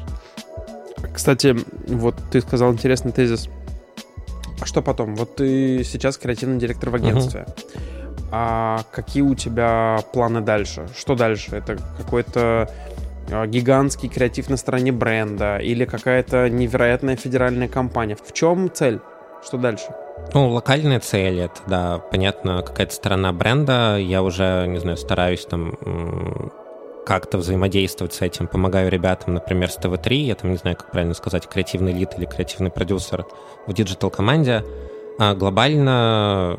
Кстати, 1.15 1.57
вот 1.87 2.17
ты 2.31 2.41
сказал 2.41 2.73
интересный 2.73 3.13
тезис. 3.13 3.49
А 4.61 4.67
что 4.67 4.83
потом? 4.83 5.17
Вот 5.17 5.37
ты 5.37 5.85
сейчас 5.85 6.17
креативный 6.17 6.59
директор 6.59 6.91
в 6.91 6.95
агентстве. 6.95 7.47
А 8.37 8.83
какие 8.91 9.23
у 9.23 9.37
тебя 9.37 10.01
планы 10.13 10.41
дальше? 10.41 10.89
Что 10.99 11.15
дальше? 11.15 11.55
Это 11.55 11.77
какой-то 11.97 12.69
а, 13.31 13.47
гигантский 13.47 14.09
креатив 14.09 14.51
на 14.51 14.57
стороне 14.57 14.91
бренда 14.91 15.59
или 15.59 15.85
какая-то 15.85 16.51
невероятная 16.51 17.15
федеральная 17.15 17.69
компания? 17.69 18.17
В 18.17 18.33
чем 18.33 18.73
цель? 18.75 18.99
Что 19.47 19.57
дальше? 19.57 19.85
Ну, 20.33 20.49
локальные 20.49 20.99
цели, 20.99 21.45
это, 21.45 21.61
да, 21.69 21.99
понятно, 22.11 22.63
какая-то 22.63 22.93
сторона 22.93 23.33
бренда. 23.33 23.99
Я 23.99 24.21
уже, 24.25 24.67
не 24.67 24.81
знаю, 24.81 24.97
стараюсь 24.97 25.47
там 25.47 26.51
как-то 27.07 27.39
взаимодействовать 27.39 28.15
с 28.15 28.21
этим, 28.21 28.49
помогаю 28.49 28.91
ребятам, 28.91 29.35
например, 29.35 29.71
с 29.71 29.77
ТВ-3, 29.77 30.15
я 30.15 30.35
там 30.35 30.51
не 30.51 30.57
знаю, 30.57 30.77
как 30.77 30.91
правильно 30.91 31.15
сказать, 31.15 31.47
креативный 31.47 31.93
лид 31.93 32.15
или 32.19 32.25
креативный 32.25 32.73
продюсер 32.73 33.27
в 33.69 33.73
диджитал-команде. 33.73 34.65
А 35.21 35.35
глобально 35.35 36.59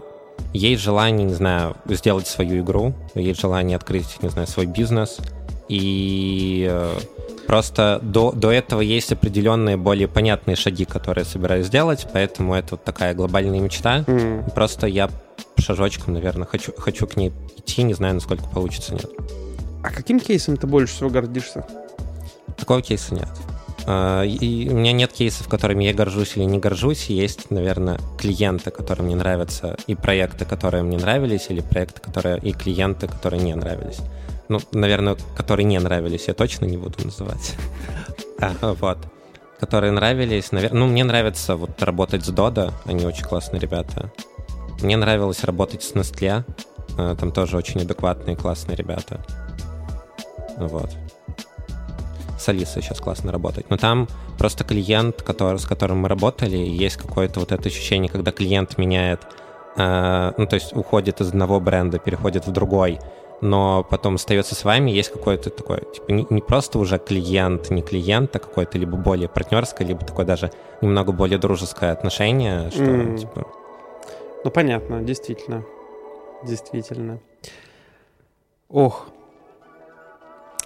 есть 0.54 0.82
желание, 0.82 1.26
не 1.26 1.34
знаю, 1.34 1.76
сделать 1.86 2.28
свою 2.28 2.64
игру, 2.64 2.94
есть 3.14 3.40
желание 3.40 3.76
открыть, 3.76 4.22
не 4.22 4.30
знаю, 4.30 4.48
свой 4.48 4.66
бизнес. 4.66 5.18
И 5.68 6.68
э, 6.70 6.98
просто 7.48 8.00
до, 8.02 8.32
до 8.32 8.52
этого 8.52 8.82
есть 8.82 9.12
определенные 9.12 9.78
более 9.78 10.08
понятные 10.08 10.56
шаги, 10.56 10.86
которые 10.86 11.24
я 11.26 11.30
собираюсь 11.30 11.66
сделать, 11.68 12.08
поэтому 12.14 12.54
это 12.54 12.72
вот 12.72 12.84
такая 12.84 13.14
глобальная 13.14 13.60
мечта. 13.60 14.04
М, 14.08 14.44
Просто 14.54 14.88
я 14.88 15.10
по 15.56 15.62
шажочкам, 15.62 16.14
наверное, 16.14 16.46
хочу, 16.48 16.72
хочу 16.78 17.08
к 17.08 17.16
ней 17.18 17.32
идти, 17.58 17.84
не 17.84 17.94
знаю, 17.94 18.14
насколько 18.16 18.44
получится, 18.46 18.94
нет. 18.94 19.10
А 19.84 19.90
каким 19.90 20.20
кейсом 20.20 20.58
ты 20.58 20.68
больше 20.68 20.94
всего 20.94 21.10
гордишься? 21.10 21.66
Такого 22.58 22.82
кейса 22.82 23.14
нет. 23.14 23.28
А, 23.88 24.24
И 24.24 24.70
у 24.70 24.76
меня 24.76 24.92
нет 24.92 25.12
кейсов, 25.12 25.48
которыми 25.48 25.84
я 25.84 25.94
горжусь 25.94 26.36
или 26.36 26.44
не 26.44 26.58
горжусь. 26.58 27.06
Есть, 27.06 27.52
наверное, 27.52 28.00
клиенты, 28.18 28.72
которые 28.72 29.06
мне 29.06 29.16
нравятся, 29.16 29.78
и 29.88 29.96
проекты, 29.96 30.46
которые 30.46 30.84
мне 30.84 30.98
нравились, 30.98 31.48
или 31.50 31.62
проекты, 31.62 32.02
которые 32.02 32.40
и 32.40 32.52
клиенты, 32.52 33.08
которые 33.08 33.42
не 33.42 33.54
нравились. 33.54 34.00
Ну, 34.50 34.60
наверное, 34.72 35.18
которые 35.36 35.66
не 35.66 35.80
нравились, 35.80 36.28
я 36.28 36.34
точно 36.34 36.66
не 36.66 36.78
буду 36.78 37.04
называть. 37.04 37.56
А, 38.38 38.74
вот. 38.74 38.98
Которые 39.62 39.94
нравились, 39.94 40.52
наверное... 40.52 40.78
Ну, 40.78 40.88
мне 40.88 41.06
нравится 41.06 41.56
вот 41.56 41.82
работать 41.82 42.26
с 42.26 42.30
Dodo, 42.30 42.74
они 42.84 43.06
очень 43.06 43.24
классные 43.24 43.62
ребята. 43.62 44.12
Мне 44.82 44.98
нравилось 44.98 45.46
работать 45.46 45.82
с 45.82 45.94
Nestle, 45.94 46.44
а, 46.98 47.16
там 47.16 47.32
тоже 47.32 47.56
очень 47.56 47.82
адекватные, 47.82 48.36
классные 48.36 48.76
ребята. 48.76 49.26
Вот 50.58 50.90
с 52.38 52.50
Алисой 52.50 52.82
сейчас 52.82 53.00
классно 53.00 53.32
работать. 53.32 53.70
Но 53.70 53.78
там 53.78 54.08
просто 54.38 54.64
клиент, 54.64 55.22
который, 55.22 55.60
с 55.60 55.66
которым 55.66 56.00
мы 56.00 56.10
работали, 56.10 56.58
есть 56.58 56.98
какое-то 56.98 57.40
вот 57.40 57.52
это 57.52 57.68
ощущение, 57.70 58.10
когда 58.10 58.32
клиент 58.32 58.78
меняет, 58.78 59.22
э, 59.78 60.34
ну, 60.38 60.46
то 60.46 60.56
есть 60.56 60.76
уходит 60.76 61.22
из 61.22 61.30
одного 61.30 61.60
бренда, 61.60 62.00
переходит 62.00 62.48
в 62.48 62.52
другой, 62.52 63.00
но 63.42 63.84
потом 63.90 64.16
остается 64.16 64.56
с 64.56 64.64
вами, 64.64 64.92
есть 64.92 65.12
какое-то 65.12 65.50
такое, 65.50 65.82
типа, 65.82 66.12
не, 66.12 66.26
не 66.30 66.42
просто 66.42 66.80
уже 66.80 66.98
клиент, 66.98 67.70
не 67.70 67.82
клиент, 67.82 68.36
а 68.36 68.40
какое-то 68.40 68.78
либо 68.78 68.98
более 68.98 69.28
партнерское, 69.28 69.88
либо 69.88 70.06
такое 70.06 70.26
даже 70.26 70.52
немного 70.82 71.12
более 71.12 71.38
дружеское 71.38 71.92
отношение, 71.92 72.72
что, 72.72 72.84
М. 72.84 73.18
типа, 73.18 73.48
Ну, 74.44 74.52
понятно, 74.52 75.02
действительно. 75.02 75.64
Действительно. 76.44 77.20
Ох. 78.70 79.08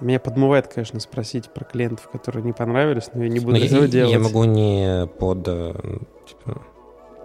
Меня 0.02 0.20
подмывает, 0.20 0.68
конечно, 0.68 1.00
спросить 1.00 1.50
про 1.50 1.66
клиентов, 1.66 2.10
которые 2.10 2.44
не 2.44 2.54
понравились, 2.54 3.10
но 3.14 3.24
я 3.24 3.30
не 3.30 3.40
буду 3.40 3.52
ну, 3.52 3.58
я, 3.58 3.66
этого 3.66 3.88
делать. 3.88 4.12
я 4.14 4.20
могу 4.20 4.44
не 4.46 5.08
под, 5.20 5.48
э, 5.48 5.74
типа, 6.26 6.62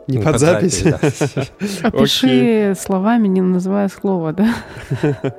Не 0.08 0.18
не 0.18 0.24
под 0.24 0.40
запись. 0.40 0.82
да. 0.82 0.98
Опиши 1.88 2.74
словами, 2.76 3.28
не 3.28 3.40
называя 3.40 3.88
слова, 3.88 4.32
да? 4.32 4.54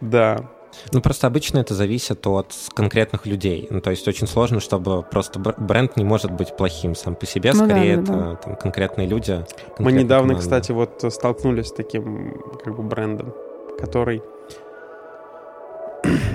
Да. 0.00 0.50
Ну, 0.92 1.00
просто 1.00 1.26
обычно 1.26 1.58
это 1.58 1.74
зависит 1.74 2.26
от 2.26 2.52
конкретных 2.74 3.26
людей. 3.26 3.66
Ну, 3.70 3.80
то 3.80 3.90
есть 3.90 4.06
очень 4.08 4.26
сложно, 4.26 4.60
чтобы 4.60 5.02
просто 5.02 5.38
бренд 5.38 5.96
не 5.96 6.04
может 6.04 6.30
быть 6.30 6.56
плохим 6.56 6.94
сам 6.94 7.14
по 7.14 7.26
себе. 7.26 7.52
Ну, 7.52 7.64
Скорее, 7.64 7.96
да, 7.98 8.02
да, 8.02 8.12
это 8.12 8.12
да. 8.12 8.34
Там, 8.36 8.56
конкретные 8.56 9.06
люди. 9.06 9.44
Мы 9.78 9.92
недавно, 9.92 10.34
команды. 10.34 10.42
кстати, 10.42 10.72
вот 10.72 11.04
столкнулись 11.08 11.68
с 11.68 11.72
таким 11.72 12.42
как 12.62 12.76
бы 12.76 12.82
брендом, 12.82 13.32
который... 13.78 14.22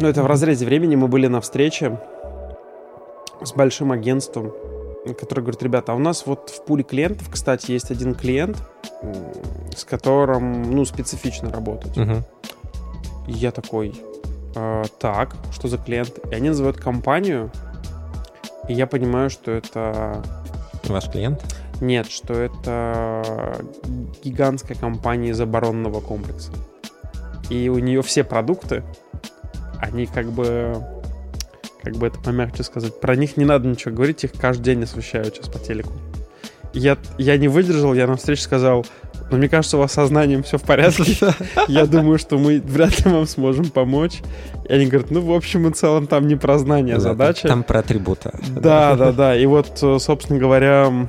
Ну, 0.02 0.08
это 0.08 0.24
в 0.24 0.26
разрезе 0.26 0.66
времени. 0.66 0.96
Мы 0.96 1.08
были 1.08 1.28
на 1.28 1.42
встрече 1.42 2.00
с 3.42 3.54
большим 3.54 3.92
агентством, 3.92 4.54
который 5.20 5.42
говорит, 5.42 5.64
ребята, 5.64 5.94
а 5.94 5.96
у 5.96 6.00
нас 6.00 6.26
вот 6.26 6.50
в 6.50 6.66
пуле 6.66 6.84
клиентов, 6.84 7.30
кстати, 7.30 7.72
есть 7.72 7.92
один 7.92 8.16
клиент, 8.16 8.58
с 9.76 9.84
которым, 9.86 10.72
ну, 10.72 10.86
специфично 10.86 11.52
работать. 11.52 11.98
Угу. 11.98 12.24
И 13.28 13.32
я 13.32 13.52
такой, 13.52 13.94
э, 14.56 14.84
так, 15.00 15.36
что 15.52 15.68
за 15.68 15.78
клиент? 15.78 16.20
И 16.32 16.36
они 16.36 16.50
называют 16.50 16.78
компанию, 16.78 17.52
и 18.68 18.74
я 18.74 18.88
понимаю, 18.88 19.30
что 19.30 19.52
это... 19.52 20.24
Ваш 20.86 21.10
клиент? 21.10 21.44
Нет, 21.82 22.10
что 22.10 22.34
это 22.34 23.56
гигантская 24.24 24.78
компания 24.78 25.30
из 25.30 25.40
оборонного 25.40 26.02
комплекса. 26.02 26.52
И 27.50 27.70
у 27.70 27.80
нее 27.80 28.02
все 28.02 28.24
продукты, 28.24 28.84
они 29.82 30.06
как 30.06 30.32
бы 30.32 30.84
как 31.82 31.96
бы 31.96 32.08
это 32.08 32.20
помягче 32.20 32.64
сказать, 32.64 33.00
про 33.00 33.16
них 33.16 33.38
не 33.38 33.46
надо 33.46 33.68
ничего 33.68 33.94
говорить, 33.96 34.24
их 34.24 34.34
каждый 34.34 34.64
день 34.64 34.84
освещают 34.84 35.36
сейчас 35.36 35.48
по 35.48 35.60
телеку. 35.60 35.94
Я, 36.74 36.98
я 37.18 37.38
не 37.38 37.48
выдержал, 37.48 37.94
я 37.94 38.06
на 38.06 38.16
встрече 38.16 38.44
сказал, 38.44 38.86
но 39.32 39.38
мне 39.38 39.50
кажется, 39.50 39.78
у 39.78 39.80
вас 39.80 39.94
со 39.94 40.06
знанием 40.06 40.44
все 40.44 40.58
в 40.58 40.64
порядке. 40.64 41.16
Я 41.68 41.86
думаю, 41.86 42.18
что 42.18 42.38
мы 42.38 42.60
вряд 42.60 43.06
ли 43.06 43.12
вам 43.12 43.28
сможем 43.28 43.70
помочь. 43.70 44.22
И 44.68 44.74
они 44.74 44.88
говорят, 44.88 45.12
ну, 45.12 45.22
в 45.22 45.32
общем 45.32 45.68
и 45.68 45.72
целом, 45.72 46.08
там 46.08 46.28
не 46.28 46.36
про 46.36 46.58
знание 46.58 46.96
да, 46.96 47.02
задача. 47.02 47.48
Там 47.48 47.64
про 47.64 47.80
атрибуты. 47.80 48.32
Да, 48.50 48.96
да, 48.96 49.12
да. 49.12 49.38
И 49.38 49.46
вот, 49.46 49.78
собственно 49.78 50.40
говоря, 50.40 51.08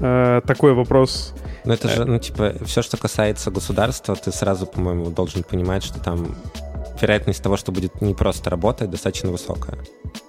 э, 0.00 0.40
такой 0.46 0.74
вопрос. 0.74 1.34
Ну, 1.64 1.72
это 1.72 1.88
же, 1.88 2.04
ну, 2.04 2.18
типа, 2.18 2.54
все, 2.64 2.82
что 2.82 2.96
касается 2.96 3.50
государства, 3.50 4.14
ты 4.14 4.30
сразу, 4.30 4.66
по-моему, 4.66 5.10
должен 5.10 5.42
понимать, 5.42 5.82
что 5.82 5.98
там 5.98 6.36
вероятность 7.02 7.42
того, 7.42 7.56
что 7.56 7.72
будет 7.72 8.00
не 8.00 8.14
просто 8.14 8.50
работать, 8.50 8.90
достаточно 8.90 9.30
высокая. 9.30 9.78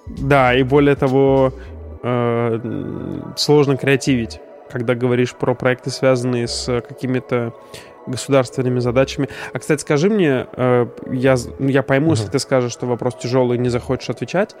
Да, 0.06 0.54
и 0.54 0.62
более 0.62 0.96
того, 0.96 1.52
э, 2.02 3.30
сложно 3.36 3.76
креативить, 3.76 4.40
когда 4.70 4.94
говоришь 4.94 5.34
про 5.34 5.54
проекты, 5.54 5.90
связанные 5.90 6.48
с 6.48 6.80
какими-то 6.80 7.54
государственными 8.06 8.80
задачами. 8.80 9.28
А, 9.52 9.58
кстати, 9.58 9.80
скажи 9.80 10.10
мне, 10.10 10.46
э, 10.52 10.86
я, 11.12 11.36
я 11.58 11.82
пойму, 11.82 12.06
угу. 12.08 12.14
если 12.14 12.28
ты 12.28 12.38
скажешь, 12.38 12.72
что 12.72 12.86
вопрос 12.86 13.16
тяжелый 13.16 13.58
не 13.58 13.68
захочешь 13.68 14.10
отвечать. 14.10 14.56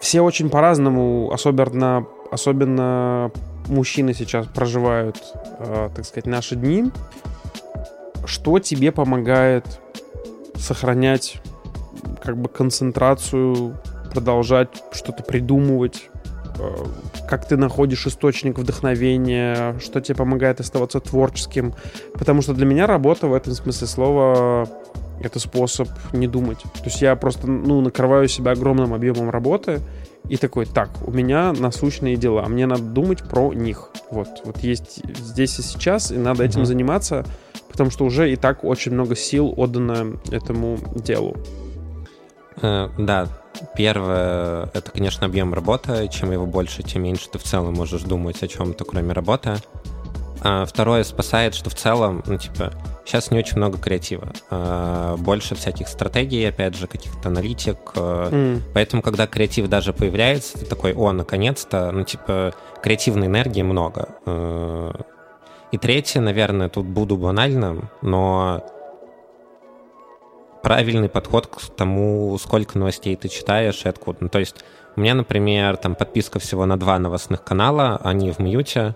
Все 0.00 0.22
очень 0.22 0.50
по-разному, 0.50 1.30
особенно, 1.30 2.06
особенно 2.32 3.30
мужчины 3.68 4.14
сейчас 4.14 4.46
проживают, 4.46 5.22
э, 5.58 5.90
так 5.94 6.04
сказать, 6.04 6.26
наши 6.26 6.56
дни 6.56 6.90
что 8.26 8.58
тебе 8.58 8.92
помогает 8.92 9.64
сохранять 10.56 11.40
как 12.22 12.36
бы 12.36 12.48
концентрацию, 12.48 13.76
продолжать 14.12 14.68
что-то 14.92 15.22
придумывать, 15.22 16.10
э, 16.58 16.74
как 17.28 17.46
ты 17.46 17.56
находишь 17.56 18.06
источник 18.06 18.58
вдохновения, 18.58 19.78
что 19.80 20.00
тебе 20.00 20.16
помогает 20.16 20.60
оставаться 20.60 21.00
творческим. 21.00 21.74
Потому 22.14 22.42
что 22.42 22.54
для 22.54 22.66
меня 22.66 22.86
работа 22.86 23.26
в 23.26 23.34
этом 23.34 23.52
смысле 23.54 23.86
слова— 23.86 24.68
это 25.22 25.38
способ 25.38 25.88
не 26.12 26.26
думать. 26.26 26.58
То 26.58 26.84
есть 26.84 27.00
я 27.02 27.16
просто 27.16 27.46
ну, 27.46 27.80
накрываю 27.80 28.28
себя 28.28 28.52
огромным 28.52 28.94
объемом 28.94 29.30
работы 29.30 29.80
и 30.28 30.36
такой, 30.36 30.66
так, 30.66 30.90
у 31.06 31.10
меня 31.10 31.52
насущные 31.52 32.16
дела, 32.16 32.46
мне 32.46 32.66
надо 32.66 32.82
думать 32.82 33.22
про 33.22 33.52
них. 33.52 33.90
Вот, 34.10 34.28
вот 34.44 34.58
есть 34.58 35.02
здесь 35.18 35.58
и 35.58 35.62
сейчас, 35.62 36.12
и 36.12 36.16
надо 36.16 36.44
этим 36.44 36.62
mm-hmm. 36.62 36.66
заниматься— 36.66 37.24
потому 37.70 37.90
что 37.90 38.04
уже 38.04 38.32
и 38.32 38.36
так 38.36 38.64
очень 38.64 38.92
много 38.92 39.16
сил 39.16 39.54
отдано 39.56 40.18
этому 40.30 40.78
делу. 40.94 41.36
Э, 42.62 42.88
да, 42.98 43.28
первое— 43.76 44.70
это, 44.74 44.90
конечно, 44.90 45.26
объем 45.26 45.54
работы. 45.54 46.08
Чем 46.08 46.32
его 46.32 46.46
больше, 46.46 46.82
тем 46.82 47.02
меньше 47.02 47.28
ты 47.30 47.38
в 47.38 47.42
целом 47.42 47.74
можешь 47.74 48.02
думать 48.02 48.42
о 48.42 48.48
чем-то, 48.48 48.84
кроме 48.84 49.12
работы. 49.12 49.56
А 50.42 50.64
второе 50.64 51.04
спасает, 51.04 51.54
что 51.54 51.68
в 51.68 51.74
целом, 51.74 52.22
ну, 52.26 52.38
типа, 52.38 52.72
сейчас 53.04 53.30
не 53.30 53.38
очень 53.38 53.58
много 53.58 53.78
креатива. 53.78 54.32
А 54.50 55.16
больше 55.18 55.54
всяких 55.54 55.86
стратегий, 55.88 56.44
опять 56.44 56.76
же, 56.76 56.86
каких-то 56.86 57.28
аналитик. 57.28 57.76
Mm. 57.94 58.62
Поэтому, 58.72 59.02
когда 59.02 59.26
креатив 59.26 59.68
даже 59.68 59.92
появляется, 59.92 60.58
ты 60.58 60.64
такой, 60.64 60.94
о, 60.94 61.12
наконец-то, 61.12 61.90
ну, 61.92 62.04
типа, 62.04 62.54
креативной 62.82 63.26
энергии 63.26 63.62
много. 63.62 64.08
И 65.72 65.78
третье, 65.78 66.20
наверное, 66.20 66.68
тут 66.68 66.86
буду 66.86 67.16
банальным, 67.16 67.90
но 68.02 68.64
правильный 70.62 71.08
подход 71.08 71.46
к 71.46 71.60
тому, 71.76 72.36
сколько 72.38 72.78
новостей 72.78 73.16
ты 73.16 73.28
читаешь 73.28 73.82
и 73.84 73.88
откуда. 73.88 74.18
Ну, 74.20 74.28
то 74.28 74.38
есть 74.38 74.56
у 74.96 75.00
меня, 75.00 75.14
например, 75.14 75.76
там 75.76 75.94
подписка 75.94 76.38
всего 76.38 76.66
на 76.66 76.78
два 76.78 76.98
новостных 76.98 77.44
канала, 77.44 78.00
они 78.02 78.32
в 78.32 78.38
мьюте, 78.40 78.94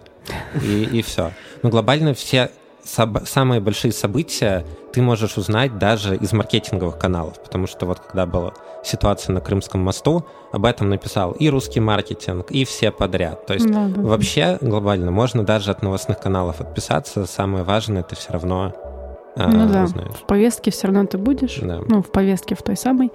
и, 0.63 0.85
и 0.85 1.03
все. 1.03 1.31
Но 1.63 1.71
глобально 1.71 2.15
все 2.15 2.51
самые 2.85 3.61
большие 3.61 3.93
события 3.93 4.65
ты 4.93 5.03
можешь 5.03 5.37
узнать 5.37 5.79
даже 5.79 6.17
из 6.17 6.33
маркетинговых 6.33 6.99
каналов, 6.99 7.43
потому 7.43 7.67
что 7.67 7.87
вот 7.87 8.01
когда 8.01 8.27
была 8.27 8.53
ситуация 8.85 9.33
на 9.33 9.41
Крымском 9.41 9.81
мосту, 9.81 10.25
об 10.53 10.65
этом 10.67 10.91
написал 10.91 11.33
и 11.33 11.49
русский 11.49 11.81
маркетинг, 11.81 12.51
и 12.51 12.65
все 12.65 12.91
подряд. 12.93 13.47
То 13.47 13.55
есть 13.55 13.67
да, 13.67 13.89
да, 13.89 14.01
вообще 14.01 14.59
глобально 14.61 15.11
можно 15.11 15.45
даже 15.45 15.71
от 15.71 15.83
новостных 15.83 16.21
каналов 16.21 16.61
отписаться. 16.61 17.27
Самое 17.27 17.65
важное 17.65 18.03
это 18.03 18.15
все 18.15 18.33
равно 18.33 18.73
а, 19.37 19.49
ну 19.49 19.69
да, 19.69 19.87
знаешь. 19.87 20.15
в 20.15 20.27
повестке 20.27 20.71
все 20.71 20.87
равно 20.87 21.07
ты 21.07 21.19
будешь. 21.19 21.59
Да. 21.61 21.81
Ну, 21.89 22.03
в 22.03 22.11
повестке 22.11 22.55
в 22.55 22.63
той 22.63 22.77
самой, 22.77 23.11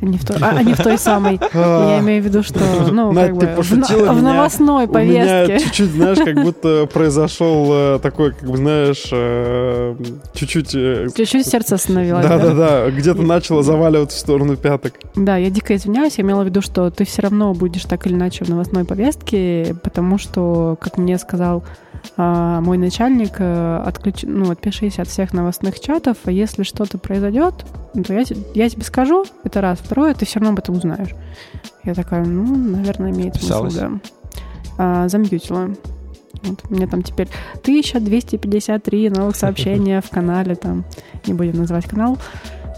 а 0.00 0.04
не 0.04 0.18
в 0.18 0.24
той, 0.24 0.36
а, 0.40 0.54
а 0.56 0.62
не 0.62 0.74
в 0.74 0.82
той 0.82 0.98
самой. 0.98 1.38
Я 1.54 2.00
имею 2.00 2.22
в 2.22 2.24
виду, 2.24 2.42
что, 2.42 2.58
ну, 2.92 3.14
как 3.14 3.36
бы, 3.36 3.46
в 3.62 4.22
новостной 4.22 4.88
повестке. 4.88 5.44
У 5.44 5.46
меня 5.46 5.58
чуть-чуть, 5.58 5.90
знаешь, 5.90 6.18
как 6.18 6.34
будто 6.42 6.86
произошел 6.92 7.68
э, 7.70 7.98
такой, 8.02 8.32
как 8.32 8.50
бы, 8.50 8.56
знаешь, 8.56 9.08
э, 9.12 9.96
чуть-чуть... 10.34 10.74
Э, 10.74 11.06
чуть-чуть 11.14 11.46
сердце 11.46 11.76
остановилось, 11.76 12.26
Да-да-да, 12.26 12.90
где-то 12.90 13.22
начало 13.22 13.62
заваливаться 13.62 14.16
в 14.16 14.20
сторону 14.20 14.56
пяток. 14.56 14.94
Да, 15.14 15.36
я 15.36 15.50
дико 15.50 15.76
извиняюсь, 15.76 16.18
я 16.18 16.24
имела 16.24 16.42
в 16.42 16.46
виду, 16.46 16.62
что 16.62 16.90
ты 16.90 17.04
все 17.04 17.22
равно 17.22 17.54
будешь 17.54 17.84
так 17.84 18.06
или 18.06 18.14
иначе 18.14 18.44
в 18.44 18.48
новостной 18.48 18.84
повестке, 18.84 19.76
потому 19.84 20.18
что, 20.18 20.76
как 20.80 20.98
мне 20.98 21.16
сказал 21.18 21.62
а, 22.16 22.60
мой 22.60 22.78
начальник 22.78 23.36
э, 23.38 23.82
отключ... 23.84 24.22
ну, 24.22 24.50
отпишись 24.50 24.98
от 24.98 25.08
всех 25.08 25.32
новостных 25.44 25.78
чатов, 25.78 26.16
а 26.24 26.30
если 26.30 26.62
что-то 26.62 26.96
произойдет, 26.96 27.54
то 27.92 28.14
я, 28.14 28.24
я 28.54 28.68
тебе 28.68 28.82
скажу, 28.82 29.24
это 29.44 29.60
раз. 29.60 29.78
Второе, 29.78 30.14
ты 30.14 30.24
все 30.24 30.40
равно 30.40 30.54
об 30.54 30.58
этом 30.58 30.76
узнаешь. 30.76 31.14
Я 31.84 31.94
такая, 31.94 32.24
ну, 32.24 32.56
наверное, 32.56 33.10
имеет 33.10 33.36
смысл, 33.36 33.68
да. 33.68 33.90
А, 34.78 35.08
замьютила. 35.08 35.70
Вот, 36.42 36.60
у 36.68 36.74
меня 36.74 36.86
там 36.86 37.02
теперь 37.02 37.28
1253 37.60 39.10
новых 39.10 39.36
сообщения 39.36 40.00
в 40.00 40.08
канале, 40.08 40.54
там, 40.54 40.84
не 41.26 41.34
будем 41.34 41.58
называть 41.58 41.86
канал. 41.86 42.18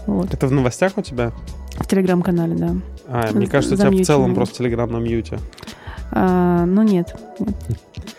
Вот. 0.05 0.33
Это 0.33 0.47
в 0.47 0.51
новостях 0.51 0.97
у 0.97 1.01
тебя? 1.01 1.31
В 1.79 1.87
телеграм-канале, 1.87 2.55
да. 2.55 2.75
А, 3.07 3.31
мне 3.33 3.47
кажется, 3.47 3.75
у 3.75 3.77
тебя 3.77 3.91
в 3.91 4.05
целом 4.05 4.35
просто 4.35 4.57
телеграм 4.57 4.91
на 4.91 4.97
мьюте. 4.97 5.39
А, 6.11 6.65
ну, 6.65 6.83
нет. 6.83 7.15
нет. 7.39 7.55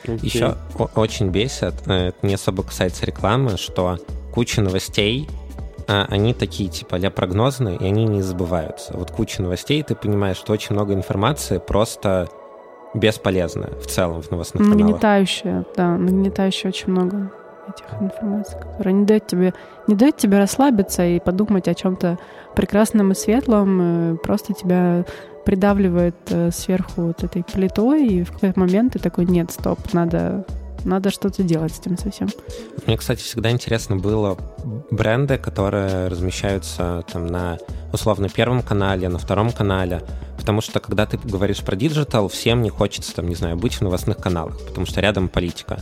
Okay. 0.05 0.19
Еще 0.23 0.57
очень 0.95 1.29
бесит, 1.29 1.75
э, 1.87 2.09
это 2.09 2.27
не 2.27 2.35
особо 2.35 2.63
касается 2.63 3.05
рекламы, 3.05 3.57
что 3.57 3.99
куча 4.39 4.62
новостей, 4.62 5.28
а, 5.89 6.07
они 6.09 6.32
такие, 6.32 6.70
типа, 6.70 7.01
для 7.01 7.11
прогнозные, 7.11 7.76
и 7.76 7.84
они 7.84 8.05
не 8.05 8.22
забываются. 8.22 8.97
Вот 8.97 9.11
куча 9.11 9.43
новостей, 9.43 9.82
ты 9.82 9.97
понимаешь, 9.97 10.36
что 10.36 10.53
очень 10.53 10.76
много 10.76 10.95
информации 10.95 11.59
просто 11.59 12.28
бесполезная 12.95 13.72
в 13.80 13.86
целом 13.89 14.22
в 14.22 14.30
новостных 14.30 14.62
каналах. 14.62 14.84
Нагнетающая, 14.84 15.64
да, 15.76 15.97
нагнетающая 15.97 16.70
очень 16.70 16.93
много 16.93 17.32
этих 17.68 17.86
информаций, 18.01 18.61
которая 18.61 18.95
не 18.95 19.05
дает 19.07 19.26
тебе, 19.26 19.55
не 19.89 19.97
дает 19.97 20.16
тебе 20.16 20.39
расслабиться 20.39 21.05
и 21.05 21.18
подумать 21.18 21.66
о 21.66 21.74
чем-то 21.74 22.16
прекрасном 22.55 23.11
и 23.11 23.16
светлом, 23.16 24.12
э, 24.12 24.16
просто 24.18 24.55
тебя 24.55 25.05
придавливает 25.45 26.14
э, 26.30 26.53
сверху 26.53 27.03
вот 27.03 27.24
этой 27.24 27.43
плитой, 27.43 28.07
и 28.07 28.22
в 28.22 28.30
какой-то 28.30 28.61
момент 28.61 28.93
ты 28.93 29.01
такой, 29.01 29.24
нет, 29.24 29.51
стоп, 29.51 29.80
надо 29.93 30.47
надо 30.89 31.11
что-то 31.11 31.43
делать 31.43 31.74
с 31.74 31.80
этим 31.80 31.97
совсем. 31.99 32.28
Мне, 32.86 32.97
кстати, 32.97 33.22
всегда 33.22 33.51
интересно 33.51 33.97
было 33.97 34.36
бренды, 34.91 35.39
которые 35.39 36.09
размещаются 36.09 37.05
там 37.12 37.26
на 37.26 37.59
условно 37.93 38.28
первом 38.28 38.62
канале, 38.62 39.09
на 39.09 39.18
втором 39.18 39.53
канале, 39.53 40.03
Потому 40.49 40.62
что, 40.62 40.80
когда 40.80 41.05
ты 41.05 41.18
говоришь 41.18 41.61
про 41.61 41.76
диджитал, 41.76 42.28
всем 42.28 42.62
не 42.62 42.70
хочется, 42.70 43.14
там, 43.14 43.28
не 43.28 43.34
знаю, 43.34 43.57
быть 43.57 43.74
в 43.74 43.82
новостных 43.82 44.16
каналах, 44.16 44.59
потому 44.66 44.86
что 44.86 45.03
рядом 45.03 45.28
политика. 45.28 45.78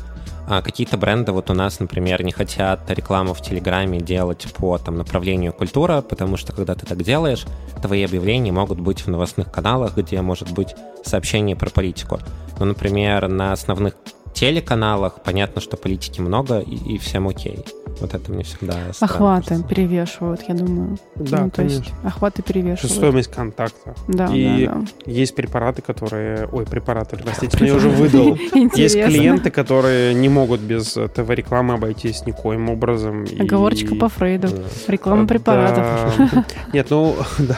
А 0.49 0.61
какие-то 0.61 0.97
бренды 0.97 1.31
вот 1.31 1.51
у 1.51 1.55
нас, 1.55 1.79
например, 1.79 2.25
не 2.25 2.33
хотят 2.33 2.91
рекламу 2.91 3.33
в 3.33 3.41
Телеграме 3.43 4.01
делать 4.01 4.47
по 4.57 4.77
там, 4.79 4.97
направлению 4.97 5.53
культура, 5.53 6.01
потому 6.01 6.37
что 6.37 6.53
когда 6.53 6.75
ты 6.75 6.85
так 6.87 7.03
делаешь, 7.05 7.45
твои 7.81 8.05
объявления 8.05 8.51
могут 8.51 8.81
быть 8.81 9.03
в 9.03 9.09
новостных 9.09 9.53
каналах, 9.53 9.97
где 9.97 10.21
может 10.21 10.51
быть 10.53 10.75
сообщение 11.05 11.55
про 11.55 11.71
политику. 11.71 12.19
Ну, 12.59 12.65
например, 12.65 13.29
на 13.29 13.53
основных 13.53 13.95
телеканалах 14.37 15.23
понятно, 15.25 15.63
что 15.63 15.79
политики 15.79 16.21
много 16.21 16.61
и, 16.61 16.95
и 16.95 16.99
всем 16.99 17.27
окей. 17.27 17.65
Вот 18.01 18.13
это 18.13 18.31
мне 18.31 18.45
всегда 18.45 18.75
Охваты 19.01 19.49
кажется. 19.49 19.69
перевешивают, 19.69 20.43
я 20.47 20.55
думаю. 20.55 20.99
Да, 21.15 21.45
ну, 21.45 21.51
конечно. 21.51 21.79
Есть 21.79 21.95
охваты 22.05 22.43
перевешивают. 22.43 22.93
Стоимость 22.93 23.31
контакта. 23.31 23.95
Да, 24.07 24.27
и 24.27 24.67
да, 24.67 24.75
да. 24.75 25.11
есть 25.11 25.35
препараты, 25.35 25.81
которые... 25.81 26.47
Ой, 26.53 26.67
препараты, 26.67 27.17
простите, 27.17 27.65
я 27.65 27.75
уже 27.75 27.89
выдал. 27.89 28.37
Есть 28.75 29.03
клиенты, 29.03 29.51
которые 29.51 30.13
не 30.13 30.29
могут 30.29 30.61
без 30.61 30.93
ТВ-рекламы 30.93 31.75
обойтись 31.75 32.27
никоим 32.27 32.69
образом. 32.69 33.25
Оговорочка 33.39 33.95
по 33.95 34.11
Фрейду. 34.11 34.49
Реклама 34.87 35.27
препаратов. 35.27 36.45
Нет, 36.75 36.89
ну, 36.91 37.17
да. 37.39 37.57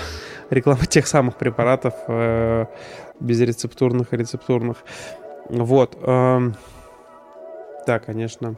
Реклама 0.51 0.87
тех 0.87 1.09
самых 1.09 1.37
препаратов 1.37 1.95
э, 2.07 2.66
безрецептурных 3.18 4.12
и 4.12 4.16
рецептурных. 4.16 4.76
Вот. 5.49 5.96
Эм, 6.03 6.55
да, 7.86 7.99
конечно. 7.99 8.55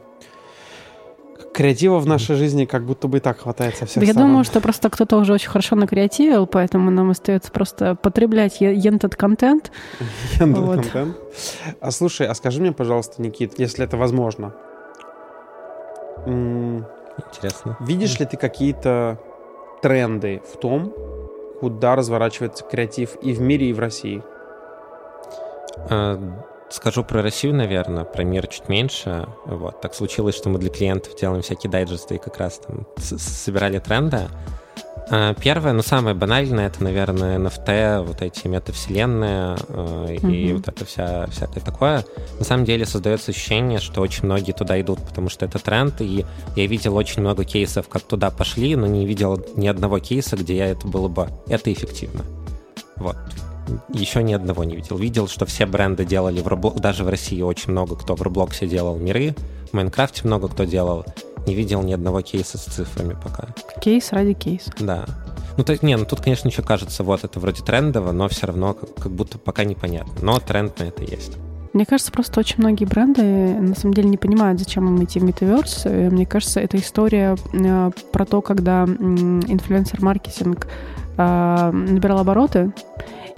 Креатива 1.53 1.99
в 1.99 2.05
нашей 2.05 2.35
жизни 2.35 2.65
как 2.65 2.85
будто 2.85 3.07
бы 3.07 3.17
и 3.17 3.19
так 3.19 3.39
хватает 3.39 3.75
со 3.75 3.85
всех 3.85 4.03
Я 4.03 4.13
сторон. 4.13 4.29
думаю, 4.29 4.43
что 4.45 4.61
просто 4.61 4.89
кто-то 4.89 5.17
уже 5.17 5.33
очень 5.33 5.49
хорошо 5.49 5.75
накреативил, 5.75 6.47
поэтому 6.47 6.91
нам 6.91 7.09
остается 7.09 7.51
просто 7.51 7.95
потреблять 7.95 8.61
ентед 8.61 9.15
контент. 9.15 9.71
Ентед 10.39 10.63
контент. 10.75 11.17
А 11.81 11.91
слушай, 11.91 12.25
а 12.27 12.33
скажи 12.35 12.61
мне, 12.61 12.71
пожалуйста, 12.71 13.21
Никит, 13.21 13.59
если 13.59 13.83
это 13.83 13.97
возможно. 13.97 14.53
Интересно. 16.25 17.77
Видишь 17.81 18.19
ли 18.19 18.25
ты 18.25 18.37
какие-то 18.37 19.17
тренды 19.81 20.41
в 20.53 20.57
том, 20.57 20.93
куда 21.59 21.95
разворачивается 21.95 22.63
креатив 22.63 23.17
и 23.21 23.33
в 23.33 23.41
мире, 23.41 23.69
и 23.69 23.73
в 23.73 23.79
России? 23.79 24.23
А, 25.89 26.17
Скажу 26.71 27.03
про 27.03 27.21
Россию, 27.21 27.55
наверное, 27.55 28.05
про 28.05 28.23
мир 28.23 28.47
чуть 28.47 28.69
меньше. 28.69 29.27
Вот. 29.45 29.81
Так 29.81 29.93
случилось, 29.93 30.35
что 30.35 30.49
мы 30.49 30.57
для 30.57 30.69
клиентов 30.69 31.17
делаем 31.19 31.41
всякие 31.41 31.69
дайджесты 31.69 32.15
и 32.15 32.17
как 32.17 32.37
раз 32.37 32.59
там 32.59 32.87
собирали 32.97 33.79
тренды. 33.79 34.29
А, 35.09 35.33
первое, 35.33 35.73
ну 35.73 35.81
самое 35.81 36.15
банальное, 36.15 36.67
это, 36.67 36.81
наверное, 36.81 37.37
NFT, 37.37 38.05
вот 38.05 38.21
эти 38.21 38.47
метавселенные 38.47 39.57
э, 39.67 40.15
mm-hmm. 40.15 40.31
и 40.31 40.53
вот 40.53 40.69
это 40.69 40.85
вся, 40.85 41.27
всякое 41.27 41.59
такое. 41.59 42.05
На 42.39 42.45
самом 42.45 42.63
деле 42.63 42.85
создается 42.85 43.31
ощущение, 43.31 43.79
что 43.79 43.99
очень 43.99 44.23
многие 44.23 44.53
туда 44.53 44.79
идут, 44.79 44.99
потому 45.05 45.27
что 45.27 45.45
это 45.45 45.59
тренд, 45.59 45.99
и 45.99 46.25
я 46.55 46.65
видел 46.65 46.95
очень 46.95 47.21
много 47.21 47.43
кейсов, 47.43 47.89
как 47.89 48.03
туда 48.03 48.31
пошли, 48.31 48.77
но 48.77 48.87
не 48.87 49.05
видел 49.05 49.45
ни 49.57 49.67
одного 49.67 49.99
кейса, 49.99 50.37
где 50.37 50.59
это 50.59 50.87
было 50.87 51.09
бы, 51.09 51.27
это 51.49 51.73
эффективно. 51.73 52.23
Вот 52.95 53.17
еще 53.89 54.23
ни 54.23 54.33
одного 54.33 54.63
не 54.63 54.75
видел. 54.75 54.97
Видел, 54.97 55.27
что 55.27 55.45
все 55.45 55.65
бренды 55.65 56.05
делали 56.05 56.41
в 56.41 56.47
Roblox, 56.47 56.79
даже 56.79 57.03
в 57.03 57.09
России 57.09 57.41
очень 57.41 57.71
много 57.71 57.95
кто 57.95 58.15
в 58.15 58.21
Роблоксе 58.21 58.67
делал 58.67 58.97
миры, 58.97 59.35
в 59.71 59.73
Майнкрафте 59.73 60.21
много 60.25 60.47
кто 60.47 60.63
делал. 60.63 61.05
Не 61.47 61.55
видел 61.55 61.81
ни 61.81 61.93
одного 61.93 62.21
кейса 62.21 62.57
с 62.57 62.65
цифрами 62.65 63.15
пока. 63.21 63.47
Кейс 63.81 64.11
ради 64.11 64.33
кейса. 64.33 64.71
Да. 64.79 65.05
Ну, 65.57 65.63
то 65.63 65.71
есть, 65.71 65.83
не, 65.83 65.97
ну 65.97 66.05
тут, 66.05 66.21
конечно, 66.21 66.47
еще 66.47 66.61
кажется, 66.61 67.03
вот 67.03 67.23
это 67.23 67.39
вроде 67.39 67.63
трендово, 67.63 68.11
но 68.11 68.29
все 68.29 68.47
равно 68.47 68.73
как, 68.73 68.93
как 68.95 69.11
будто 69.11 69.37
пока 69.37 69.63
непонятно. 69.63 70.13
Но 70.21 70.39
тренд 70.39 70.79
на 70.79 70.83
это 70.83 71.03
есть. 71.03 71.33
Мне 71.73 71.85
кажется, 71.85 72.11
просто 72.11 72.39
очень 72.39 72.57
многие 72.57 72.85
бренды 72.85 73.21
на 73.23 73.75
самом 73.75 73.93
деле 73.93 74.09
не 74.09 74.17
понимают, 74.17 74.59
зачем 74.59 74.87
им 74.87 75.03
идти 75.03 75.19
в 75.19 75.23
метаверс. 75.23 75.85
Мне 75.85 76.25
кажется, 76.25 76.59
это 76.59 76.77
история 76.77 77.37
э, 77.53 77.91
про 78.11 78.25
то, 78.25 78.41
когда 78.41 78.83
инфлюенсер-маркетинг 78.83 80.67
э, 81.17 81.71
набирал 81.71 82.19
обороты, 82.19 82.73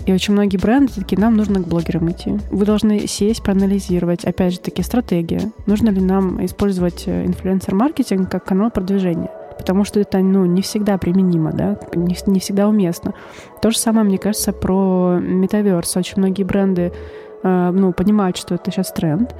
и 0.06 0.14
очень 0.14 0.34
многие 0.34 0.58
бренды 0.58 0.94
такие, 0.94 1.20
нам 1.20 1.36
нужно 1.36 1.62
к 1.62 1.68
блогерам 1.68 2.12
идти. 2.12 2.38
Вы 2.52 2.66
должны 2.66 3.08
сесть, 3.08 3.44
проанализировать, 3.44 4.26
опять 4.26 4.54
же 4.54 4.60
таки, 4.60 4.84
стратегия. 4.84 5.52
Нужно 5.66 5.90
ли 5.90 6.02
нам 6.02 6.44
использовать 6.46 7.04
э, 7.08 7.26
инфлюенсер-маркетинг 7.26 8.30
как 8.30 8.44
канал 8.44 8.70
продвижения? 8.70 9.32
Потому 9.58 9.86
что 9.86 10.00
это 10.00 10.18
ну, 10.20 10.46
не 10.46 10.62
всегда 10.62 10.98
применимо, 10.98 11.54
да, 11.54 11.78
не, 11.96 12.18
не 12.26 12.40
всегда 12.40 12.68
уместно. 12.68 13.14
То 13.62 13.72
же 13.72 13.78
самое, 13.78 14.06
мне 14.06 14.18
кажется, 14.18 14.52
про 14.52 15.20
метаверс. 15.22 15.96
Очень 15.96 16.18
многие 16.18 16.44
бренды 16.44 16.92
э, 17.44 17.72
ну, 17.72 17.94
понимают, 17.94 18.38
что 18.38 18.56
это 18.56 18.72
сейчас 18.72 18.92
тренд, 18.92 19.34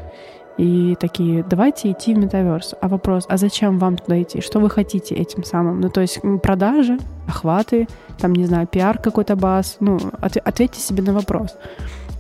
и 0.58 0.96
такие, 1.00 1.44
давайте 1.44 1.92
идти 1.92 2.14
в 2.14 2.18
метаверс. 2.18 2.76
А 2.80 2.88
вопрос, 2.88 3.26
а 3.28 3.38
зачем 3.38 3.80
вам 3.80 3.98
туда 3.98 4.22
идти? 4.22 4.42
Что 4.42 4.60
вы 4.60 4.70
хотите 4.70 5.16
этим 5.16 5.44
самым? 5.44 5.82
Ну, 5.82 5.90
то 5.90 6.02
есть 6.02 6.20
продажи, 6.42 7.00
охваты, 7.28 7.88
там, 8.20 8.34
не 8.34 8.46
знаю, 8.46 8.68
пиар 8.68 9.00
какой-то 9.00 9.36
баз. 9.36 9.78
Ну, 9.80 10.00
от, 10.22 10.38
ответьте 10.38 10.80
себе 10.80 11.02
на 11.04 11.14
вопрос. 11.14 11.56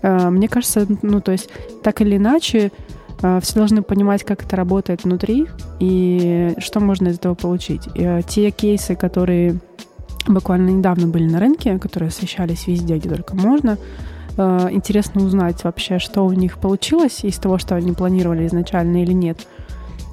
Э, 0.01 0.29
мне 0.29 0.47
кажется, 0.47 0.88
ну, 1.01 1.21
то 1.21 1.31
есть 1.31 1.49
так 1.84 2.01
или 2.01 2.17
иначе, 2.17 2.71
э, 3.21 3.39
все 3.41 3.55
должны 3.55 3.84
понимать, 3.84 4.23
как 4.23 4.43
это 4.43 4.55
работает 4.55 5.03
внутри 5.03 5.47
и 5.79 6.55
что 6.57 6.79
можно 6.79 7.09
из 7.09 7.17
этого 7.17 7.36
получить. 7.36 7.88
Э, 7.95 8.21
те 8.27 8.49
кейсы, 8.49 8.95
которые 8.95 9.59
буквально 10.27 10.69
недавно 10.69 11.07
были 11.07 11.25
на 11.29 11.39
рынке, 11.39 11.77
которые 11.77 12.09
освещались 12.09 12.67
везде, 12.67 12.97
где 12.97 13.09
только 13.09 13.36
можно, 13.36 13.77
Э, 14.38 14.67
интересно 14.71 15.23
узнать 15.23 15.63
вообще, 15.63 15.99
что 15.99 16.25
у 16.25 16.34
них 16.34 16.57
получилось 16.57 17.23
из 17.23 17.38
того, 17.38 17.57
что 17.57 17.75
они 17.75 17.93
планировали 17.93 18.47
изначально 18.47 19.03
или 19.03 19.13
нет. 19.13 19.47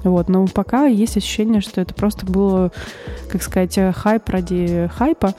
Вот, 0.03 0.29
но 0.29 0.47
пока 0.47 0.85
есть 0.87 1.17
ощущение, 1.17 1.61
что 1.61 1.79
это 1.81 1.93
просто 1.93 2.25
было, 2.25 2.71
как 3.29 3.43
сказать, 3.43 3.77
хайп 3.95 4.29
ради 4.29 4.89
хайпа. 4.95 5.35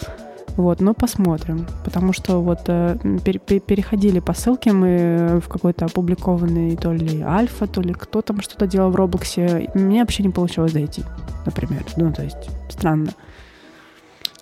Вот, 0.57 0.81
но 0.81 0.93
посмотрим. 0.93 1.67
Потому 1.85 2.13
что 2.13 2.43
вот 2.43 2.61
э, 2.67 2.97
пер, 3.25 3.39
переходили 3.39 4.21
по 4.21 4.35
ссылке 4.35 4.73
мы 4.73 5.41
в 5.43 5.49
какой-то 5.49 5.87
опубликованный 5.87 6.77
то 6.77 6.93
ли 6.93 7.23
альфа, 7.23 7.67
то 7.67 7.81
ли 7.81 7.95
кто 7.95 8.21
там 8.21 8.41
что-то 8.43 8.67
делал 8.67 8.91
в 8.91 8.97
Роблоксе. 8.97 9.71
Мне 9.75 10.01
вообще 10.01 10.23
не 10.23 10.29
получилось 10.29 10.73
зайти, 10.73 11.05
например. 11.47 11.85
Ну, 11.97 12.13
то 12.13 12.23
есть, 12.23 12.51
странно. 12.69 13.13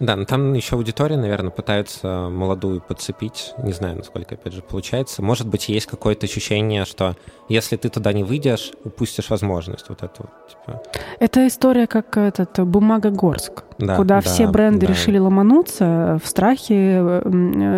Да, 0.01 0.17
но 0.17 0.25
там 0.25 0.55
еще 0.55 0.77
аудитория, 0.77 1.19
наверное, 1.19 1.51
пытаются 1.51 2.31
молодую 2.31 2.81
подцепить. 2.81 3.53
Не 3.63 3.73
знаю, 3.73 3.99
насколько, 3.99 4.35
опять 4.35 4.55
же, 4.55 4.63
получается. 4.63 5.23
Может 5.23 5.47
быть, 5.47 5.69
есть 5.69 5.87
какое-то 5.87 6.25
ощущение, 6.25 6.87
что 6.87 7.17
если 7.51 7.77
ты 7.77 7.91
туда 7.91 8.15
не 8.15 8.25
выйдешь, 8.25 8.73
упустишь 8.83 9.29
возможность 9.29 9.91
вот 9.91 10.03
эту. 10.03 10.31
Типа. 10.49 10.83
Это 11.19 11.47
история 11.47 11.87
как 11.87 12.17
этот 12.17 12.59
бумага 12.67 13.11
Горск, 13.11 13.65
да, 13.79 13.97
куда 13.97 14.17
да, 14.17 14.21
все 14.23 14.47
бренды 14.47 14.87
да. 14.87 14.93
решили 14.95 15.19
ломануться 15.19 16.19
в 16.25 16.27
страхе. 16.27 17.23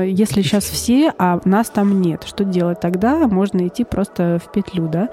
Если 0.06 0.42
сейчас 0.42 0.64
все, 0.64 1.12
а 1.18 1.40
нас 1.44 1.70
там 1.70 2.00
нет, 2.00 2.22
что 2.22 2.44
делать 2.44 2.78
тогда? 2.80 3.26
Можно 3.26 3.66
идти 3.66 3.82
просто 3.82 4.40
в 4.44 4.52
петлю, 4.52 4.86
да? 4.86 5.08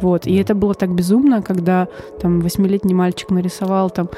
Вот. 0.00 0.26
И 0.26 0.36
это 0.36 0.54
было 0.54 0.74
так 0.74 0.94
безумно, 0.94 1.42
когда 1.42 1.88
там 2.20 2.40
восьмилетний 2.40 2.94
мальчик 2.94 3.30
нарисовал 3.30 3.90
там 3.90 4.08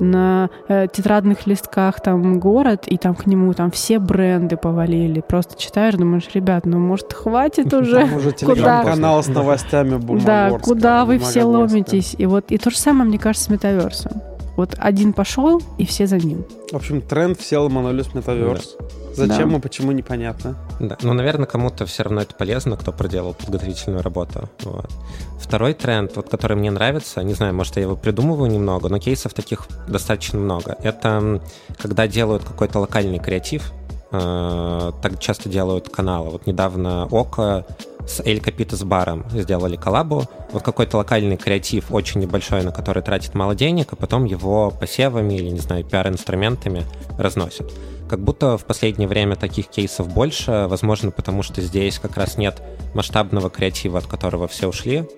на 0.00 0.48
э, 0.68 0.86
тетрадных 0.90 1.46
листках 1.46 2.00
там 2.00 2.40
город, 2.40 2.84
и 2.86 2.96
там 2.96 3.14
к 3.14 3.26
нему 3.26 3.52
там 3.52 3.70
все 3.70 3.98
бренды 3.98 4.56
повалили. 4.56 5.20
Просто 5.20 5.60
читаешь, 5.60 5.94
думаешь, 5.94 6.28
ребят, 6.34 6.64
ну 6.66 6.78
может 6.78 7.12
хватит 7.12 7.72
уже? 7.74 8.00
Там 8.00 8.16
уже 8.16 8.32
телеграм-канал 8.32 9.22
с 9.22 9.28
новостями 9.28 10.00
Да, 10.24 10.58
куда 10.58 11.04
вы 11.04 11.18
все 11.18 11.44
ломитесь? 11.44 12.14
И 12.18 12.26
вот 12.26 12.46
и 12.48 12.58
то 12.58 12.70
же 12.70 12.78
самое, 12.78 13.08
мне 13.08 13.18
кажется, 13.18 13.46
с 13.46 13.50
метаверсом. 13.50 14.12
Вот 14.56 14.74
один 14.78 15.12
пошел, 15.12 15.62
и 15.78 15.86
все 15.86 16.06
за 16.06 16.18
ним. 16.18 16.44
В 16.70 16.76
общем, 16.76 17.00
тренд 17.00 17.38
все 17.38 17.58
ломанулись 17.58 18.06
в 18.06 18.14
метаверс. 18.14 18.76
Да. 18.78 19.26
Зачем 19.26 19.50
да. 19.50 19.56
и 19.56 19.60
почему, 19.60 19.92
непонятно. 19.92 20.56
Да, 20.80 20.96
но, 21.02 21.12
наверное, 21.12 21.44
кому-то 21.44 21.84
все 21.84 22.04
равно 22.04 22.22
это 22.22 22.34
полезно, 22.34 22.78
кто 22.78 22.90
проделал 22.90 23.34
подготовительную 23.34 24.02
работу. 24.02 24.48
Вот. 24.62 24.90
Второй 25.38 25.74
тренд, 25.74 26.16
вот, 26.16 26.30
который 26.30 26.56
мне 26.56 26.70
нравится, 26.70 27.22
не 27.22 27.34
знаю, 27.34 27.54
может, 27.54 27.76
я 27.76 27.82
его 27.82 27.96
придумываю 27.96 28.50
немного, 28.50 28.88
но 28.88 28.98
кейсов 28.98 29.34
таких 29.34 29.66
достаточно 29.86 30.38
много. 30.38 30.76
Это 30.82 31.42
когда 31.76 32.08
делают 32.08 32.44
какой-то 32.44 32.78
локальный 32.78 33.18
креатив, 33.18 33.72
э, 34.12 34.92
так 35.02 35.18
часто 35.18 35.48
делают 35.48 35.88
каналы. 35.88 36.30
Вот 36.30 36.46
недавно 36.46 37.06
Око 37.10 37.66
с 38.06 38.20
Эль 38.20 38.40
Капита 38.40 38.76
с 38.76 38.82
баром 38.82 39.24
сделали 39.30 39.76
коллабу. 39.76 40.24
Вот 40.52 40.62
какой-то 40.62 40.96
локальный 40.96 41.36
креатив, 41.36 41.92
очень 41.92 42.20
небольшой, 42.20 42.62
на 42.62 42.72
который 42.72 43.02
тратит 43.02 43.34
мало 43.34 43.54
денег, 43.54 43.92
а 43.92 43.96
потом 43.96 44.24
его 44.24 44.70
посевами 44.70 45.34
или, 45.34 45.50
не 45.50 45.60
знаю, 45.60 45.84
пиар-инструментами 45.84 46.84
разносят. 47.18 47.72
Как 48.08 48.20
будто 48.20 48.58
в 48.58 48.64
последнее 48.64 49.08
время 49.08 49.36
таких 49.36 49.68
кейсов 49.68 50.08
больше, 50.12 50.66
возможно, 50.68 51.12
потому 51.12 51.42
что 51.42 51.60
здесь 51.60 51.98
как 51.98 52.16
раз 52.16 52.36
нет 52.36 52.60
масштабного 52.94 53.50
креатива, 53.50 53.98
от 53.98 54.06
которого 54.06 54.48
все 54.48 54.68
ушли. 54.68 55.08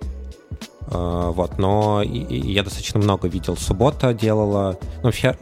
А, 0.89 1.31
вот, 1.31 1.59
но 1.59 2.03
я 2.03 2.63
достаточно 2.63 3.01
много 3.01 3.29
видел. 3.29 3.57
Суббота 3.57 4.13
делала, 4.13 4.79
ну, 4.97 5.05
вообще 5.05 5.39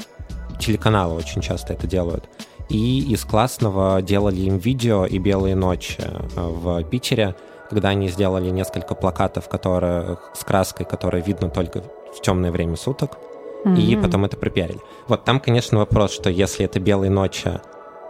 телеканалы 0.61 1.15
очень 1.15 1.41
часто 1.41 1.73
это 1.73 1.89
делают. 1.89 2.29
И 2.71 3.13
из 3.13 3.25
классного 3.25 4.01
делали 4.01 4.43
им 4.43 4.59
видео 4.59 5.05
и 5.05 5.19
«Белые 5.19 5.57
ночи» 5.57 5.99
в 6.37 6.85
Питере, 6.85 7.35
когда 7.69 7.89
они 7.91 8.09
сделали 8.09 8.49
несколько 8.51 8.95
плакатов, 8.95 9.49
которые 9.49 10.19
с 10.35 10.45
краской, 10.45 10.87
которые 10.87 11.23
видно 11.23 11.51
только 11.51 11.83
в 12.17 12.21
темное 12.23 12.53
время 12.53 12.77
суток, 12.77 13.19
mm-hmm. 13.65 13.77
и 13.77 13.97
потом 13.97 14.25
это 14.25 14.37
пропиарили. 14.37 14.81
Вот 15.09 15.25
там, 15.25 15.41
конечно, 15.41 15.79
вопрос, 15.79 16.13
что 16.13 16.31
если 16.31 16.65
это 16.65 16.79
«Белые 16.79 17.11
ночи», 17.11 17.61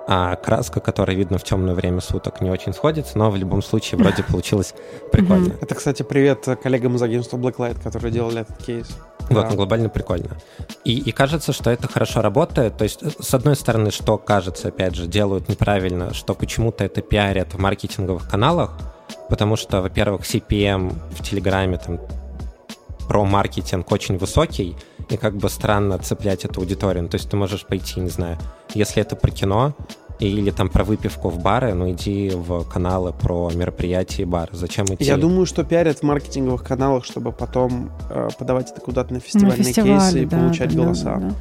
а 0.07 0.37
краска, 0.37 0.81
которая 0.81 1.17
видно 1.17 1.39
в 1.39 1.45
темное 1.45 1.75
время 1.75 2.01
суток, 2.01 2.41
не 2.41 2.51
очень 2.51 2.73
сходится, 2.73 3.17
но 3.17 3.31
в 3.31 3.37
любом 3.37 3.63
случае 3.63 3.99
вроде 3.99 4.23
получилось 4.29 4.75
прикольно. 5.13 5.55
Это, 5.61 5.75
кстати, 5.75 6.03
привет 6.03 6.47
коллегам 6.63 6.97
из 6.97 7.03
агентства 7.03 7.39
Blacklight, 7.39 7.83
которые 7.83 8.13
делали 8.13 8.41
этот 8.41 8.59
кейс. 8.59 8.89
Вот, 9.31 9.43
да. 9.43 9.51
ну, 9.51 9.57
глобально 9.57 9.89
прикольно. 9.89 10.37
И, 10.85 10.99
и 10.99 11.13
кажется, 11.13 11.53
что 11.53 11.71
это 11.71 11.89
хорошо 11.89 12.21
работает. 12.21 12.77
То 12.77 12.85
есть, 12.85 13.01
с 13.23 13.33
одной 13.33 13.57
стороны, 13.57 13.91
что 13.91 14.19
кажется, 14.19 14.69
опять 14.69 14.95
же, 14.95 15.07
делают 15.07 15.49
неправильно, 15.49 16.13
что 16.13 16.35
почему-то 16.35 16.85
это 16.85 17.01
пиарят 17.01 17.55
в 17.55 17.59
маркетинговых 17.59 18.29
каналах, 18.29 18.77
потому 19.29 19.57
что, 19.57 19.81
во-первых, 19.81 20.23
CPM 20.23 20.93
в 21.17 21.23
Телеграме 21.23 21.79
там 21.79 22.01
про 23.09 23.25
маркетинг 23.25 23.91
очень 23.91 24.19
высокий, 24.19 24.77
и 25.09 25.17
как 25.17 25.37
бы 25.37 25.49
странно 25.49 25.99
цеплять 25.99 26.45
эту 26.45 26.61
аудиторию. 26.61 27.05
Ну, 27.05 27.09
то 27.09 27.17
есть 27.17 27.29
ты 27.29 27.37
можешь 27.37 27.65
пойти, 27.65 28.01
не 28.01 28.11
знаю, 28.11 28.39
если 28.75 29.03
это 29.03 29.17
про 29.17 29.31
кино, 29.31 29.75
или 30.21 30.51
там 30.51 30.69
про 30.69 30.85
выпивку 30.85 31.31
в 31.31 31.41
бары, 31.41 31.75
ну 31.75 31.91
иди 31.91 32.31
в 32.31 32.65
каналы 32.65 33.13
про 33.13 33.51
мероприятия 33.55 34.23
и 34.23 34.25
бары. 34.27 34.51
Зачем 34.53 34.87
идти? 34.87 35.05
Я 35.05 35.17
думаю, 35.17 35.47
что 35.47 35.65
пиарят 35.65 35.99
в 35.99 36.03
маркетинговых 36.03 36.63
каналах, 36.63 37.05
чтобы 37.05 37.33
потом 37.33 37.91
э, 38.11 38.29
подавать 38.39 38.71
это 38.71 38.81
куда-то 38.81 39.15
на 39.15 39.21
фестивальные 39.21 39.59
на 39.59 39.65
фестивале, 39.65 39.99
кейсы 39.99 40.23
и 40.23 40.27
да, 40.27 40.39
получать 40.39 40.75
да, 40.75 40.83
голоса. 40.83 41.17
Да, 41.17 41.21
да. 41.21 41.35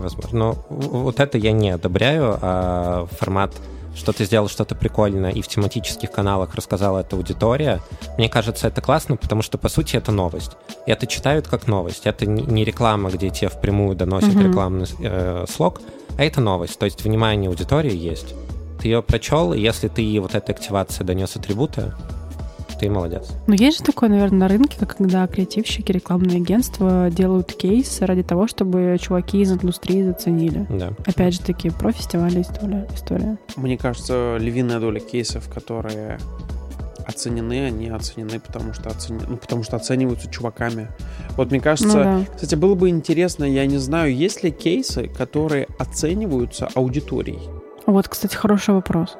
Возможно. 0.00 0.38
Но 0.38 0.66
вот 0.70 1.20
это 1.20 1.36
я 1.36 1.52
не 1.52 1.70
одобряю, 1.70 2.38
а 2.40 3.06
формат 3.18 3.52
что 3.94 4.12
ты 4.12 4.24
сделал 4.24 4.48
что-то 4.48 4.74
прикольное 4.74 5.30
и 5.30 5.42
в 5.42 5.48
тематических 5.48 6.10
каналах 6.10 6.54
рассказала 6.54 7.00
эта 7.00 7.16
аудитория. 7.16 7.80
Мне 8.16 8.28
кажется, 8.28 8.68
это 8.68 8.80
классно, 8.80 9.16
потому 9.16 9.42
что, 9.42 9.58
по 9.58 9.68
сути, 9.68 9.96
это 9.96 10.12
новость. 10.12 10.52
И 10.86 10.90
это 10.90 11.06
читают 11.06 11.46
как 11.46 11.66
новость. 11.66 12.06
Это 12.06 12.26
не 12.26 12.64
реклама, 12.64 13.10
где 13.10 13.30
тебе 13.30 13.48
впрямую 13.48 13.94
доносят 13.94 14.30
mm-hmm. 14.30 14.48
рекламный 14.48 14.86
э, 15.00 15.44
слог, 15.48 15.80
это 16.18 16.40
новость. 16.40 16.78
То 16.78 16.84
есть 16.84 17.04
внимание 17.04 17.48
аудитории 17.48 17.94
есть. 17.94 18.34
Ты 18.80 18.88
ее 18.88 19.02
прочел, 19.02 19.52
и 19.52 19.60
если 19.60 19.88
ты 19.88 20.20
вот 20.20 20.34
этой 20.34 20.54
активации 20.54 21.04
донес 21.04 21.36
атрибуты, 21.36 21.92
ты 22.82 22.90
молодец. 22.90 23.28
Но 23.46 23.54
есть 23.54 23.78
же 23.78 23.84
такое, 23.84 24.08
наверное, 24.08 24.40
на 24.40 24.48
рынке, 24.48 24.76
как 24.76 24.96
когда 24.96 25.24
креативщики, 25.28 25.92
рекламные 25.92 26.38
агентства 26.38 27.10
делают 27.10 27.52
кейс 27.52 28.00
ради 28.00 28.24
того, 28.24 28.48
чтобы 28.48 28.96
чуваки 29.00 29.40
из 29.40 29.52
индустрии 29.52 30.02
заценили. 30.02 30.66
Да. 30.68 30.92
Опять 31.06 31.34
же 31.34 31.40
таки, 31.40 31.70
про 31.70 31.92
фестивали 31.92 32.42
история. 32.42 32.88
история. 32.92 33.38
Мне 33.54 33.78
кажется, 33.78 34.36
львиная 34.40 34.80
доля 34.80 34.98
кейсов, 34.98 35.48
которые 35.48 36.18
оценены, 37.06 37.66
они 37.66 37.88
оценены, 37.88 38.40
потому 38.40 38.74
что, 38.74 38.90
оцени... 38.90 39.20
ну, 39.26 39.36
потому 39.36 39.62
что 39.62 39.76
оцениваются 39.76 40.30
чуваками. 40.30 40.88
Вот 41.36 41.50
мне 41.50 41.60
кажется, 41.60 41.98
ну, 41.98 42.04
да. 42.04 42.24
кстати, 42.34 42.54
было 42.54 42.74
бы 42.74 42.88
интересно, 42.88 43.44
я 43.44 43.66
не 43.66 43.78
знаю, 43.78 44.14
есть 44.14 44.42
ли 44.42 44.50
кейсы, 44.50 45.08
которые 45.08 45.68
оцениваются 45.78 46.68
аудиторией? 46.74 47.40
Вот, 47.86 48.08
кстати, 48.08 48.36
хороший 48.36 48.74
вопрос. 48.74 49.16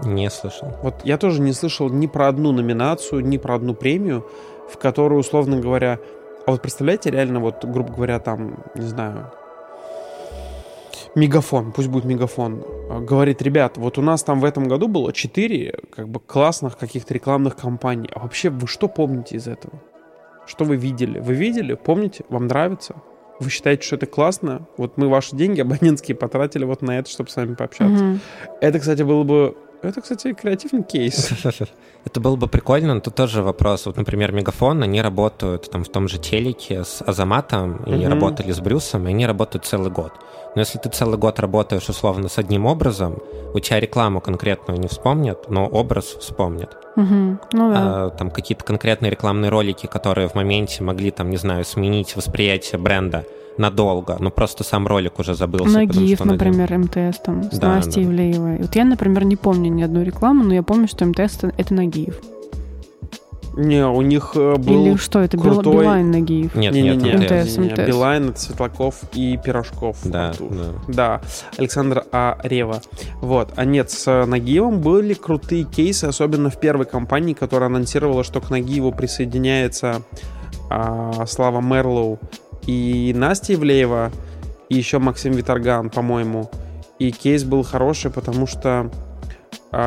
Не 0.00 0.28
слышал. 0.30 0.72
Вот 0.82 1.02
я 1.04 1.18
тоже 1.18 1.40
не 1.40 1.52
слышал 1.52 1.88
ни 1.88 2.06
про 2.06 2.28
одну 2.28 2.52
номинацию, 2.52 3.24
ни 3.24 3.36
про 3.38 3.54
одну 3.54 3.74
премию, 3.74 4.26
в 4.70 4.76
которую, 4.78 5.20
условно 5.20 5.60
говоря... 5.60 5.98
А 6.46 6.50
вот 6.50 6.60
представляете, 6.62 7.10
реально, 7.10 7.40
вот, 7.40 7.64
грубо 7.64 7.92
говоря, 7.92 8.18
там, 8.18 8.64
не 8.74 8.86
знаю, 8.86 9.32
Мегафон, 11.14 11.72
пусть 11.72 11.88
будет 11.88 12.04
Мегафон, 12.04 12.64
а, 12.90 13.00
говорит, 13.00 13.42
ребят, 13.42 13.76
вот 13.76 13.98
у 13.98 14.02
нас 14.02 14.22
там 14.22 14.40
в 14.40 14.44
этом 14.44 14.68
году 14.68 14.88
было 14.88 15.12
4 15.12 15.80
как 15.94 16.08
бы 16.08 16.20
классных 16.20 16.76
каких-то 16.76 17.14
рекламных 17.14 17.56
кампаний. 17.56 18.08
А 18.14 18.20
вообще 18.20 18.50
вы 18.50 18.66
что 18.66 18.88
помните 18.88 19.36
из 19.36 19.48
этого? 19.48 19.82
Что 20.46 20.64
вы 20.64 20.76
видели? 20.76 21.20
Вы 21.20 21.34
видели? 21.34 21.74
Помните? 21.74 22.24
Вам 22.28 22.46
нравится? 22.46 22.96
Вы 23.40 23.50
считаете, 23.50 23.84
что 23.84 23.96
это 23.96 24.06
классно? 24.06 24.66
Вот 24.76 24.96
мы 24.96 25.08
ваши 25.08 25.34
деньги 25.34 25.60
абонентские 25.62 26.16
потратили 26.16 26.64
вот 26.64 26.82
на 26.82 26.98
это, 26.98 27.10
чтобы 27.10 27.30
с 27.30 27.36
вами 27.36 27.54
пообщаться. 27.54 28.04
Mm-hmm. 28.04 28.18
Это, 28.60 28.78
кстати, 28.78 29.02
было 29.02 29.24
бы 29.24 29.56
это, 29.88 30.00
кстати, 30.00 30.32
креативный 30.32 30.82
кейс. 30.82 31.30
Это 32.04 32.20
было 32.20 32.36
бы 32.36 32.48
прикольно, 32.48 32.94
но 32.94 33.00
тут 33.00 33.14
тоже 33.14 33.42
вопрос. 33.42 33.86
Вот, 33.86 33.96
например, 33.96 34.30
Мегафон, 34.32 34.82
они 34.82 35.00
работают 35.00 35.70
там 35.70 35.84
в 35.84 35.88
том 35.88 36.06
же 36.06 36.18
телеке 36.18 36.84
с 36.84 37.02
Азаматом, 37.02 37.76
и 37.84 37.90
mm-hmm. 37.90 38.08
работали 38.08 38.52
с 38.52 38.60
Брюсом, 38.60 39.06
и 39.06 39.10
они 39.10 39.26
работают 39.26 39.64
целый 39.64 39.90
год. 39.90 40.12
Но 40.54 40.60
если 40.60 40.78
ты 40.78 40.90
целый 40.90 41.18
год 41.18 41.40
работаешь 41.40 41.88
условно 41.88 42.28
с 42.28 42.38
одним 42.38 42.66
образом, 42.66 43.18
у 43.54 43.58
тебя 43.58 43.80
рекламу 43.80 44.20
конкретную 44.20 44.78
не 44.78 44.86
вспомнят, 44.86 45.48
но 45.48 45.66
образ 45.66 46.16
вспомнят. 46.20 46.76
Угу. 46.96 47.38
Ну, 47.52 47.72
да. 47.72 48.06
а, 48.06 48.10
там 48.10 48.30
какие-то 48.30 48.64
конкретные 48.64 49.10
рекламные 49.10 49.50
ролики, 49.50 49.86
которые 49.86 50.28
в 50.28 50.34
моменте 50.34 50.84
могли, 50.84 51.10
там, 51.10 51.30
не 51.30 51.38
знаю, 51.38 51.64
сменить 51.64 52.14
восприятие 52.16 52.78
бренда 52.78 53.24
надолго, 53.58 54.16
но 54.18 54.30
просто 54.30 54.64
сам 54.64 54.86
ролик 54.86 55.18
уже 55.18 55.34
забылся. 55.34 55.72
Нагиев, 55.72 56.18
потому, 56.18 56.32
например, 56.32 56.72
один... 56.72 56.82
МТС 56.82 57.18
там 57.20 57.42
с 57.44 57.58
да, 57.58 57.76
Настей 57.76 58.04
да. 58.04 58.10
Ивлеевой. 58.10 58.58
Вот 58.58 58.74
я, 58.74 58.84
например, 58.84 59.24
не 59.24 59.36
помню 59.36 59.70
ни 59.70 59.82
одну 59.82 60.02
рекламу, 60.02 60.44
но 60.44 60.54
я 60.54 60.62
помню, 60.62 60.88
что 60.88 61.04
МТС— 61.06 61.38
это 61.56 61.74
Нагиев. 61.74 62.20
Не, 63.56 63.86
у 63.86 64.02
них 64.02 64.32
э, 64.34 64.56
был 64.56 64.84
Или 64.84 64.96
что, 64.96 65.20
это 65.20 65.38
крутой... 65.38 65.84
Билайн 65.84 66.10
Нагиев? 66.10 66.56
Нет, 66.56 66.74
не, 66.74 66.82
нет, 66.82 66.96
не, 66.96 67.12
не, 67.12 67.16
МТС, 67.16 67.56
не, 67.56 67.70
МТС. 67.70 67.86
Билайн— 67.86 68.28
это 68.30 68.40
Светлаков 68.40 69.02
и 69.12 69.38
Пирожков. 69.42 69.98
Да, 70.04 70.32
да. 70.40 70.64
да. 70.88 71.20
Александр 71.56 72.04
А. 72.10 72.38
Рева. 72.42 72.82
Вот. 73.20 73.52
А 73.54 73.64
нет, 73.64 73.92
с 73.92 74.26
Нагиевым 74.26 74.80
были 74.80 75.14
крутые 75.14 75.64
кейсы, 75.64 76.06
особенно 76.06 76.50
в 76.50 76.58
первой 76.58 76.86
компании, 76.86 77.34
которая 77.34 77.68
анонсировала, 77.68 78.24
что 78.24 78.40
к 78.40 78.50
Нагиеву 78.50 78.90
присоединяется 78.90 80.02
а, 80.68 81.24
Слава 81.26 81.60
Мерлоу 81.60 82.18
и 82.66 83.12
Настя 83.14 83.54
Ивлеева, 83.54 84.10
и 84.68 84.76
еще 84.76 84.98
Максим 84.98 85.32
Виторган, 85.32 85.90
по-моему. 85.90 86.50
И 86.98 87.10
кейс 87.10 87.44
был 87.44 87.62
хороший, 87.62 88.10
потому 88.10 88.46
что 88.46 88.90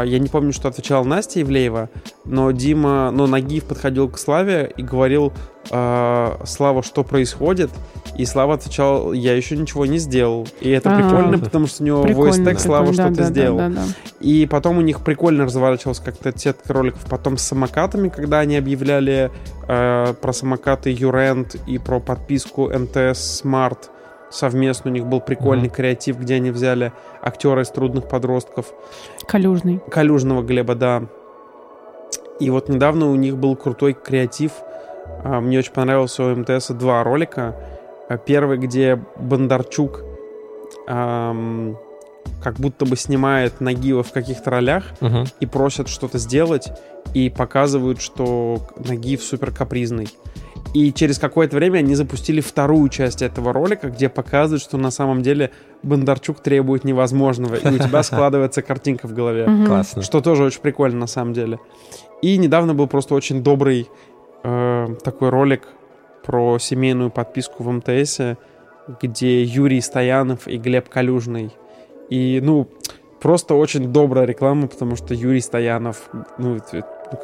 я 0.06 0.20
не 0.20 0.28
помню, 0.28 0.54
что 0.54 0.68
отвечала 0.68 1.04
Настя 1.04 1.42
Ивлеева, 1.42 1.90
но 2.26 2.52
Дима, 2.52 3.12
но 3.12 3.28
Нагиев 3.28 3.66
подходил 3.66 4.10
к 4.10 4.18
Славе 4.18 4.72
и 4.76 4.82
говорил, 4.82 5.34
э, 5.70 6.38
Слава, 6.46 6.84
что 6.84 7.04
происходит? 7.04 7.70
И 8.18 8.26
Слава 8.26 8.56
отвечал, 8.56 9.14
я 9.14 9.36
еще 9.36 9.56
ничего 9.56 9.86
не 9.86 9.98
сделал. 9.98 10.48
И 10.60 10.70
это 10.70 10.90
А-а-а. 10.90 11.02
прикольно, 11.02 11.40
потому 11.40 11.68
что 11.68 11.84
у 11.84 11.86
него 11.86 12.06
voice 12.06 12.44
text 12.44 12.60
Слава 12.60 12.94
что-то 12.94 13.16
да, 13.16 13.24
сделал. 13.24 13.58
Да, 13.58 13.70
да. 13.70 13.84
И 14.20 14.46
потом 14.48 14.78
у 14.78 14.82
них 14.82 15.02
прикольно 15.02 15.46
разворачивался 15.46 16.04
как-то 16.04 16.38
сетка 16.38 16.74
роликов. 16.74 17.06
Потом 17.10 17.38
с 17.38 17.44
самокатами, 17.44 18.10
когда 18.10 18.40
они 18.40 18.58
объявляли 18.58 19.32
э, 19.68 20.14
про 20.20 20.34
самокаты 20.34 20.90
Юрент 20.90 21.56
и 21.68 21.78
про 21.78 22.00
подписку 22.00 22.70
МТС 22.70 23.44
Smart 23.44 23.90
совместно. 24.30 24.92
У 24.92 24.94
них 24.94 25.06
был 25.06 25.22
прикольный 25.22 25.68
mm-hmm. 25.68 25.76
креатив, 25.76 26.20
где 26.20 26.36
они 26.36 26.52
взяли 26.52 26.94
актера 27.22 27.62
из 27.62 27.70
трудных 27.70 28.08
подростков. 28.08 28.74
Калюжный. 29.28 29.80
Калюжного 29.90 30.42
Глеба, 30.42 30.76
да. 30.76 31.04
И 32.40 32.50
вот 32.50 32.70
недавно 32.70 33.10
у 33.10 33.16
них 33.16 33.38
был 33.38 33.56
крутой 33.56 33.94
креатив. 33.94 34.52
А, 35.24 35.42
мне 35.42 35.60
очень 35.60 35.74
понравился 35.74 36.24
у 36.24 36.36
МТС 36.36 36.70
два 36.70 37.04
ролика. 37.04 37.56
А, 38.10 38.18
первый, 38.18 38.58
где 38.58 39.02
Бондарчук 39.18 40.04
эм, 40.88 41.78
как 42.42 42.56
будто 42.56 42.86
бы 42.86 42.96
снимает 42.96 43.60
Нагиева 43.60 44.04
в 44.04 44.12
каких-то 44.12 44.52
ролях 44.52 44.86
угу. 45.02 45.26
и 45.40 45.46
просят 45.46 45.88
что-то 45.88 46.18
сделать, 46.18 46.70
и 47.14 47.30
показывают, 47.30 48.02
что 48.02 48.68
Нагиев 48.78 49.24
супер 49.24 49.52
капризный. 49.52 50.10
И 50.74 50.92
через 50.94 51.18
какое-то 51.18 51.56
время 51.56 51.80
они 51.80 51.96
запустили 51.96 52.42
вторую 52.42 52.90
часть 52.90 53.22
этого 53.22 53.54
ролика, 53.54 53.90
где 53.90 54.10
показывают, 54.10 54.62
что 54.62 54.78
на 54.78 54.92
самом 54.92 55.22
деле 55.22 55.52
Бондарчук 55.84 56.40
требует 56.40 56.84
невозможного, 56.84 57.56
и 57.56 57.68
у 57.68 57.78
тебя 57.78 58.04
складывается 58.04 58.62
картинка 58.62 59.08
в 59.08 59.14
голове. 59.14 59.48
Классно. 59.66 60.02
Что 60.02 60.22
тоже 60.22 60.44
очень 60.44 60.62
прикольно 60.62 61.00
на 61.00 61.08
самом 61.08 61.34
деле. 61.34 61.60
И 62.22 62.38
недавно 62.38 62.74
был 62.74 62.88
просто 62.88 63.16
очень 63.16 63.44
добрый 63.44 63.88
э, 64.44 64.88
такой 65.04 65.30
ролик 65.30 65.68
про 66.26 66.60
семейную 66.60 67.10
подписку 67.10 67.64
в 67.64 67.72
МТС, 67.72 68.20
где 69.02 69.44
Юрий 69.44 69.82
Стоянов 69.82 70.48
и 70.48 70.58
Глеб 70.58 70.90
Калюжный. 70.90 71.54
И, 72.10 72.40
ну, 72.44 72.68
просто 73.22 73.56
очень 73.56 73.92
добрая 73.92 74.26
реклама, 74.26 74.68
потому 74.68 74.96
что 74.96 75.14
Юрий 75.14 75.42
Стоянов, 75.42 76.10
ну, 76.38 76.60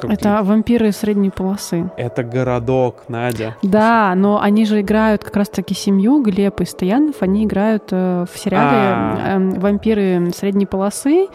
ну, 0.02 0.08
это 0.10 0.42
вампиры 0.42 0.92
средней 0.92 1.30
полосы. 1.30 1.90
Это 1.96 2.22
городок, 2.22 3.04
Надя. 3.08 3.56
Да, 3.62 4.14
но 4.14 4.40
они 4.40 4.64
же 4.66 4.80
играют 4.80 5.24
как 5.24 5.36
раз-таки 5.36 5.74
семью, 5.74 6.22
Глеб 6.22 6.60
и 6.60 6.64
Стоянов, 6.64 7.16
они 7.20 7.44
играют 7.44 7.84
э, 7.90 8.26
в 8.32 8.38
сериале 8.38 9.20
э, 9.24 9.58
вампиры 9.58 10.30
средней 10.34 10.66
полосы. 10.66 11.28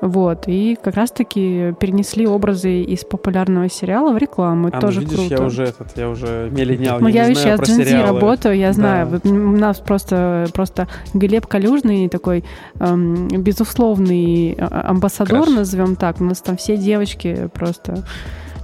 Вот, 0.00 0.44
и 0.48 0.76
как 0.82 0.96
раз-таки 0.96 1.72
перенесли 1.80 2.26
образы 2.26 2.82
из 2.82 3.04
популярного 3.04 3.70
сериала 3.70 4.12
в 4.12 4.18
рекламу. 4.18 4.68
Это 4.68 4.78
А, 4.78 4.80
тоже 4.80 5.00
ну, 5.00 5.06
видишь, 5.08 5.28
круто. 5.28 5.34
я 5.42 5.46
уже 5.46 5.62
этот, 5.64 5.96
я 5.96 6.08
уже 6.10 6.50
миллениал, 6.52 7.00
Ну, 7.00 7.08
я, 7.08 7.22
я 7.22 7.28
не 7.28 7.30
еще 7.32 7.42
знаю 7.42 7.56
с 7.56 7.60
про 7.60 7.66
сериалы. 7.66 8.06
работаю, 8.20 8.56
я 8.58 8.72
знаю. 8.72 9.06
Да. 9.06 9.12
Вот 9.12 9.26
У 9.26 9.34
нас 9.56 9.78
просто, 9.80 10.46
просто 10.52 10.88
Глеб 11.14 11.46
Калюжный 11.46 12.08
такой 12.08 12.44
эм, 12.80 13.28
безусловный 13.28 14.56
а- 14.58 14.90
амбассадор, 14.90 15.44
Краш. 15.44 15.54
назовем 15.54 15.96
так. 15.96 16.20
У 16.20 16.24
нас 16.24 16.40
там 16.40 16.56
все 16.56 16.76
девочки 16.76 17.48
просто 17.54 18.04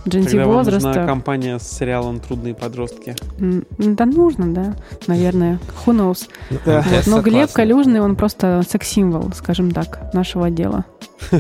Gen 0.07 0.23
Z 0.23 0.31
Когда 0.31 0.47
вам 0.47 0.57
нужна 0.57 0.73
возраста. 0.73 1.07
компания 1.07 1.59
с 1.59 1.69
сериалом 1.69 2.21
«Трудные 2.21 2.55
подростки». 2.55 3.15
М, 3.39 3.67
Да 3.79 4.07
нужно, 4.07 4.53
да, 4.55 4.75
наверное. 5.07 5.59
Who 5.85 5.95
knows. 5.95 6.29
Да. 6.65 6.83
Вот. 6.89 7.07
Но 7.07 7.19
МТС 7.19 7.25
Глеб. 7.25 7.53
Калюжный, 7.53 8.01
он 8.01 8.17
просто 8.17 8.63
секс-символ, 8.69 9.31
скажем 9.35 9.71
так, 9.73 10.13
нашего 10.15 10.47
отдела. 10.47 10.85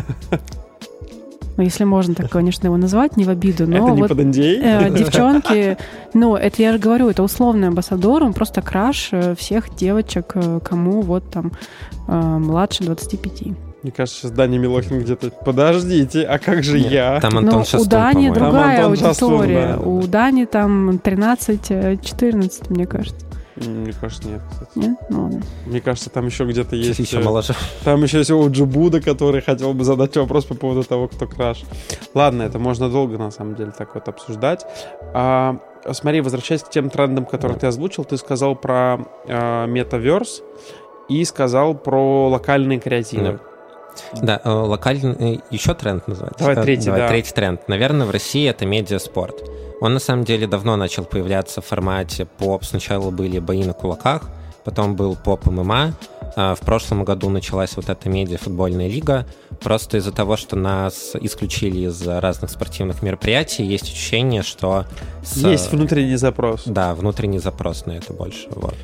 Ну, 1.56 1.64
если 1.64 1.84
можно 1.84 2.14
так, 2.14 2.30
конечно, 2.30 2.68
его 2.68 2.78
назвать, 2.78 3.18
не 3.18 3.24
в 3.24 3.28
обиду, 3.28 3.66
но 3.66 3.76
Это 3.76 3.90
не 3.94 4.00
вот 4.00 4.08
под 4.08 4.18
NDA? 4.18 4.60
э, 4.62 4.90
девчонки, 4.96 5.76
ну, 6.14 6.34
это 6.34 6.62
я 6.62 6.72
же 6.72 6.78
говорю, 6.78 7.10
это 7.10 7.22
условный 7.22 7.68
амбассадор, 7.68 8.22
он 8.22 8.32
просто 8.32 8.62
краш 8.62 9.10
э, 9.12 9.34
всех 9.34 9.74
девочек, 9.74 10.32
э, 10.36 10.60
кому 10.64 11.02
вот 11.02 11.30
там 11.30 11.52
э, 12.08 12.18
младше 12.38 12.84
25. 12.84 13.42
Мне 13.82 13.92
кажется, 13.92 14.20
сейчас 14.20 14.30
Даня 14.32 14.58
Милохин 14.58 15.00
где-то... 15.00 15.30
Подождите, 15.30 16.22
а 16.24 16.38
как 16.38 16.62
же 16.62 16.78
Нет, 16.80 16.92
я? 16.92 17.20
Там 17.20 17.32
Но 17.32 17.38
Антон 17.38 17.60
у 17.60 17.64
Шастун, 17.64 17.88
Дани 17.88 18.12
по-моему. 18.28 18.34
Там 18.34 18.44
другая 18.44 18.84
Антон 18.84 18.96
Шастун, 18.96 19.32
аудитория. 19.32 19.66
да. 19.68 19.78
У 19.80 20.02
Дани 20.06 20.44
там 20.44 20.90
13-14, 21.70 22.66
мне 22.72 22.86
кажется. 22.86 23.26
Мне 23.56 23.92
кажется, 23.92 24.28
нет. 24.28 24.40
кстати. 24.50 24.70
Нет? 24.78 24.96
Ну 25.10 25.22
ладно. 25.24 25.42
Мне 25.66 25.80
кажется, 25.80 26.08
там 26.08 26.26
еще 26.26 26.44
где-то 26.44 26.76
есть... 26.76 26.98
Еще 26.98 27.20
э, 27.20 27.22
моложе. 27.22 27.54
Там 27.84 28.02
еще 28.02 28.18
есть 28.18 28.30
Оуджи 28.30 28.64
Буда, 28.64 29.00
который 29.02 29.42
хотел 29.42 29.74
бы 29.74 29.84
задать 29.84 30.16
вопрос 30.16 30.44
по 30.46 30.54
поводу 30.54 30.82
того, 30.84 31.08
кто 31.08 31.26
краш. 31.26 31.62
Ладно, 32.14 32.42
это 32.42 32.58
можно 32.58 32.88
долго, 32.88 33.18
на 33.18 33.30
самом 33.30 33.56
деле, 33.56 33.72
так 33.76 33.94
вот 33.94 34.08
обсуждать. 34.08 34.64
А, 35.12 35.56
смотри, 35.90 36.20
возвращаясь 36.22 36.62
к 36.62 36.70
тем 36.70 36.88
трендам, 36.90 37.26
которые 37.26 37.56
Да. 37.56 37.60
ты 37.60 37.66
озвучил, 37.66 38.04
ты 38.04 38.16
сказал 38.16 38.56
про 38.56 38.98
а, 39.28 39.66
метаверс 39.66 40.42
и 41.10 41.22
сказал 41.24 41.74
про 41.74 42.28
локальные 42.30 42.78
креативы. 42.80 43.24
Да, 43.24 43.38
э, 44.22 44.38
локальный 44.48 45.40
еще 45.50 45.74
тренд 45.74 46.06
называется. 46.08 46.38
Давай 46.38 46.54
Да, 46.56 46.62
третий, 46.62 46.86
давай, 46.86 47.00
да. 47.00 47.08
третий 47.08 47.32
тренд. 47.32 47.68
Наверное, 47.68 48.06
в 48.06 48.10
России 48.10 48.48
это 48.48 48.66
медиаспорт. 48.66 49.42
Он 49.80 49.94
на 49.94 50.00
самом 50.00 50.24
деле 50.24 50.46
давно 50.46 50.76
начал 50.76 51.04
появляться 51.04 51.60
в 51.60 51.66
формате 51.66 52.26
поп. 52.26 52.64
Сначала 52.64 53.10
были 53.10 53.38
бои 53.38 53.64
на 53.64 53.72
кулаках, 53.72 54.28
потом 54.64 54.94
был 54.96 55.16
поп 55.16 55.46
ММА. 55.46 55.94
А 56.36 56.54
В 56.54 56.60
прошлом 56.60 57.04
году 57.04 57.28
началась 57.28 57.74
вот 57.76 57.88
эта 57.88 58.08
медиа-футбольная 58.08 58.86
лига. 58.88 59.26
Просто 59.60 59.96
из-за 59.96 60.12
того, 60.12 60.36
что 60.36 60.54
нас 60.54 61.12
исключили 61.20 61.88
из 61.88 62.06
разных 62.06 62.50
спортивных 62.50 63.02
мероприятий, 63.02 63.64
есть 63.64 63.84
ощущение, 63.84 64.42
что... 64.42 64.84
с- 65.24 65.36
Есть 65.38 65.72
внутренний 65.72 66.14
запрос. 66.16 66.62
Да, 66.66 66.94
внутренний 66.94 67.40
запрос 67.40 67.84
на 67.86 67.92
это 67.92 68.12
больше. 68.12 68.46
Вот. 68.50 68.74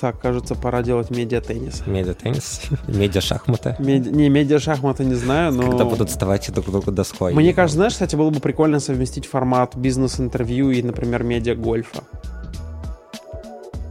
Так, 0.00 0.18
кажется, 0.20 0.54
пора 0.54 0.82
делать 0.82 1.10
медиа-теннис. 1.10 1.82
Медиа-теннис, 1.86 2.62
медиа-шахматы. 2.88 3.76
Меди- 3.78 4.08
Не, 4.10 4.28
медиа-шахматы 4.28 5.04
не 5.04 5.14
знаю, 5.14 5.52
но... 5.52 5.62
Когда 5.68 5.84
будут 5.84 6.08
вставать 6.10 6.50
друг 6.52 6.66
другу 6.70 6.90
доской. 6.90 7.32
Мне 7.34 7.52
кажется, 7.54 7.76
знаешь, 7.76 7.92
кстати, 7.92 8.16
было 8.16 8.30
бы 8.30 8.40
прикольно 8.40 8.80
совместить 8.80 9.26
формат 9.26 9.76
бизнес-интервью 9.76 10.70
и, 10.70 10.82
например, 10.82 11.22
медиа-гольфа. 11.22 12.02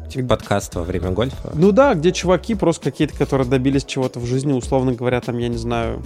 Типа 0.09 0.27
подкаст 0.29 0.75
во 0.75 0.83
время 0.83 1.11
гольфа. 1.11 1.51
Ну 1.53 1.71
да, 1.71 1.93
где 1.93 2.11
чуваки 2.11 2.55
просто 2.55 2.91
какие-то, 2.91 3.15
которые 3.17 3.47
добились 3.47 3.85
чего-то 3.85 4.19
в 4.19 4.25
жизни, 4.25 4.51
условно 4.51 4.91
говоря, 4.91 5.21
там, 5.21 5.37
я 5.37 5.47
не 5.47 5.55
знаю, 5.57 6.03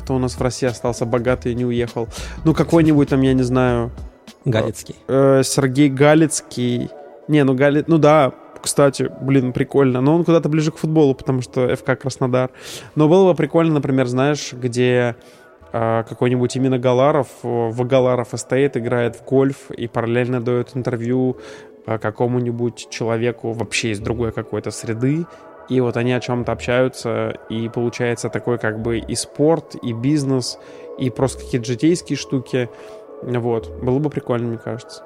кто 0.00 0.14
у 0.16 0.18
нас 0.18 0.34
в 0.34 0.40
России 0.42 0.66
остался 0.66 1.06
богатый 1.06 1.52
и 1.52 1.54
не 1.54 1.64
уехал. 1.64 2.08
Ну, 2.44 2.52
какой-нибудь 2.52 3.08
там, 3.08 3.22
я 3.22 3.32
не 3.32 3.42
знаю, 3.42 3.90
Галицкий. 4.44 4.94
э, 5.08 5.40
Сергей 5.42 5.88
Галицкий. 5.88 6.90
Не, 7.28 7.44
ну 7.44 7.54
Гали... 7.54 7.84
Ну 7.86 7.98
да, 7.98 8.32
кстати, 8.60 9.10
блин, 9.20 9.52
прикольно. 9.52 10.00
Но 10.00 10.14
он 10.14 10.24
куда-то 10.24 10.48
ближе 10.48 10.70
к 10.72 10.76
футболу, 10.76 11.14
потому 11.14 11.42
что 11.42 11.74
ФК 11.76 11.98
Краснодар. 11.98 12.50
Но 12.94 13.08
было 13.08 13.30
бы 13.30 13.36
прикольно, 13.36 13.74
например, 13.74 14.06
знаешь, 14.06 14.52
где 14.52 15.16
э, 15.72 16.04
какой-нибудь 16.08 16.56
именно 16.56 16.78
Галаров 16.78 17.28
в 17.42 17.84
Галаров 17.84 18.34
Эстейт 18.34 18.76
играет 18.76 19.16
в 19.16 19.24
гольф 19.24 19.70
и 19.70 19.86
параллельно 19.86 20.40
дает 20.40 20.76
интервью 20.76 21.36
э, 21.86 21.98
какому-нибудь 21.98 22.88
человеку 22.90 23.52
вообще 23.52 23.90
из 23.90 24.00
другой 24.00 24.32
какой-то 24.32 24.70
среды. 24.70 25.26
И 25.68 25.80
вот 25.80 25.96
они 25.96 26.12
о 26.12 26.20
чем-то 26.20 26.52
общаются, 26.52 27.38
и 27.48 27.68
получается 27.68 28.28
такой 28.28 28.58
как 28.58 28.80
бы 28.80 28.98
и 28.98 29.14
спорт, 29.16 29.74
и 29.82 29.92
бизнес, 29.92 30.58
и 30.98 31.10
просто 31.10 31.42
какие-то 31.42 31.66
житейские 31.66 32.16
штуки. 32.16 32.68
Вот. 33.22 33.82
Было 33.82 33.98
бы 33.98 34.08
прикольно, 34.10 34.46
мне 34.48 34.58
кажется. 34.58 35.02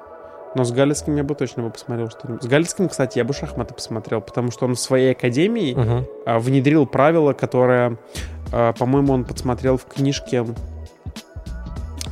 Но 0.53 0.63
с 0.63 0.71
Галицким 0.71 1.15
я 1.15 1.23
бы 1.23 1.33
точно 1.35 1.63
бы 1.63 1.69
посмотрел 1.69 2.09
что-нибудь. 2.09 2.43
С 2.43 2.47
Галицким, 2.47 2.89
кстати, 2.89 3.17
я 3.17 3.23
бы 3.23 3.33
шахматы 3.33 3.73
посмотрел, 3.73 4.21
потому 4.21 4.51
что 4.51 4.65
он 4.65 4.75
в 4.75 4.79
своей 4.79 5.11
академии 5.11 5.75
а, 6.25 6.39
внедрил 6.39 6.85
правило, 6.85 7.33
которое, 7.33 7.97
а, 8.51 8.73
по-моему, 8.73 9.13
он 9.13 9.23
подсмотрел 9.23 9.77
в 9.77 9.85
книжке 9.85 10.45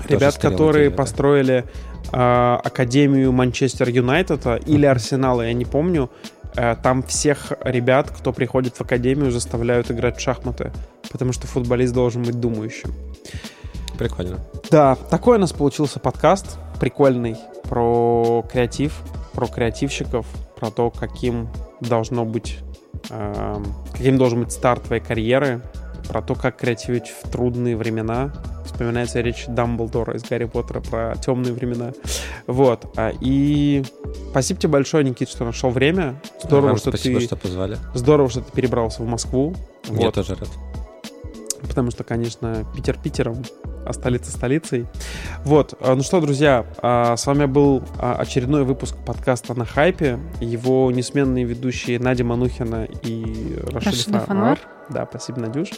ребят, 0.08 0.34
стрелы 0.34 0.54
которые 0.54 0.90
да. 0.90 0.96
построили 0.96 1.66
а, 2.12 2.62
академию 2.64 3.32
Манчестер 3.32 3.90
Юнайтеда 3.90 4.56
или 4.56 4.86
Арсенала, 4.86 5.44
я 5.44 5.54
не 5.54 5.66
помню. 5.66 6.10
А, 6.56 6.76
Там 6.76 7.04
всех 7.04 7.54
ребят, 7.64 8.10
кто 8.10 8.32
приходит 8.32 8.76
в 8.78 8.82
академию, 8.82 9.32
заставляют 9.32 9.92
играть 9.92 10.18
в 10.18 10.22
шахматы, 10.22 10.72
потому 11.12 11.34
что 11.34 11.46
футболист 11.46 11.94
должен 11.94 12.24
быть 12.24 12.40
думающим. 12.40 12.94
Прикольно. 13.98 14.40
Да, 14.72 14.96
такой 14.96 15.38
у 15.38 15.42
нас 15.42 15.52
получился 15.52 16.00
подкаст 16.00 16.58
прикольный 16.80 17.36
про 17.64 18.46
креатив, 18.52 19.02
про 19.34 19.48
креативщиков, 19.48 20.26
про 20.56 20.72
то, 20.72 20.90
каким 20.90 21.48
должно 21.82 22.26
быть, 22.26 22.60
эм, 23.10 23.66
каким 23.92 24.18
должен 24.18 24.44
быть 24.44 24.52
старт 24.52 24.84
твоей 24.84 25.02
карьеры, 25.02 25.62
про 26.08 26.22
то, 26.22 26.34
как 26.36 26.58
креативить 26.58 27.08
в 27.08 27.30
трудные 27.30 27.78
времена. 27.78 28.34
Вспоминается 28.66 29.22
речь 29.22 29.46
Дамблдора 29.48 30.16
из 30.16 30.24
Гарри 30.24 30.46
Поттера 30.46 30.80
про 30.80 31.16
темные 31.24 31.54
времена. 31.54 31.92
Вот. 32.48 32.86
а, 32.98 33.12
И 33.22 33.84
спасибо 34.32 34.60
тебе 34.60 34.72
большое, 34.74 35.04
Никит, 35.04 35.30
что 35.30 35.46
нашел 35.46 35.70
время. 35.70 36.22
Здорово, 36.44 36.78
что 36.78 36.90
спасибо, 36.90 37.20
ты... 37.20 37.26
что 37.26 37.36
позвали. 37.36 37.78
Здорово, 37.94 38.30
что 38.30 38.42
ты 38.42 38.52
перебрался 38.52 39.04
в 39.04 39.08
Москву. 39.08 39.54
Я 39.90 40.06
Вот. 40.06 40.16
тоже 40.16 40.36
рад. 40.36 40.50
Потому 41.62 41.92
что, 41.92 42.04
конечно, 42.04 42.66
Питер 42.76 42.98
Питером, 42.98 43.44
а 43.86 43.94
столица 43.94 44.32
столицей. 44.32 44.88
Вот, 45.44 45.74
а, 45.80 45.96
ну 45.96 46.04
что, 46.04 46.22
друзья, 46.22 46.66
а, 46.82 47.16
с 47.18 47.26
вами 47.26 47.46
был 47.46 47.84
а, 47.98 48.16
очередной 48.16 48.64
выпуск 48.64 48.96
подкаста 49.06 49.54
«На 49.54 49.66
хайпе». 49.66 50.20
Его 50.40 50.92
несменные 50.92 51.46
ведущие 51.46 52.00
Надя 52.00 52.24
Манухина 52.24 52.88
и 53.04 53.58
Рашид 53.72 53.94
Рашида. 53.94 54.20
Фанвар. 54.22 54.60
Да, 54.90 55.08
спасибо, 55.10 55.42
Надюш. 55.42 55.70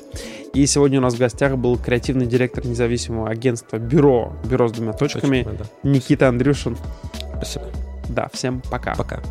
И 0.53 0.65
сегодня 0.65 0.99
у 0.99 1.01
нас 1.01 1.15
в 1.15 1.19
гостях 1.19 1.57
был 1.57 1.77
креативный 1.77 2.25
директор 2.25 2.65
независимого 2.65 3.29
агентства 3.29 3.77
«Бюро», 3.77 4.33
«Бюро 4.45 4.67
с 4.67 4.71
двумя 4.71 4.93
точками», 4.93 5.43
Точно, 5.43 5.59
да. 5.59 5.89
Никита 5.89 6.29
Андрюшин. 6.29 6.77
Спасибо. 7.35 7.65
Да, 8.09 8.29
всем 8.33 8.61
пока. 8.69 8.95
Пока. 8.95 9.21